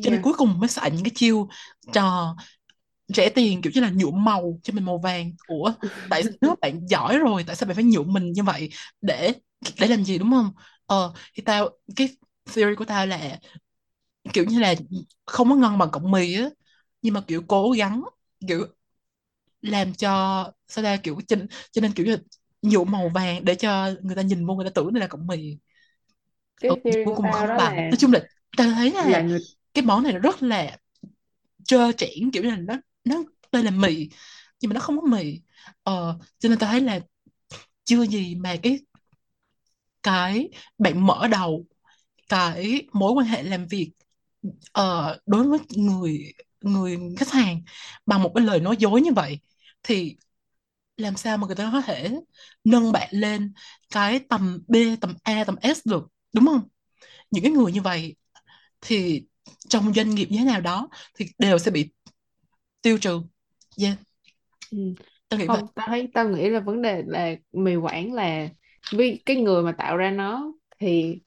Cho 0.00 0.10
nên 0.10 0.20
yeah. 0.20 0.22
cuối 0.22 0.32
cùng 0.38 0.60
mới 0.60 0.68
xài 0.68 0.90
những 0.90 1.04
cái 1.04 1.12
chiêu 1.14 1.48
trò 1.92 2.36
rẻ 3.08 3.28
tiền 3.28 3.62
kiểu 3.62 3.72
như 3.74 3.80
là 3.80 3.90
nhuộm 3.90 4.24
màu 4.24 4.60
cho 4.62 4.72
mình 4.74 4.84
màu 4.84 4.98
vàng. 4.98 5.32
Ủa 5.46 5.72
tại 6.08 6.22
nếu 6.40 6.54
bạn 6.60 6.86
giỏi 6.88 7.18
rồi? 7.18 7.44
Tại 7.46 7.56
sao 7.56 7.66
bạn 7.66 7.74
phải 7.76 7.84
nhuộm 7.84 8.12
mình 8.12 8.32
như 8.32 8.42
vậy 8.42 8.70
để 9.00 9.32
để 9.80 9.88
làm 9.88 10.04
gì 10.04 10.18
đúng 10.18 10.30
không? 10.30 10.52
Ờ 10.86 11.12
thì 11.34 11.42
tao 11.46 11.70
cái 11.96 12.08
theory 12.54 12.74
của 12.76 12.84
tao 12.84 13.06
là 13.06 13.38
kiểu 14.32 14.44
như 14.44 14.58
là 14.60 14.74
không 15.26 15.50
có 15.50 15.56
ngon 15.56 15.78
bằng 15.78 15.90
cọng 15.92 16.10
mì 16.10 16.34
á. 16.34 16.50
Nhưng 17.02 17.14
mà 17.14 17.20
kiểu 17.28 17.42
cố 17.48 17.70
gắng 17.70 18.02
kiểu 18.48 18.66
làm 19.62 19.94
cho 19.94 20.44
sao 20.68 20.84
ra 20.84 20.96
kiểu 21.02 21.18
cho, 21.28 21.36
cho 21.72 21.80
nên 21.82 21.92
kiểu 21.92 22.06
như 22.06 22.18
nhuộm 22.62 22.90
màu 22.92 23.08
vàng 23.08 23.44
để 23.44 23.54
cho 23.54 23.90
người 24.02 24.16
ta 24.16 24.22
nhìn 24.22 24.46
vô 24.46 24.54
người 24.54 24.64
ta 24.66 24.70
tưởng 24.74 24.94
đây 24.94 25.00
là 25.00 25.06
cọng 25.06 25.26
mì. 25.26 25.58
Ừ, 26.66 26.74
cái 26.86 26.96
cuối 27.04 27.14
của 27.14 27.14
cùng 27.16 27.30
không 27.30 27.48
bằng 27.56 27.74
là 27.74 27.74
nói 27.90 27.98
chung 27.98 28.12
là 28.12 28.20
tao 28.56 28.70
thấy 28.74 28.92
là 29.04 29.04
là 29.04 29.20
người 29.20 29.38
cái 29.74 29.84
món 29.84 30.02
này 30.02 30.12
rất 30.18 30.42
là 30.42 30.76
trơ 31.64 31.92
trẽn 31.92 32.30
kiểu 32.32 32.42
như 32.44 32.50
là 32.50 32.56
nó 32.56 32.74
nó 33.08 33.24
đây 33.52 33.64
là 33.64 33.70
mì 33.70 34.08
nhưng 34.60 34.68
mà 34.70 34.74
nó 34.74 34.80
không 34.80 35.00
có 35.00 35.06
mì. 35.08 35.40
Ờ, 35.82 36.18
cho 36.38 36.48
nên 36.48 36.58
tôi 36.58 36.68
thấy 36.70 36.80
là 36.80 37.00
chưa 37.84 38.02
gì 38.06 38.34
mà 38.36 38.56
cái 38.62 38.80
cái 40.02 40.48
bạn 40.78 41.06
mở 41.06 41.28
đầu 41.28 41.66
cái 42.28 42.88
mối 42.92 43.12
quan 43.12 43.26
hệ 43.26 43.42
làm 43.42 43.66
việc 43.68 43.92
ờ, 44.72 45.18
đối 45.26 45.44
với 45.48 45.58
người 45.76 46.32
người 46.62 46.98
khách 47.18 47.30
hàng 47.32 47.62
bằng 48.06 48.22
một 48.22 48.32
cái 48.34 48.44
lời 48.46 48.60
nói 48.60 48.76
dối 48.78 49.02
như 49.02 49.12
vậy 49.14 49.40
thì 49.82 50.16
làm 50.96 51.16
sao 51.16 51.38
mà 51.38 51.46
người 51.46 51.56
ta 51.56 51.70
có 51.74 51.82
thể 51.82 52.10
nâng 52.64 52.92
bạn 52.92 53.08
lên 53.12 53.52
cái 53.90 54.20
tầm 54.30 54.64
B 54.68 54.76
tầm 55.02 55.14
A 55.24 55.44
tầm 55.44 55.56
S 55.62 55.88
được 55.88 56.08
đúng 56.34 56.46
không? 56.46 56.68
Những 57.30 57.44
cái 57.44 57.52
người 57.52 57.72
như 57.72 57.82
vậy 57.82 58.16
thì 58.80 59.24
trong 59.68 59.94
doanh 59.94 60.16
nghiệp 60.16 60.28
như 60.30 60.38
thế 60.38 60.44
nào 60.44 60.60
đó 60.62 60.88
thì 61.16 61.26
đều 61.38 61.58
sẽ 61.58 61.70
bị 61.70 61.90
tiêu 62.82 62.98
trừ. 62.98 63.20
Yeah. 63.82 63.98
Ừ. 64.70 64.78
tao 65.28 65.40
nghĩ 65.40 65.46
vậy. 65.46 65.56
không 65.56 65.66
tao 65.74 65.86
thấy 65.88 66.08
tao 66.14 66.28
nghĩ 66.28 66.48
là 66.48 66.60
vấn 66.60 66.82
đề 66.82 67.02
là 67.06 67.34
mì 67.52 67.76
Quảng 67.76 68.12
là 68.12 68.48
vì 68.92 69.22
cái 69.26 69.36
người 69.36 69.62
mà 69.62 69.72
tạo 69.72 69.96
ra 69.96 70.10
nó 70.10 70.52
thì 70.80 71.20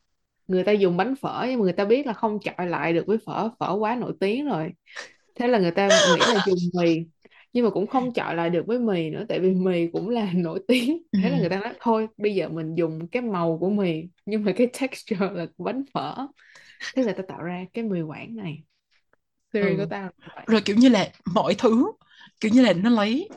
người 0.48 0.64
ta 0.64 0.72
dùng 0.72 0.98
bánh 0.98 1.16
phở 1.16 1.46
nhưng 1.50 1.60
mà 1.60 1.64
người 1.64 1.74
ta 1.74 1.86
biết 1.86 2.08
là 2.08 2.14
không 2.14 2.40
chọi 2.40 2.68
lại 2.68 2.94
được 2.94 3.08
với 3.08 3.18
phở 3.26 3.50
phở 3.60 3.74
quá 3.80 3.96
nổi 3.96 4.14
tiếng 4.20 4.46
rồi. 4.46 4.72
Thế 5.36 5.48
là 5.48 5.60
người 5.60 5.72
ta 5.72 5.88
nghĩ 5.88 6.20
là 6.34 6.44
dùng 6.46 6.58
mì 6.74 7.04
nhưng 7.54 7.66
mà 7.66 7.70
cũng 7.70 7.88
không 7.88 8.14
chọi 8.14 8.36
lại 8.36 8.50
được 8.50 8.68
với 8.68 8.80
mì 8.80 9.10
nữa 9.10 9.26
tại 9.30 9.40
vì 9.40 9.52
mì 9.52 9.88
cũng 9.88 10.10
là 10.10 10.32
nổi 10.36 10.60
tiếng. 10.68 11.04
Ừ. 11.12 11.20
thế 11.24 11.30
là 11.30 11.40
người 11.40 11.50
ta 11.50 11.60
nói 11.60 11.74
thôi 11.80 12.08
bây 12.18 12.36
giờ 12.36 12.50
mình 12.50 12.76
dùng 12.76 13.08
cái 13.08 13.22
màu 13.22 13.58
của 13.58 13.70
mì 13.70 14.04
nhưng 14.26 14.44
mà 14.44 14.52
cái 14.56 14.68
texture 14.80 15.30
là 15.34 15.46
của 15.58 15.64
bánh 15.64 15.84
phở. 15.94 16.28
Thế 16.96 17.04
là 17.04 17.14
ta 17.14 17.24
tạo 17.28 17.44
ra 17.44 17.66
cái 17.74 17.84
mì 17.84 18.02
Quảng 18.02 18.36
này 18.36 18.64
theory 19.54 19.76
của 19.78 19.82
ừ 19.82 19.88
tao 19.90 20.02
là 20.04 20.10
vậy. 20.36 20.46
Rồi 20.48 20.62
kiểu 20.66 20.76
như 20.76 20.90
là 20.90 21.12
mọi 21.26 21.56
thứ 21.58 21.92
kiểu 22.40 22.52
như 22.52 22.62
là 22.62 22.74
nó 22.74 22.90
lấy 22.90 23.30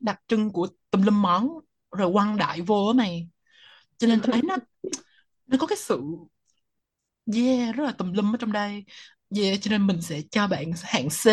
đặc 0.00 0.20
trưng 0.28 0.52
của 0.52 0.68
tùm 0.90 1.02
lum 1.02 1.22
món 1.22 1.48
rồi 1.92 2.12
quăng 2.12 2.36
đại 2.36 2.60
vô 2.60 2.86
á 2.86 2.92
mày. 2.92 3.28
Cho 3.98 4.06
nên 4.06 4.20
thấy 4.20 4.42
nó 4.42 4.56
nó 5.46 5.58
có 5.60 5.66
cái 5.66 5.76
sự 5.76 6.02
yeah 7.34 7.74
rất 7.74 7.84
là 7.84 7.92
tùm 7.92 8.12
lum 8.12 8.34
ở 8.34 8.36
trong 8.40 8.52
đây. 8.52 8.84
Yeah 9.36 9.60
cho 9.62 9.70
nên 9.70 9.86
mình 9.86 10.02
sẽ 10.02 10.22
cho 10.30 10.46
bạn 10.46 10.70
hạng 10.82 11.08
C. 11.08 11.26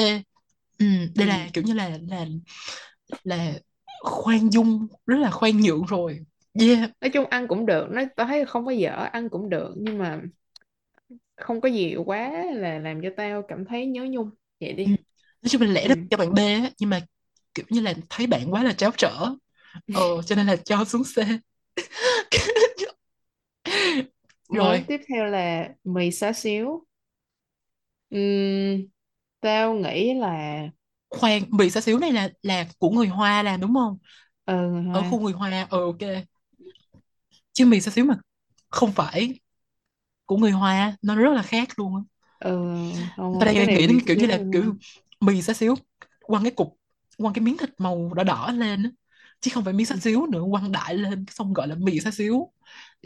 Ừ, 0.80 0.86
đây 1.16 1.28
là 1.28 1.44
ừ. 1.44 1.50
kiểu 1.54 1.64
như 1.64 1.74
là 1.74 1.98
là 2.08 2.26
là 3.24 3.54
khoan 4.02 4.50
dung 4.50 4.88
rất 5.06 5.18
là 5.18 5.32
khoan 5.32 5.60
nhượng 5.62 5.86
rồi. 5.86 6.20
Yeah. 6.54 6.90
Nói 7.02 7.10
chung 7.10 7.26
ăn 7.26 7.48
cũng 7.48 7.66
được 7.66 7.88
nó 7.92 8.02
tao 8.16 8.28
thấy 8.28 8.46
không 8.46 8.66
có 8.66 8.72
dở 8.72 9.08
ăn 9.12 9.30
cũng 9.30 9.50
được 9.50 9.74
nhưng 9.78 9.98
mà 9.98 10.22
không 11.42 11.62
có 11.62 11.70
gì 11.70 11.96
quá 12.06 12.46
là 12.54 12.80
làm 12.80 13.02
cho 13.04 13.10
tao 13.18 13.42
cảm 13.48 13.66
thấy 13.66 13.86
nhớ 13.88 14.06
nhung. 14.12 14.30
Vậy 14.62 14.74
ừ. 14.84 14.90
đi 14.90 14.96
nói 15.42 15.50
chung 15.50 15.62
là 15.62 15.68
lẽ 15.68 15.88
ra 15.88 15.94
ừ. 15.94 16.00
cho 16.10 16.18
bạn 16.18 16.34
B 16.34 16.38
á 16.40 16.70
nhưng 16.80 16.90
mà 16.90 17.02
kiểu 17.56 17.66
như 17.70 17.82
là 17.82 17.94
thấy 18.10 18.28
bạn 18.28 18.54
quá 18.54 18.64
là 18.64 18.74
tráo 18.74 18.92
trở. 18.98 19.28
Ờ 19.92 20.22
cho 20.26 20.36
nên 20.36 20.48
là 20.48 20.56
cho 20.56 20.86
xuống 20.86 21.04
món 24.50 24.82
rồi. 24.82 24.86
tiếp 24.88 25.02
theo 25.08 25.26
là 25.26 25.70
mì 25.84 26.12
xá 26.12 26.34
xíu. 26.34 26.86
Ừm, 28.10 28.88
tao 29.42 29.74
nghĩ 29.76 30.14
là 30.14 30.62
khoan 31.10 31.44
mì 31.52 31.70
xá 31.70 31.82
xíu 31.82 32.00
này 32.00 32.12
là 32.12 32.30
là 32.42 32.66
của 32.80 32.90
người 32.90 33.08
Hoa 33.08 33.44
làm 33.44 33.62
đúng 33.62 33.74
không? 33.74 33.98
Ừ 34.46 34.54
người 34.72 34.84
ở 34.92 35.02
Hoa 35.02 35.04
khu 35.04 35.20
người 35.20 35.34
Hoa 35.34 35.68
ờ 35.70 35.80
ok. 35.82 36.00
Chứ 37.54 37.66
mì 37.66 37.82
xá 37.82 37.92
xíu 37.92 38.06
mà 38.06 38.16
không 38.70 38.92
phải 38.94 39.40
của 40.32 40.38
người 40.38 40.52
Hoa 40.52 40.98
nó 41.02 41.16
rất 41.16 41.34
là 41.34 41.42
khác 41.42 41.68
luôn 41.80 41.96
á. 41.96 42.02
Ừ 42.40 42.62
không 43.16 43.46
này 43.46 43.68
nghĩ 43.68 43.88
đến 43.88 44.00
kiểu 44.06 44.18
như 44.18 44.26
là 44.26 44.40
kiểu 44.52 44.76
mì 45.22 45.42
xá 45.42 45.54
xíu 45.54 45.76
quăng 46.22 46.44
cái 46.44 46.52
cục 46.52 46.78
quăng 47.18 47.34
cái 47.34 47.42
miếng 47.44 47.58
thịt 47.58 47.70
màu 47.78 48.14
đỏ 48.14 48.24
đỏ 48.24 48.52
lên 48.56 48.84
á. 48.84 48.90
Chứ 49.42 49.52
không 49.54 49.64
phải 49.64 49.74
miếng 49.74 49.86
xá 49.86 49.96
xíu 50.02 50.26
nữa 50.28 50.44
quăng 50.52 50.72
đại 50.72 50.96
lên 50.96 51.26
xong 51.32 51.54
gọi 51.54 51.68
là 51.68 51.76
mì 51.76 52.00
xá 52.00 52.12
xíu. 52.12 52.52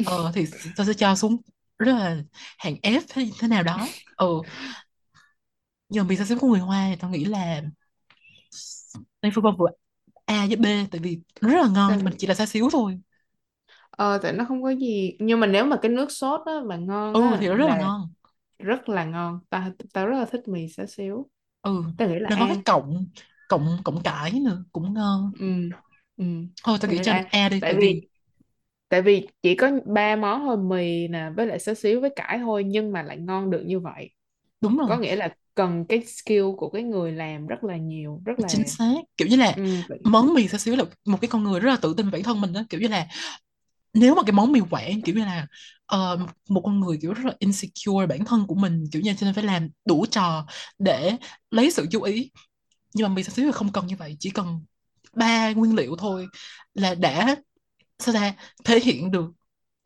Ờ 0.03 0.31
thì 0.35 0.45
ta 0.77 0.83
sẽ 0.85 0.93
cho 0.93 1.15
xuống 1.15 1.37
rất 1.79 1.93
là 1.93 2.17
hàng 2.57 2.75
F 2.83 3.01
thế, 3.09 3.29
thế 3.39 3.47
nào 3.47 3.63
đó. 3.63 3.87
Ờ 4.15 4.27
nhưng 5.89 6.03
mà 6.03 6.07
mì 6.09 6.15
xá 6.17 6.25
xíu 6.25 6.39
của 6.39 6.47
người 6.47 6.59
Hoa 6.59 6.87
thì 6.89 6.95
tao 6.99 7.11
nghĩ 7.11 7.25
là 7.25 7.61
đây 9.21 9.31
vân 9.35 9.55
vừa 9.57 9.67
A 10.25 10.45
với 10.47 10.55
B 10.57 10.65
tại 10.91 11.01
vì 11.01 11.21
rất 11.41 11.61
là 11.63 11.67
ngon 11.69 12.03
mà 12.03 12.11
Tao- 12.11 12.17
chỉ 12.17 12.27
là 12.27 12.33
xá 12.35 12.45
xíu 12.45 12.69
thôi 12.71 12.99
ờ 13.97 14.17
tại 14.21 14.33
nó 14.33 14.45
không 14.45 14.63
có 14.63 14.69
gì 14.69 15.17
nhưng 15.19 15.39
mà 15.39 15.47
nếu 15.47 15.65
mà 15.65 15.77
cái 15.81 15.91
nước 15.91 16.11
sốt 16.11 16.41
á 16.45 16.53
mà 16.65 16.75
ngon 16.77 17.19
ừ 17.19 17.21
á 17.21 17.39
thì 17.39 17.47
nó 17.47 17.55
rất 17.55 17.65
là 17.67 17.69
là 17.69 17.79
ngon. 17.79 18.13
rất 18.59 18.89
là 18.89 19.05
ngon. 19.05 19.39
Tao 19.49 19.71
tao 19.93 20.07
rất 20.07 20.17
là 20.19 20.25
thích 20.25 20.41
mì 20.47 20.69
xá 20.69 20.85
xíu. 20.87 21.29
Ừ 21.61 21.83
tao 21.97 22.09
nghĩ 22.09 22.19
là 22.19 22.29
nó 22.29 22.35
có 22.39 22.47
cái 22.47 22.57
A 22.57 22.65
cọng 22.65 23.05
cọng 23.47 23.77
cọng 23.83 24.03
cải 24.03 24.31
nữa 24.39 24.65
cũng 24.71 24.93
ngon. 24.93 25.33
Ừ 25.39 25.45
ừ. 26.17 26.23
Thôi 26.63 26.77
tao 26.81 26.87
tao 26.87 26.95
nghĩ 26.95 26.97
nghĩ 26.97 27.03
là 27.03 27.03
cho 27.03 27.11
A 27.13 27.23
A 27.31 27.49
đi 27.49 27.61
tại 27.61 27.69
tại 27.69 27.77
vì 27.79 27.89
vì 27.89 28.09
tại 28.89 29.01
vì 29.01 29.27
chỉ 29.43 29.55
có 29.55 29.71
ba 29.85 30.15
món 30.15 30.41
thôi 30.41 30.57
mì 30.57 31.07
nè 31.09 31.31
với 31.37 31.47
lại 31.47 31.59
xá 31.59 31.73
xíu 31.73 32.01
với 32.01 32.11
cải 32.15 32.39
thôi 32.39 32.63
nhưng 32.65 32.91
mà 32.91 33.03
lại 33.03 33.17
ngon 33.17 33.51
được 33.51 33.63
như 33.67 33.79
vậy. 33.79 34.11
Đúng 34.61 34.77
rồi. 34.77 34.89
Có 34.89 34.97
nghĩa 34.97 35.15
là 35.15 35.35
cần 35.55 35.85
cái 35.89 36.01
skill 36.05 36.43
của 36.57 36.69
cái 36.71 36.83
người 36.83 37.11
làm 37.13 37.47
rất 37.47 37.63
là 37.63 37.77
nhiều 37.77 38.21
rất 38.25 38.39
là 38.39 38.49
chính 38.49 38.67
xác. 38.67 38.93
Kiểu 39.17 39.27
như 39.27 39.35
là 39.35 39.55
ừ, 39.55 39.83
vậy- 39.89 39.99
món 40.03 40.33
mì 40.33 40.47
xá 40.47 40.57
xíu 40.57 40.75
là 40.75 40.83
một 41.05 41.17
cái 41.21 41.27
con 41.29 41.43
người 41.43 41.59
rất 41.59 41.69
là 41.71 41.77
tự 41.81 41.93
tin 41.97 42.05
về 42.05 42.11
bản 42.11 42.23
thân 42.23 42.41
mình 42.41 42.53
đó 42.53 42.61
kiểu 42.69 42.81
như 42.81 42.87
là 42.87 43.07
nếu 43.95 44.15
mà 44.15 44.23
cái 44.27 44.33
món 44.33 44.53
mì 44.53 44.61
Quảng 44.71 45.01
kiểu 45.03 45.15
như 45.15 45.25
là 45.25 45.47
ờ, 45.87 46.19
một 46.49 46.61
con 46.65 46.81
người 46.81 46.99
kiểu 47.01 47.13
rất 47.13 47.25
là 47.25 47.33
insecure 47.39 48.07
bản 48.09 48.25
thân 48.25 48.47
của 48.47 48.55
mình 48.55 48.85
kiểu 48.93 49.03
như 49.03 49.15
cho 49.19 49.25
nên 49.25 49.35
phải 49.35 49.45
làm 49.45 49.69
đủ 49.85 50.07
trò 50.11 50.47
để 50.79 51.17
lấy 51.51 51.71
sự 51.71 51.87
chú 51.91 52.03
ý. 52.03 52.31
Nhưng 52.95 53.09
mà 53.09 53.15
mì 53.15 53.23
xá 53.23 53.33
xíu 53.33 53.45
là 53.47 53.53
không 53.53 53.73
cần 53.73 53.87
như 53.87 53.97
vậy 53.97 54.17
chỉ 54.19 54.31
cần 54.31 54.61
ba 55.15 55.53
nguyên 55.53 55.75
liệu 55.75 55.97
thôi 55.97 56.27
là 56.75 56.95
đã 56.95 57.35
sao 57.99 58.13
ra 58.15 58.35
thể 58.65 58.79
hiện 58.81 59.11
được 59.11 59.31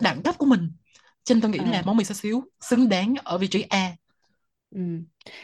đẳng 0.02 0.24
cấp 0.24 0.36
của 0.40 0.48
mình. 0.48 0.72
Cho 1.26 1.36
nên 1.36 1.42
tôi 1.42 1.52
nghĩ 1.52 1.60
là 1.60 1.82
ờ, 1.82 1.84
món 1.86 1.98
mì 1.98 2.06
xá 2.06 2.16
xíu 2.16 2.44
xứng 2.62 2.90
đáng 2.90 3.16
ở 3.24 3.40
vị 3.40 3.48
trí 3.48 3.62
A 3.62 3.96
ừ. 4.72 4.80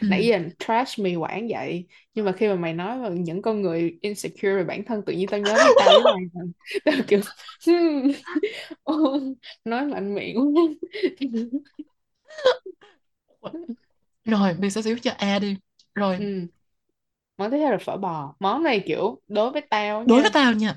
ừ. 0.00 0.06
nãy 0.10 0.26
giờ 0.26 0.38
trash 0.58 0.98
mì 0.98 1.14
Quảng 1.16 1.48
vậy. 1.50 1.86
Nhưng 2.14 2.24
mà 2.24 2.32
khi 2.32 2.48
mà 2.48 2.54
mày 2.54 2.74
nói 2.74 2.98
về 3.00 3.10
những 3.18 3.42
con 3.42 3.62
người 3.62 3.98
insecure 4.00 4.54
về 4.56 4.64
bản 4.64 4.84
thân 4.84 5.02
tự 5.06 5.12
nhiên 5.12 5.28
tao 5.28 5.40
nhớ 5.40 5.58
đến 5.58 5.74
tao 5.78 5.92
với 5.94 6.04
mày 6.04 6.22
rồi. 6.34 6.52
tao 6.84 6.94
kiểu 7.08 7.20
hmm, 7.66 8.10
ô, 8.82 9.20
nói 9.64 9.84
mạnh 9.86 10.14
miệng 10.14 10.36
rồi 14.24 14.54
mì 14.58 14.70
xá 14.70 14.82
xíu 14.82 14.98
cho 15.02 15.10
A 15.18 15.38
đi. 15.38 15.56
Rồi. 15.94 16.20
Ừ. 16.20 16.46
món 17.36 17.50
tiếp 17.50 17.58
theo 17.58 17.70
là 17.72 17.78
phở 17.78 17.96
bò. 17.96 18.34
Món 18.40 18.62
này 18.62 18.82
kiểu 18.86 19.22
đối 19.28 19.50
với 19.50 19.62
tao 19.70 20.04
đối 20.04 20.20
với 20.22 20.30
nha 20.30 20.30
tao 20.30 20.52
nha 20.52 20.76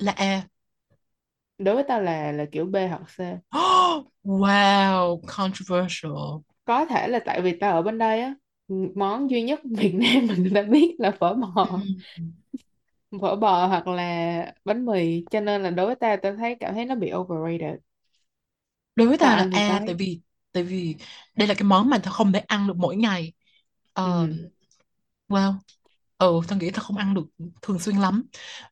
là 0.00 0.12
A. 0.12 0.42
Đối 1.58 1.74
với 1.74 1.84
tao 1.88 2.00
là 2.02 2.32
là 2.32 2.44
kiểu 2.52 2.64
B 2.66 2.76
hoặc 2.90 3.02
C. 3.16 3.20
Wow 4.24 5.20
controversial 5.26 6.44
có 6.68 6.86
thể 6.86 7.08
là 7.08 7.20
tại 7.26 7.42
vì 7.42 7.58
tao 7.60 7.74
ở 7.76 7.82
bên 7.82 7.98
đây 7.98 8.20
á 8.22 8.34
món 8.96 9.30
duy 9.30 9.42
nhất 9.42 9.60
Việt 9.78 9.94
Nam 9.94 10.28
mà 10.28 10.34
người 10.38 10.52
ta 10.56 10.62
biết 10.62 10.96
là 11.00 11.12
phở 11.12 11.34
ừ. 11.64 11.74
bò 11.74 11.88
phở 13.22 13.36
bò 13.36 13.66
hoặc 13.66 13.86
là 13.86 14.54
bánh 14.64 14.84
mì 14.86 15.26
cho 15.30 15.40
nên 15.40 15.62
là 15.62 15.70
đối 15.70 15.86
với 15.86 15.94
tao 15.96 16.16
tao 16.16 16.36
thấy 16.36 16.54
cảm 16.60 16.74
thấy 16.74 16.84
nó 16.86 16.94
bị 16.94 17.12
overrated. 17.14 17.80
Đối 18.96 19.08
với 19.08 19.18
tao 19.18 19.36
là 19.36 19.48
tao 19.50 19.50
A 19.52 19.80
tại 19.86 19.94
thấy 19.94 19.98
vì 19.98 20.20
tại 20.52 20.62
vì 20.62 20.96
đây 21.34 21.48
là 21.48 21.54
cái 21.54 21.62
món 21.64 21.90
mà 21.90 21.98
tao 21.98 22.12
không 22.12 22.32
thể 22.32 22.40
ăn 22.40 22.66
được 22.68 22.74
mỗi 22.76 22.96
ngày. 22.96 23.32
Ờ, 23.92 24.28
ừ, 24.28 24.48
wow 25.28 25.54
ừ 26.18 26.40
tao 26.48 26.58
nghĩ 26.58 26.70
tao 26.70 26.84
không 26.84 26.96
ăn 26.96 27.14
được 27.14 27.24
thường 27.62 27.78
xuyên 27.78 27.96
lắm. 27.96 28.24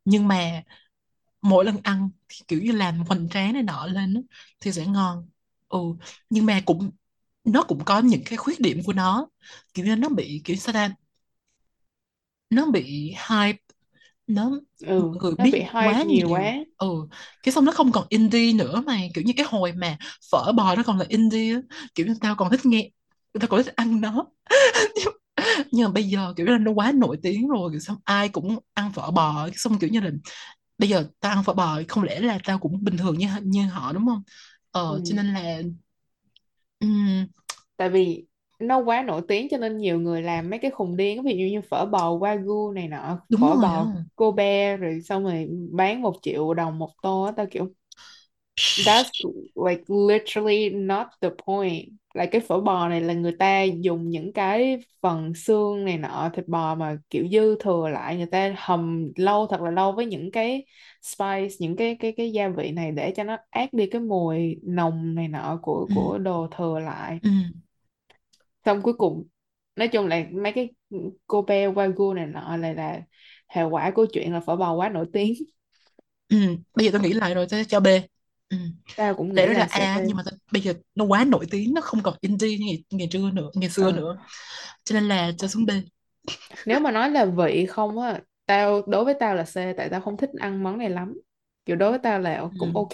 Nhưng 0.04 0.28
mà 0.28 0.62
mỗi 1.42 1.64
lần 1.64 1.76
ăn 1.84 2.10
thì 2.28 2.36
kiểu 2.48 2.62
như 2.62 2.72
làm 2.72 2.98
hoành 3.00 3.28
tráng 3.30 3.52
này 3.54 3.62
nọ 3.62 3.86
lên 3.86 4.26
thì 4.60 4.72
sẽ 4.72 4.86
ngon. 4.86 5.30
Ừ 5.68 5.78
nhưng 6.30 6.46
mà 6.46 6.60
cũng 6.66 6.90
nó 7.46 7.62
cũng 7.62 7.84
có 7.84 8.00
những 8.00 8.22
cái 8.26 8.36
khuyết 8.38 8.60
điểm 8.60 8.80
của 8.86 8.92
nó. 8.92 9.28
Kiểu 9.74 9.86
như 9.86 9.96
nó 9.96 10.08
bị 10.08 10.42
kiểu 10.44 10.56
sao 10.56 10.72
ta? 10.72 10.90
Nó 12.50 12.66
bị 12.70 13.14
hype. 13.30 13.58
Nó 14.26 14.50
mọi 14.96 15.08
ừ 15.08 15.20
người 15.20 15.32
nó 15.36 15.44
biết 15.44 15.52
bị 15.52 15.60
hype 15.62 15.94
quá 15.94 16.02
nhiều 16.04 16.28
nhiều. 16.28 16.30
quá. 16.30 16.64
Ừ 16.78 16.88
cái 17.42 17.52
xong 17.54 17.64
nó 17.64 17.72
không 17.72 17.92
còn 17.92 18.06
indie 18.10 18.52
nữa 18.52 18.82
mà 18.86 18.98
kiểu 19.14 19.24
như 19.24 19.32
cái 19.36 19.46
hồi 19.50 19.72
mà 19.72 19.98
phở 20.32 20.52
bò 20.52 20.76
nó 20.76 20.82
còn 20.86 20.98
là 20.98 21.04
indie 21.08 21.54
á 21.54 21.60
kiểu 21.94 22.06
như 22.06 22.14
tao 22.20 22.34
còn 22.36 22.50
thích 22.50 22.66
nghe 22.66 22.90
tao 23.40 23.48
còn 23.48 23.62
thích 23.64 23.76
ăn 23.76 24.00
nó. 24.00 24.26
Nhưng, 24.96 25.14
nhưng 25.72 25.86
mà 25.86 25.92
bây 25.92 26.04
giờ 26.04 26.34
kiểu 26.36 26.46
là 26.46 26.58
nó 26.58 26.72
quá 26.72 26.92
nổi 26.92 27.18
tiếng 27.22 27.48
rồi 27.48 27.70
kiểu 27.72 27.80
xong 27.80 27.96
ai 28.04 28.28
cũng 28.28 28.58
ăn 28.74 28.92
phở 28.92 29.10
bò 29.10 29.48
xong 29.56 29.78
kiểu 29.80 29.90
như 29.90 30.00
là 30.00 30.10
bây 30.78 30.88
giờ 30.88 31.04
tao 31.20 31.32
ăn 31.32 31.44
phở 31.44 31.54
bò 31.54 31.80
không 31.88 32.04
lẽ 32.04 32.20
là 32.20 32.38
tao 32.44 32.58
cũng 32.58 32.84
bình 32.84 32.96
thường 32.98 33.18
như 33.18 33.28
như 33.42 33.62
họ 33.68 33.92
đúng 33.92 34.06
không? 34.06 34.22
Ờ 34.70 35.00
cho 35.04 35.14
ừ. 35.14 35.16
nên 35.16 35.34
là 35.34 35.62
ừm, 36.80 37.26
tại 37.76 37.88
vì 37.90 38.26
nó 38.60 38.78
quá 38.78 39.02
nổi 39.02 39.22
tiếng 39.28 39.48
cho 39.50 39.58
nên 39.58 39.78
nhiều 39.78 40.00
người 40.00 40.22
làm 40.22 40.50
mấy 40.50 40.58
cái 40.58 40.70
khùng 40.70 40.96
điên 40.96 41.22
ví 41.22 41.32
dụ 41.38 41.44
như 41.52 41.60
phở 41.70 41.86
bò 41.86 42.10
Wagyu 42.18 42.72
này 42.72 42.88
nọ 42.88 43.20
đúng 43.28 43.40
phở 43.40 43.56
rồi 43.56 43.56
bò 43.56 43.86
á 43.94 44.04
Kobe 44.16 44.76
rồi 44.76 45.00
xong 45.02 45.24
rồi 45.24 45.48
bán 45.72 46.02
một 46.02 46.14
triệu 46.22 46.54
đồng 46.54 46.78
một 46.78 46.90
tô 47.02 47.22
á, 47.22 47.32
tao 47.36 47.46
kiểu 47.50 47.68
that's 48.76 49.10
like 49.54 49.84
literally 49.88 50.70
not 50.70 51.06
the 51.20 51.30
point 51.30 51.88
là 52.16 52.26
cái 52.26 52.40
phở 52.40 52.60
bò 52.60 52.88
này 52.88 53.00
là 53.00 53.14
người 53.14 53.32
ta 53.38 53.62
dùng 53.62 54.10
những 54.10 54.32
cái 54.32 54.78
phần 55.02 55.34
xương 55.34 55.84
này 55.84 55.98
nọ 55.98 56.30
thịt 56.34 56.48
bò 56.48 56.74
mà 56.74 56.98
kiểu 57.10 57.28
dư 57.32 57.56
thừa 57.60 57.88
lại 57.88 58.16
người 58.16 58.26
ta 58.26 58.54
hầm 58.58 59.12
lâu 59.16 59.46
thật 59.46 59.60
là 59.60 59.70
lâu 59.70 59.92
với 59.92 60.06
những 60.06 60.30
cái 60.32 60.66
spice 61.02 61.48
những 61.60 61.76
cái 61.76 61.96
cái 62.00 62.12
cái 62.16 62.32
gia 62.32 62.48
vị 62.48 62.70
này 62.72 62.92
để 62.92 63.12
cho 63.16 63.24
nó 63.24 63.36
át 63.50 63.72
đi 63.72 63.86
cái 63.90 64.00
mùi 64.00 64.56
nồng 64.62 65.14
này 65.14 65.28
nọ 65.28 65.58
của 65.62 65.86
ừ, 65.88 65.94
của 65.94 66.18
đồ 66.18 66.48
thừa 66.56 66.78
lại. 66.80 67.20
Ừ, 67.22 67.28
xong 68.64 68.82
cuối 68.82 68.94
cùng 68.98 69.24
nói 69.76 69.88
chung 69.88 70.06
là 70.06 70.24
mấy 70.32 70.52
cái 70.52 70.70
Kobe 71.26 71.68
Wagyu 71.68 72.14
này 72.14 72.26
nọ 72.26 72.56
lại 72.56 72.74
là 72.74 73.02
hệ 73.48 73.62
quả 73.64 73.90
của 73.94 74.06
chuyện 74.12 74.32
là 74.32 74.40
phở 74.40 74.56
bò 74.56 74.72
quá 74.74 74.88
nổi 74.88 75.06
tiếng. 75.12 75.34
Ừ. 76.28 76.36
bây 76.74 76.86
giờ 76.86 76.90
tôi 76.92 77.00
nghĩ 77.00 77.12
lại 77.12 77.34
rồi 77.34 77.46
tôi 77.50 77.64
sẽ 77.64 77.68
cho 77.68 77.80
B 77.80 77.86
ừ. 78.48 78.56
tao 78.94 79.14
cũng 79.14 79.34
để 79.34 79.46
nghĩ 79.46 79.46
đó 79.46 79.52
là 79.52 79.64
là 79.68 79.68
A 79.70 80.00
B 80.00 80.00
nhưng 80.04 80.16
mà 80.16 80.22
ta- 80.26 80.32
bây 80.52 80.62
giờ 80.62 80.74
nó 80.94 81.04
quá 81.04 81.24
nổi 81.24 81.46
tiếng 81.50 81.74
nó 81.74 81.80
không 81.80 82.02
còn 82.02 82.14
indie 82.20 82.58
như 82.58 82.66
ngày, 82.66 82.84
ngày 82.90 83.08
trưa 83.10 83.30
nữa 83.30 83.50
ngày 83.54 83.70
xưa 83.70 83.92
ừ. 83.92 83.92
nữa. 83.92 84.18
Cho 84.84 84.94
nên 84.94 85.08
là 85.08 85.32
cho 85.38 85.48
xuống 85.48 85.66
B. 85.66 85.70
Nếu 86.64 86.80
mà 86.80 86.90
nói 86.90 87.10
là 87.10 87.24
vị 87.26 87.66
không 87.66 87.98
á 88.00 88.20
tao 88.46 88.82
đối 88.86 89.04
với 89.04 89.14
tao 89.20 89.34
là 89.34 89.42
C 89.44 89.54
tại 89.76 89.88
tao 89.90 90.00
không 90.00 90.16
thích 90.16 90.30
ăn 90.40 90.62
món 90.62 90.78
này 90.78 90.90
lắm. 90.90 91.20
Kiểu 91.64 91.76
đối 91.76 91.90
với 91.90 91.98
tao 92.02 92.18
là 92.20 92.48
cũng 92.58 92.72
ừ. 92.72 92.76
ok. 92.76 92.92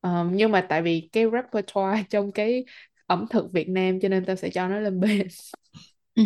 Ờm, 0.00 0.30
nhưng 0.36 0.52
mà 0.52 0.66
tại 0.68 0.82
vì 0.82 1.08
cái 1.12 1.24
repertoire 1.32 2.02
trong 2.10 2.32
cái 2.32 2.64
ẩm 3.06 3.26
thực 3.30 3.52
Việt 3.52 3.68
Nam 3.68 4.00
cho 4.00 4.08
nên 4.08 4.24
tao 4.24 4.36
sẽ 4.36 4.50
cho 4.50 4.68
nó 4.68 4.78
lên 4.80 5.00
B. 5.00 5.04
Ừ. 6.14 6.22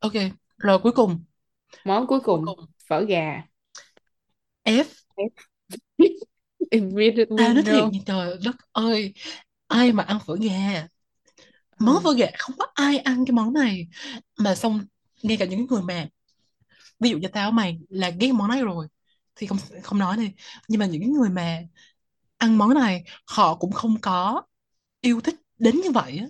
ok 0.00 0.12
rồi 0.58 0.78
cuối 0.82 0.92
cùng. 0.92 1.24
Món 1.84 2.06
cuối 2.06 2.20
cuối 2.30 2.40
cùng 2.40 2.54
cùng. 2.56 2.66
phở 2.88 3.04
gà. 3.04 3.42
F 4.66 5.04
immediately 6.70 7.28
tao 7.34 7.54
nói 7.54 7.62
thiệt 7.64 7.84
trời 8.06 8.36
đất 8.44 8.56
ơi. 8.72 9.14
Ai 9.66 9.92
mà 9.92 10.02
ăn 10.02 10.18
phở 10.26 10.36
gà? 10.40 10.86
Món 11.78 11.96
ừ. 11.96 12.04
phở 12.04 12.14
gà 12.14 12.26
không 12.38 12.56
có 12.58 12.66
ai 12.74 12.98
ăn 12.98 13.24
cái 13.26 13.32
món 13.32 13.52
này. 13.52 13.88
Mà 14.38 14.54
xong 14.54 14.80
ngay 15.22 15.36
cả 15.36 15.46
những 15.46 15.66
người 15.66 15.82
mà 15.82 16.08
ví 17.00 17.10
dụ 17.10 17.18
như 17.18 17.28
tao 17.28 17.50
mày 17.52 17.80
là 17.88 18.10
ghét 18.10 18.32
món 18.32 18.48
này 18.50 18.62
rồi 18.62 18.88
thì 19.36 19.46
không 19.46 19.58
không 19.84 19.98
nói 19.98 20.16
đi. 20.16 20.32
Nhưng 20.68 20.80
mà 20.80 20.86
những 20.86 21.12
người 21.12 21.30
mà 21.30 21.62
ăn 22.38 22.58
món 22.58 22.74
này 22.74 23.04
họ 23.26 23.54
cũng 23.56 23.72
không 23.72 23.96
có 24.02 24.42
yêu 25.00 25.20
thích 25.20 25.36
đến 25.58 25.80
như 25.84 25.90
vậy 25.92 26.18
á. 26.18 26.26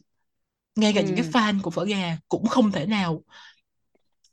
Ngay 0.76 0.92
cả 0.94 1.02
những 1.02 1.16
cái 1.16 1.26
Ừ. 1.26 1.32
fan 1.32 1.62
của 1.62 1.70
phở 1.70 1.84
gà 1.86 2.18
cũng 2.28 2.46
không 2.48 2.72
thể 2.72 2.86
nào 2.86 3.24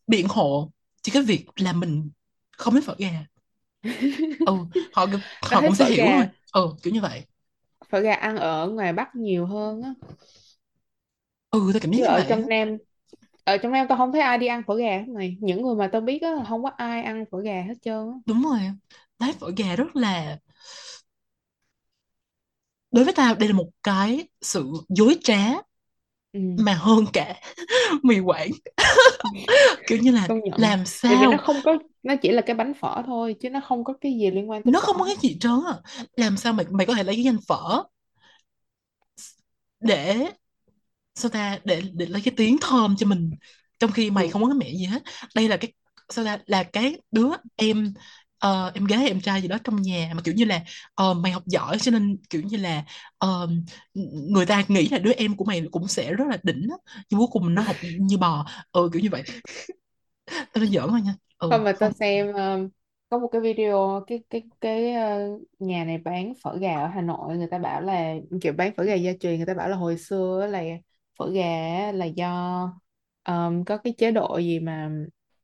biện 0.08 0.28
hộ 0.30 0.72
cho 1.02 1.12
cái 1.14 1.24
việc 1.24 1.46
là 1.56 1.74
mình 1.74 2.12
không 2.58 2.74
thích 2.74 2.84
phở 2.88 2.96
gà 2.98 3.26
ừ 4.44 4.54
họ 4.92 5.06
họ 5.42 5.62
cũng 5.62 5.76
sẽ 5.76 5.86
hiểu 5.86 6.06
thôi 6.12 6.28
ừ 6.52 6.76
kiểu 6.84 6.94
như 6.94 7.02
vậy. 7.02 7.26
phở 7.90 8.00
gà 8.00 8.14
ăn 8.14 8.38
ở 8.38 8.70
ngoài 8.70 8.94
Bắc 8.94 9.16
nhiều 9.16 9.46
hơn 9.46 9.82
á. 9.82 9.94
Ừ 11.50 11.70
tôi 11.74 11.80
cảm 11.82 11.92
giác 11.92 11.98
chứ 11.98 12.04
như 12.06 12.14
ở 12.14 12.22
vậy 12.22 12.28
trong 12.28 12.48
Nam 12.50 12.78
ở 13.44 13.58
trong 13.58 13.72
Nam 13.72 13.86
tao 13.90 13.98
không 13.98 14.12
thấy 14.12 14.22
ai 14.22 14.38
đi 14.38 14.48
ăn 14.48 14.64
phở 14.68 14.76
gà 14.78 14.86
hết 14.98 15.06
này 15.08 15.38
những 15.42 15.62
người 15.64 15.76
mà 15.76 15.88
tao 15.92 16.02
biết 16.02 16.20
á 16.22 16.30
không 16.50 16.64
có 16.64 16.70
ai 16.78 17.04
ăn 17.04 17.26
phở 17.32 17.42
gà 17.42 17.62
hết 17.64 17.74
trơn 17.82 17.94
á. 18.12 18.20
Đúng 18.26 18.44
rồi. 18.44 18.60
Đấy 19.20 19.34
phở 19.40 19.52
gà 19.58 19.76
rất 19.76 19.96
là 19.96 20.38
đối 22.92 23.04
với 23.06 23.14
tao 23.14 23.36
đây 23.36 23.50
là 23.50 23.56
một 23.56 23.70
cái 23.84 24.28
sự 24.42 24.72
dối 24.90 25.18
trá 25.24 25.38
ừ. 26.36 26.42
mà 26.60 26.74
hơn 26.74 27.06
cả 27.14 27.36
mì 28.04 28.20
Quảng. 28.20 28.50
Kiểu 29.88 29.98
như 30.02 30.12
là 30.12 30.28
làm 30.58 30.80
vì 30.80 31.16
nó 31.30 31.38
sao 31.38 31.38
không 31.38 31.56
có 31.64 31.78
nó 32.04 32.16
chỉ 32.22 32.32
là 32.32 32.42
cái 32.42 32.56
bánh 32.56 32.74
phở 32.74 33.04
thôi 33.06 33.36
chứ 33.40 33.50
nó 33.50 33.60
không 33.68 33.84
có 33.84 33.94
cái 34.02 34.12
gì 34.12 34.32
liên 34.32 34.50
quan 34.50 34.64
tới 34.64 34.72
nó 34.72 34.80
phở 34.80 34.86
không 34.86 35.00
có 35.00 35.06
cái 35.06 35.16
gì 35.22 35.38
trơn 35.40 35.60
á. 35.68 35.74
Làm 36.18 36.38
sao 36.38 36.54
mày 36.54 36.66
mày 36.72 36.86
có 36.86 36.94
thể 36.94 37.04
lấy 37.04 37.16
cái 37.16 37.24
danh 37.24 37.38
phở 37.48 37.84
để 39.80 40.32
sao 41.16 41.32
ta 41.32 41.60
để 41.64 41.82
để 41.94 42.06
lấy 42.06 42.22
cái 42.26 42.34
tiếng 42.38 42.58
thơm 42.62 42.96
cho 42.98 43.08
mình 43.08 43.32
trong 43.80 43.92
khi 43.92 44.12
mày 44.12 44.26
ừ. 44.26 44.32
không 44.32 44.42
có 44.44 44.48
cái 44.50 44.58
mẹ 44.58 44.78
gì 44.78 44.86
hết. 44.86 45.04
Đây 45.36 45.50
là 45.50 45.58
cái 45.58 45.74
sao 46.10 46.26
ta 46.26 46.40
là 46.46 46.64
cái 46.64 47.02
đứa 47.12 47.30
em 47.56 47.94
ờ, 48.40 48.72
em 48.76 48.86
gái 48.86 49.00
hay 49.00 49.08
em 49.08 49.22
trai 49.22 49.42
gì 49.42 49.48
đó 49.48 49.58
trong 49.64 49.82
nhà 49.82 50.12
mà 50.16 50.22
kiểu 50.24 50.34
như 50.34 50.46
là 50.46 50.62
ờ, 50.96 51.14
mày 51.14 51.32
học 51.32 51.44
giỏi 51.46 51.78
cho 51.80 51.92
nên 51.92 52.18
kiểu 52.30 52.42
như 52.42 52.58
là 52.58 52.84
ờ, 53.18 53.48
người 54.30 54.46
ta 54.46 54.64
nghĩ 54.68 54.88
là 54.90 54.98
đứa 55.00 55.12
em 55.12 55.36
của 55.38 55.46
mày 55.46 55.64
cũng 55.72 55.88
sẽ 55.88 56.14
rất 56.14 56.26
là 56.30 56.38
đỉnh 56.44 56.68
á 56.72 56.78
nhưng 57.10 57.20
cuối 57.20 57.28
cùng 57.32 57.56
nó 57.56 57.62
học 57.62 57.78
như 57.82 58.18
bò. 58.18 58.46
Ừ 58.72 58.90
kiểu 58.94 59.02
như 59.02 59.10
vậy. 59.12 59.24
Tao 60.28 60.46
nói 60.64 60.68
giỡn 60.74 60.88
thôi 60.90 61.02
nha. 61.02 61.16
Ừ 61.38 61.50
Hôm 61.50 61.64
mà 61.64 61.74
tao 61.80 61.90
không. 61.90 61.94
xem 62.00 62.34
um, 62.34 62.70
có 63.10 63.18
một 63.20 63.28
cái 63.32 63.42
video 63.42 64.04
cái 64.08 64.24
cái 64.30 64.44
cái 64.62 64.94
uh, 65.34 65.42
nhà 65.60 65.84
này 65.86 65.98
bán 65.98 66.34
phở 66.44 66.58
gà 66.58 66.76
ở 66.82 66.88
Hà 66.88 67.02
Nội 67.02 67.38
người 67.38 67.48
ta 67.52 67.58
bảo 67.60 67.82
là 67.82 68.14
kiểu 68.42 68.54
bán 68.54 68.74
phở 68.78 68.84
gà 68.84 68.94
gia 68.96 69.12
truyền 69.20 69.38
người 69.38 69.46
ta 69.46 69.54
bảo 69.54 69.70
là 69.70 69.76
hồi 69.76 69.98
xưa 69.98 70.48
là 70.48 70.64
phở 71.20 71.32
gà 71.32 71.44
là 71.92 72.06
do 72.06 72.62
um, 73.28 73.64
có 73.64 73.78
cái 73.78 73.94
chế 73.98 74.12
độ 74.12 74.38
gì 74.38 74.60
mà 74.60 74.92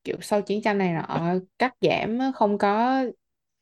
kiểu 0.04 0.18
sau 0.22 0.42
chiến 0.42 0.62
tranh 0.62 0.78
này 0.78 0.94
nọ 0.94 1.34
cắt 1.60 1.74
giảm 1.82 2.20
á, 2.20 2.32
không 2.36 2.58
có 2.58 3.04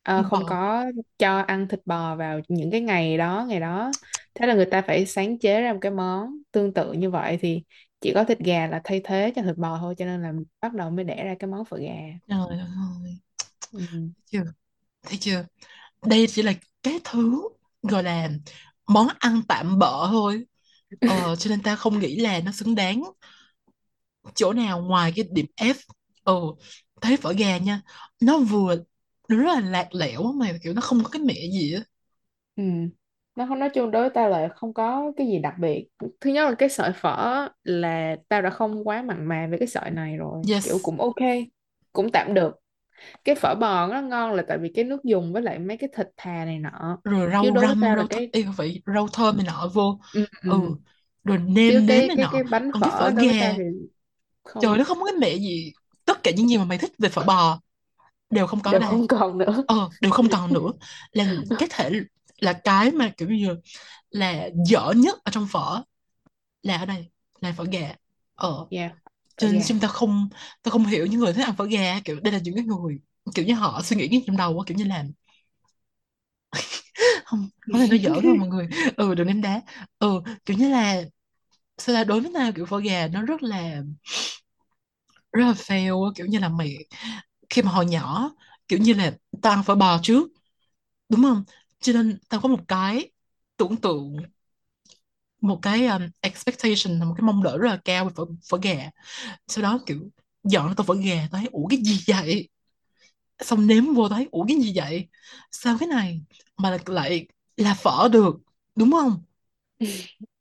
ờ, 0.03 0.23
không 0.23 0.45
có 0.45 0.85
cho 1.17 1.39
ăn 1.39 1.67
thịt 1.67 1.79
bò 1.85 2.15
vào 2.15 2.39
những 2.47 2.71
cái 2.71 2.81
ngày 2.81 3.17
đó 3.17 3.45
ngày 3.49 3.59
đó. 3.59 3.91
Thế 4.33 4.47
là 4.47 4.53
người 4.53 4.65
ta 4.65 4.81
phải 4.81 5.05
sáng 5.05 5.39
chế 5.39 5.61
ra 5.61 5.73
một 5.73 5.79
cái 5.81 5.91
món 5.91 6.37
tương 6.51 6.73
tự 6.73 6.93
như 6.93 7.09
vậy 7.09 7.37
thì 7.41 7.63
chỉ 8.01 8.11
có 8.15 8.23
thịt 8.23 8.39
gà 8.39 8.67
là 8.67 8.81
thay 8.83 9.01
thế 9.03 9.31
cho 9.35 9.41
thịt 9.41 9.57
bò 9.57 9.77
thôi 9.79 9.95
cho 9.97 10.05
nên 10.05 10.21
là 10.21 10.33
bắt 10.61 10.73
đầu 10.73 10.89
mới 10.89 11.05
đẻ 11.05 11.23
ra 11.23 11.35
cái 11.39 11.49
món 11.49 11.65
phở 11.65 11.77
gà. 11.77 11.93
Trời 12.27 12.59
ơi. 12.59 13.17
Ừ. 13.71 13.79
thấy 14.15 14.23
chưa? 14.25 14.43
Thấy 15.03 15.17
chưa? 15.21 15.45
Đây 16.05 16.27
chỉ 16.29 16.41
là 16.41 16.53
cái 16.83 16.99
thứ 17.03 17.41
gọi 17.83 18.03
là 18.03 18.29
món 18.87 19.07
ăn 19.19 19.41
tạm 19.47 19.79
bợ 19.79 20.07
thôi. 20.11 20.45
Ờ, 21.05 21.35
cho 21.35 21.49
nên 21.49 21.63
ta 21.63 21.75
không 21.75 21.99
nghĩ 21.99 22.19
là 22.19 22.41
nó 22.45 22.51
xứng 22.51 22.75
đáng 22.75 23.03
chỗ 24.35 24.53
nào 24.53 24.81
ngoài 24.81 25.13
cái 25.15 25.25
điểm 25.31 25.45
F 25.57 25.73
ừ 26.29 26.41
thấy 27.01 27.17
phở 27.17 27.33
gà 27.37 27.57
nha 27.57 27.81
nó 28.21 28.37
vừa 28.39 28.75
nó 29.29 29.37
rất 29.37 29.45
là 29.55 29.59
lạc 29.69 29.87
lẽo 29.95 30.23
mà 30.33 30.53
kiểu 30.63 30.73
nó 30.73 30.81
không 30.81 31.03
có 31.03 31.09
cái 31.09 31.21
mẹ 31.21 31.33
gì 31.53 31.73
á. 31.73 31.81
Ừ. 32.55 32.63
nó 33.35 33.45
không 33.47 33.59
nói 33.59 33.69
chung 33.73 33.91
đối 33.91 34.01
với 34.03 34.09
tao 34.13 34.29
là 34.29 34.47
không 34.55 34.73
có 34.73 35.11
cái 35.17 35.27
gì 35.27 35.39
đặc 35.39 35.53
biệt. 35.59 35.87
Thứ 36.21 36.29
nhất 36.29 36.49
là 36.49 36.55
cái 36.57 36.69
sợi 36.69 36.91
phở 36.95 37.47
là 37.63 38.15
tao 38.29 38.41
đã 38.41 38.49
không 38.49 38.87
quá 38.87 39.01
mặn 39.01 39.25
mà 39.25 39.47
với 39.49 39.59
cái 39.59 39.67
sợi 39.67 39.91
này 39.91 40.17
rồi 40.17 40.45
kiểu 40.63 40.79
yes 40.79 40.83
cũng 40.83 41.01
ok 41.01 41.15
cũng 41.93 42.09
tạm 42.13 42.33
được. 42.33 42.59
Cái 43.25 43.35
phở 43.35 43.55
bò 43.61 43.87
nó 43.87 44.01
ngon 44.01 44.33
là 44.33 44.43
tại 44.47 44.57
vì 44.59 44.71
cái 44.75 44.85
nước 44.85 45.03
dùng 45.05 45.33
với 45.33 45.41
lại 45.41 45.59
mấy 45.59 45.77
cái 45.77 45.89
thịt 45.97 46.07
thà 46.17 46.45
này 46.45 46.59
nọ. 46.59 47.01
Rồi 47.03 47.29
chứ 47.39 47.51
rau 47.51 47.51
đối 47.51 47.67
với 47.67 47.75
răm 47.75 47.81
tao 47.81 47.97
là 47.97 48.03
rau 48.03 48.07
cái 48.09 48.31
yêu 48.31 48.51
vậy 48.57 48.81
rau 48.95 49.07
thơm 49.13 49.37
này 49.37 49.45
nọ 49.45 49.67
vô. 49.73 49.99
Ừ, 50.11 50.25
ừ. 50.43 50.49
Ừ. 50.49 50.75
rồi 51.23 51.37
chứ 51.65 51.73
nêm 51.77 51.87
nếm 51.87 52.07
cái 52.07 52.09
này 52.09 52.17
cái 52.17 52.27
nọ. 52.27 52.31
cái 52.31 52.43
bánh 52.43 52.71
còn 52.71 52.83
cái 52.83 52.91
phở 52.97 52.99
phở 52.99 53.11
đối 53.11 53.25
với 53.25 53.35
tao 53.39 53.53
gà 53.53 53.57
thì 53.57 53.63
trời 54.59 54.77
không 54.77 54.79
nó 54.79 54.83
không 54.83 54.99
có 54.99 55.05
cái 55.05 55.15
mẹ 55.19 55.35
gì 55.37 55.73
tất 56.09 56.23
cả 56.23 56.31
những 56.37 56.49
gì 56.49 56.59
mà 56.59 56.65
mày 56.65 56.79
thích 56.79 56.93
về 56.99 57.09
phở 57.09 57.23
bò 57.23 57.61
đều 58.31 58.47
không 58.47 58.61
có 58.61 58.73
đều 58.73 58.79
đây 58.79 58.89
không 58.89 59.07
còn 59.07 59.37
nữa. 59.37 59.63
Ờ 59.65 59.89
đều 60.01 60.11
không 60.11 60.29
còn 60.29 60.53
nữa. 60.53 60.71
Là 61.11 61.35
cái 61.59 61.69
thể 61.71 61.91
là 62.39 62.53
cái 62.53 62.91
mà 62.91 63.13
kiểu 63.17 63.29
như 63.29 63.57
là 64.11 64.49
dở 64.65 64.93
nhất 64.97 65.19
ở 65.25 65.31
trong 65.31 65.47
phở 65.51 65.83
là 66.63 66.77
ở 66.77 66.85
đây 66.85 67.11
là 67.41 67.53
phở 67.57 67.65
gà. 67.71 67.93
Ờ 68.35 68.67
yeah 68.71 68.91
cho 69.37 69.47
nên 69.47 69.61
gà. 69.61 69.65
chúng 69.67 69.79
ta 69.81 69.89
không 69.89 70.29
ta 70.63 70.71
không 70.71 70.85
hiểu 70.85 71.07
những 71.07 71.21
người 71.21 71.33
thích 71.33 71.45
ăn 71.45 71.55
phở 71.57 71.65
gà 71.65 72.01
kiểu 72.05 72.19
đây 72.21 72.33
là 72.33 72.39
những 72.43 72.55
cái 72.55 72.65
người 72.65 72.99
kiểu 73.35 73.45
như 73.45 73.55
họ 73.55 73.81
suy 73.83 73.97
nghĩ 73.97 74.09
cái 74.09 74.23
trong 74.27 74.37
đầu 74.37 74.63
kiểu 74.67 74.77
như 74.77 74.85
là 74.85 75.05
không 77.25 77.49
có 77.71 77.79
thể 77.79 77.87
nói 77.87 77.99
giỡn 77.99 78.25
thôi 78.25 78.35
mọi 78.35 78.47
người. 78.47 78.67
Ừ 78.97 79.15
đừng 79.15 79.27
ném 79.27 79.41
đá. 79.41 79.61
Ừ 79.99 80.21
kiểu 80.45 80.57
như 80.57 80.69
là 80.69 81.01
sao 81.77 81.95
là 81.95 82.03
đối 82.03 82.21
với 82.21 82.31
tao 82.35 82.53
kiểu 82.53 82.67
phở 82.67 82.79
gà 82.81 83.07
nó 83.07 83.21
rất 83.23 83.43
là 83.43 83.83
rất 85.33 85.45
là 85.45 85.53
fail 85.53 86.13
kiểu 86.15 86.25
như 86.27 86.39
là 86.39 86.49
mày 86.49 86.77
khi 87.49 87.61
mà 87.61 87.71
hồi 87.71 87.85
nhỏ 87.85 88.31
kiểu 88.67 88.79
như 88.79 88.93
là 88.93 89.17
tao 89.41 89.53
ăn 89.53 89.63
phở 89.63 89.75
bò 89.75 89.99
trước 90.03 90.29
đúng 91.09 91.23
không? 91.23 91.43
Cho 91.81 91.93
nên 91.93 92.19
tao 92.29 92.41
có 92.41 92.49
một 92.49 92.61
cái 92.67 93.11
tưởng 93.57 93.77
tượng 93.77 94.17
một 95.41 95.59
cái 95.61 95.87
um, 95.87 96.01
expectation 96.21 96.99
là 96.99 97.05
một 97.05 97.13
cái 97.17 97.23
mong 97.23 97.43
đợi 97.43 97.57
rất 97.57 97.69
là 97.69 97.77
cao 97.85 98.05
về 98.05 98.11
phở, 98.15 98.25
phở 98.49 98.57
gà. 98.63 98.89
Sau 99.47 99.63
đó 99.63 99.79
kiểu 99.85 100.09
dọn 100.43 100.75
tô 100.77 100.83
phở 100.83 100.93
gà 100.95 101.27
tao 101.31 101.39
thấy 101.41 101.49
ủa 101.51 101.67
cái 101.67 101.79
gì 101.83 101.99
vậy? 102.07 102.49
Xong 103.41 103.67
nếm 103.67 103.93
vô 103.95 104.09
thấy 104.09 104.27
ủa 104.31 104.45
cái 104.47 104.57
gì 104.61 104.73
vậy? 104.75 105.07
Sao 105.51 105.77
cái 105.81 105.87
này 105.89 106.21
mà 106.57 106.77
lại 106.87 107.27
là 107.57 107.73
phở 107.73 108.09
được 108.13 108.35
đúng 108.75 108.91
không? 108.91 109.23
Ừ. 109.79 109.85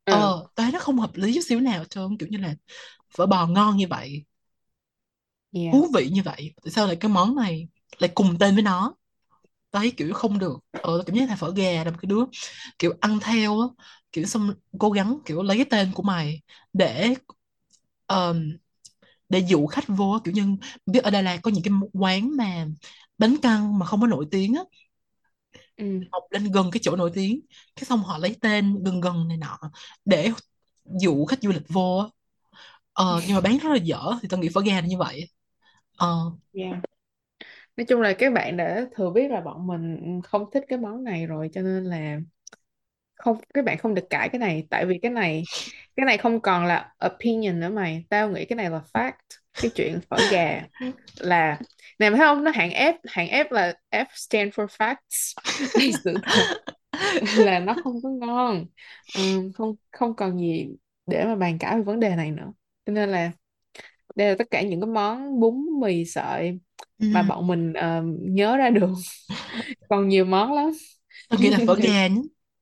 Ờ 0.07 0.47
tao 0.55 0.63
thấy 0.65 0.71
nó 0.71 0.79
không 0.79 0.99
hợp 0.99 1.11
lý 1.13 1.33
chút 1.33 1.41
xíu 1.49 1.59
nào 1.59 1.85
trơn 1.85 2.17
kiểu 2.17 2.29
như 2.29 2.37
là 2.37 2.55
phở 3.17 3.25
bò 3.25 3.47
ngon 3.47 3.77
như 3.77 3.87
vậy 3.89 4.25
yeah. 5.51 5.79
Thú 5.79 5.87
vị 5.95 6.09
như 6.13 6.21
vậy 6.25 6.53
tại 6.63 6.71
sao 6.71 6.87
lại 6.87 6.95
cái 6.95 7.11
món 7.11 7.35
này 7.35 7.67
lại 7.99 8.11
cùng 8.15 8.37
tên 8.39 8.53
với 8.55 8.63
nó? 8.63 8.95
Thấy 9.71 9.91
kiểu 9.97 10.13
không 10.13 10.39
được. 10.39 10.57
Ờ 10.71 11.03
cảm 11.05 11.15
giác 11.15 11.29
là 11.29 11.35
phở 11.35 11.51
gà 11.57 11.85
là 11.85 11.91
một 11.91 11.97
cái 12.01 12.07
đứa. 12.09 12.23
Kiểu 12.79 12.93
ăn 13.01 13.19
theo 13.23 13.61
á 13.61 13.67
kiểu 14.11 14.25
xong 14.25 14.53
cố 14.79 14.91
gắng 14.91 15.19
kiểu 15.25 15.43
lấy 15.43 15.57
cái 15.57 15.65
tên 15.71 15.91
của 15.95 16.03
mày 16.03 16.41
để 16.73 17.15
ờm, 18.07 18.57
để 19.29 19.39
dụ 19.39 19.67
khách 19.67 19.85
vô 19.87 20.19
kiểu 20.23 20.33
như 20.33 20.43
biết 20.85 21.03
ở 21.03 21.11
Đà 21.11 21.21
Lạt 21.21 21.39
có 21.43 21.51
những 21.51 21.63
cái 21.63 21.73
quán 21.93 22.37
mà 22.37 22.67
bánh 23.17 23.35
căn 23.41 23.79
mà 23.79 23.85
không 23.85 24.01
có 24.01 24.07
nổi 24.07 24.27
tiếng 24.31 24.55
á. 24.55 24.63
Ừ. 25.77 25.99
Học 26.11 26.23
lên 26.29 26.51
gần 26.51 26.69
cái 26.71 26.79
chỗ 26.83 26.95
nổi 26.95 27.11
tiếng 27.13 27.39
cái 27.75 27.83
xong 27.85 27.99
họ 28.03 28.17
lấy 28.17 28.35
tên 28.41 28.83
gần 28.83 29.01
gần 29.01 29.27
này 29.27 29.37
nọ 29.37 29.57
để 30.05 30.31
dụ 31.01 31.25
khách 31.25 31.41
du 31.41 31.49
lịch 31.51 31.63
vô 31.69 32.09
ờ, 32.93 33.21
nhưng 33.27 33.35
mà 33.35 33.41
bán 33.41 33.57
rất 33.57 33.69
là 33.69 33.75
dở 33.77 33.99
thì 34.21 34.27
tao 34.31 34.39
nghĩ 34.41 34.49
phở 34.55 34.61
gà 34.61 34.73
là 34.81 34.87
như 34.87 34.97
vậy 34.97 35.29
ờ. 35.99 36.31
Yeah. 36.53 36.75
nói 37.77 37.85
chung 37.85 38.01
là 38.01 38.13
các 38.13 38.33
bạn 38.33 38.57
đã 38.57 38.85
thừa 38.95 39.09
biết 39.09 39.31
là 39.31 39.41
bọn 39.41 39.67
mình 39.67 40.21
không 40.23 40.45
thích 40.53 40.63
cái 40.67 40.79
món 40.79 41.03
này 41.03 41.27
rồi 41.27 41.49
cho 41.53 41.61
nên 41.61 41.83
là 41.83 42.19
không 43.15 43.37
các 43.53 43.65
bạn 43.65 43.77
không 43.77 43.95
được 43.95 44.09
cãi 44.09 44.29
cái 44.29 44.39
này. 44.39 44.67
Tại 44.69 44.85
vì 44.85 44.99
cái 45.01 45.11
này 45.11 45.43
cái 45.95 46.05
này 46.05 46.17
không 46.17 46.41
còn 46.41 46.65
là 46.65 46.93
opinion 47.05 47.59
nữa 47.59 47.69
mày. 47.69 48.05
Tao 48.09 48.29
nghĩ 48.29 48.45
cái 48.45 48.55
này 48.55 48.69
là 48.69 48.81
fact 48.93 49.11
cái 49.61 49.71
chuyện 49.75 49.99
phở 50.09 50.17
gà 50.31 50.61
là 51.19 51.59
này 51.99 52.09
mày 52.09 52.17
thấy 52.17 52.27
không? 52.27 52.43
Nó 52.43 52.51
hạng 52.51 52.69
F 52.69 52.93
hạng 53.07 53.27
F 53.27 53.45
là 53.51 53.73
F 53.91 54.05
stand 54.13 54.53
for 54.53 54.67
facts. 54.67 55.33
Đây 55.79 55.91
sự 56.03 56.13
thật 56.23 56.57
là 57.37 57.59
nó 57.59 57.75
không 57.83 58.01
có 58.03 58.09
ngon. 58.09 58.65
Ừm, 59.17 59.51
không 59.53 59.75
không 59.91 60.15
còn 60.15 60.39
gì 60.39 60.67
để 61.07 61.25
mà 61.25 61.35
bàn 61.35 61.57
cãi 61.59 61.75
về 61.75 61.81
vấn 61.83 61.99
đề 61.99 62.15
này 62.15 62.31
nữa. 62.31 62.53
Cho 62.85 62.93
nên 62.93 63.09
là 63.09 63.31
đây 64.19 64.29
là 64.29 64.35
tất 64.39 64.47
cả 64.51 64.63
những 64.63 64.81
cái 64.81 64.87
món 64.89 65.41
bún 65.41 65.55
mì 65.81 66.05
sợi 66.05 66.59
ừ. 66.99 67.05
mà 67.11 67.23
bọn 67.23 67.47
mình 67.47 67.73
ờm, 67.73 68.17
nhớ 68.35 68.57
ra 68.57 68.71
được. 68.71 68.89
Còn 69.89 70.09
nhiều 70.09 70.25
món 70.25 70.53
lắm. 70.53 70.71
Tao 71.29 71.39
nghĩ 71.39 71.49
là 71.49 71.59
phở 71.59 71.75
gà 71.75 72.07
nhé 72.07 72.21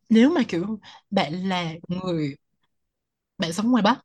nếu 0.09 0.29
mà 0.29 0.41
kiểu 0.47 0.79
bạn 1.11 1.33
là 1.49 1.73
người 1.87 2.35
bạn 3.37 3.53
sống 3.53 3.71
ngoài 3.71 3.83
Bắc 3.83 3.99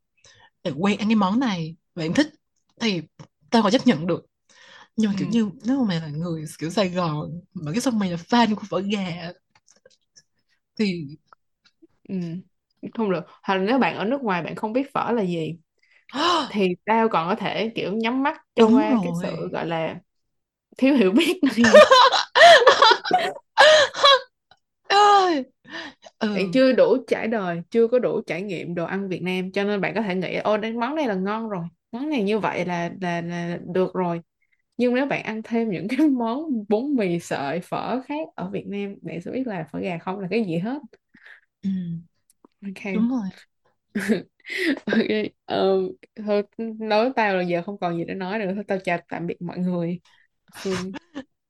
bạn 0.64 0.74
quen 0.84 0.98
ăn 0.98 1.08
cái 1.08 1.16
món 1.16 1.40
này 1.40 1.76
bạn 1.94 2.14
thích 2.14 2.28
thì 2.80 3.02
tao 3.50 3.62
còn 3.62 3.72
chấp 3.72 3.86
nhận 3.88 4.06
được. 4.06 4.26
Nhưng 4.96 5.10
mà 5.10 5.14
kiểu 5.18 5.28
ừ, 5.28 5.32
như 5.32 5.50
nếu 5.66 5.84
mà 5.84 5.94
là 6.00 6.08
người 6.08 6.44
kiểu 6.58 6.70
Sài 6.70 6.88
Gòn 6.90 7.40
mà 7.54 7.72
cái 7.72 7.80
xong 7.82 7.98
mày 7.98 8.10
là 8.10 8.16
fan 8.16 8.56
của 8.56 8.62
phở 8.70 8.80
gà 8.92 9.32
thì 10.76 11.16
ừ. 12.08 12.16
không 12.94 13.10
được. 13.10 13.20
Hoặc 13.42 13.54
là 13.54 13.62
nếu 13.64 13.78
bạn 13.78 13.96
ở 13.96 14.04
nước 14.04 14.20
ngoài 14.22 14.42
bạn 14.42 14.56
không 14.56 14.72
biết 14.72 14.92
phở 14.94 15.12
là 15.12 15.22
gì 15.22 15.58
thì 16.48 16.68
tao 16.84 17.08
còn 17.08 17.28
có 17.28 17.34
thể 17.34 17.72
kiểu 17.74 17.92
nhắm 17.92 18.22
mắt 18.22 18.42
cho 18.54 18.64
đúng 18.64 18.74
qua 18.74 18.98
cái 19.02 19.14
sự 19.14 19.48
gọi 19.52 19.66
là 19.66 20.00
thiếu 20.78 20.94
hiểu 20.96 21.12
biết 21.12 21.40
này 21.44 21.82
ơi 24.86 25.44
bạn 26.34 26.44
ừ. 26.44 26.52
chưa 26.52 26.72
đủ 26.72 26.96
trải 27.08 27.28
đời 27.28 27.62
chưa 27.70 27.88
có 27.88 27.98
đủ 27.98 28.20
trải 28.26 28.42
nghiệm 28.42 28.74
đồ 28.74 28.84
ăn 28.84 29.08
Việt 29.08 29.22
Nam 29.22 29.52
cho 29.52 29.64
nên 29.64 29.80
bạn 29.80 29.94
có 29.94 30.02
thể 30.02 30.14
nghĩ 30.14 30.36
ô 30.36 30.56
đây 30.58 30.72
món 30.72 30.94
này 30.96 31.08
là 31.08 31.14
ngon 31.14 31.48
rồi 31.50 31.64
món 31.92 32.10
này 32.10 32.22
như 32.22 32.38
vậy 32.38 32.64
là 32.66 32.90
là 33.00 33.20
là 33.22 33.58
được 33.74 33.94
rồi. 33.94 34.20
Nhưng 34.76 34.94
nếu 34.94 35.06
bạn 35.06 35.22
ăn 35.24 35.42
thêm 35.44 35.70
những 35.70 35.88
cái 35.88 35.98
món 36.08 36.40
bún 36.68 36.96
mì 36.96 37.20
sợi 37.20 37.60
phở 37.60 38.00
khác 38.02 38.28
ở 38.36 38.50
Việt 38.50 38.64
Nam 38.68 38.96
bạn 39.02 39.20
sẽ 39.22 39.30
biết 39.30 39.46
là 39.46 39.66
phở 39.72 39.80
gà 39.80 39.98
không 39.98 40.20
là 40.20 40.28
cái 40.30 40.44
gì 40.44 40.58
hết. 40.58 40.78
Ừ. 41.62 41.70
Ok. 42.62 42.82
Đúng 42.92 43.08
rồi 43.10 43.28
ok 44.86 45.06
Ờ, 45.44 45.78
thôi 46.26 46.42
nói 46.78 47.12
tao 47.16 47.36
là 47.36 47.42
giờ 47.42 47.62
không 47.62 47.78
còn 47.78 47.96
gì 47.98 48.04
để 48.04 48.14
nói 48.14 48.38
nữa. 48.38 48.52
Thôi 48.54 48.64
tao 48.68 48.78
chào 48.84 48.98
tạm 49.08 49.26
biệt 49.26 49.42
mọi 49.42 49.58
người. 49.58 50.00
Phương 50.62 50.94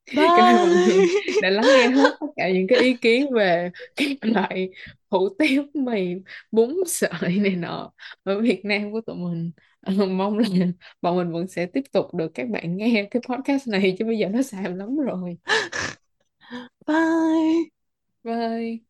cảm 0.35 0.47
ơn 0.47 0.61
mọi 0.61 0.71
người 0.71 0.85
bye 0.85 1.07
đã 1.41 1.51
lắng 1.51 1.73
nghe 1.73 1.89
hết 1.89 2.11
tất 2.21 2.27
cả 2.37 2.51
những 2.51 2.67
cái 2.69 2.79
ý 2.79 2.97
kiến 2.97 3.27
về 3.35 3.71
các 3.97 4.09
loại 4.23 4.71
hủ 5.11 5.29
tiếu 5.39 5.65
mì 5.75 6.15
bún 6.53 6.77
sợi 6.87 7.39
này 7.39 7.57
nọ 7.57 7.93
ở 8.25 8.41
Việt 8.41 8.61
Nam 8.65 8.93
của 8.93 9.01
tụi 9.01 9.17
mình. 9.17 9.53
Ờ, 9.81 10.07
mong 10.07 10.39
là 10.39 10.49
bọn 11.03 11.17
mình 11.19 11.33
vẫn 11.33 11.49
sẽ 11.49 11.67
tiếp 11.67 11.83
tục 11.93 12.15
được 12.15 12.33
các 12.35 12.49
bạn 12.49 12.77
nghe 12.77 13.09
cái 13.11 13.23
podcast 13.29 13.69
này 13.69 13.97
chứ 13.99 14.05
bây 14.05 14.19
giờ 14.19 14.29
nó 14.29 14.43
xàm 14.43 14.77
lắm 14.77 14.97
rồi. 14.99 15.39
Bye. 16.87 17.71
Bye 18.25 18.83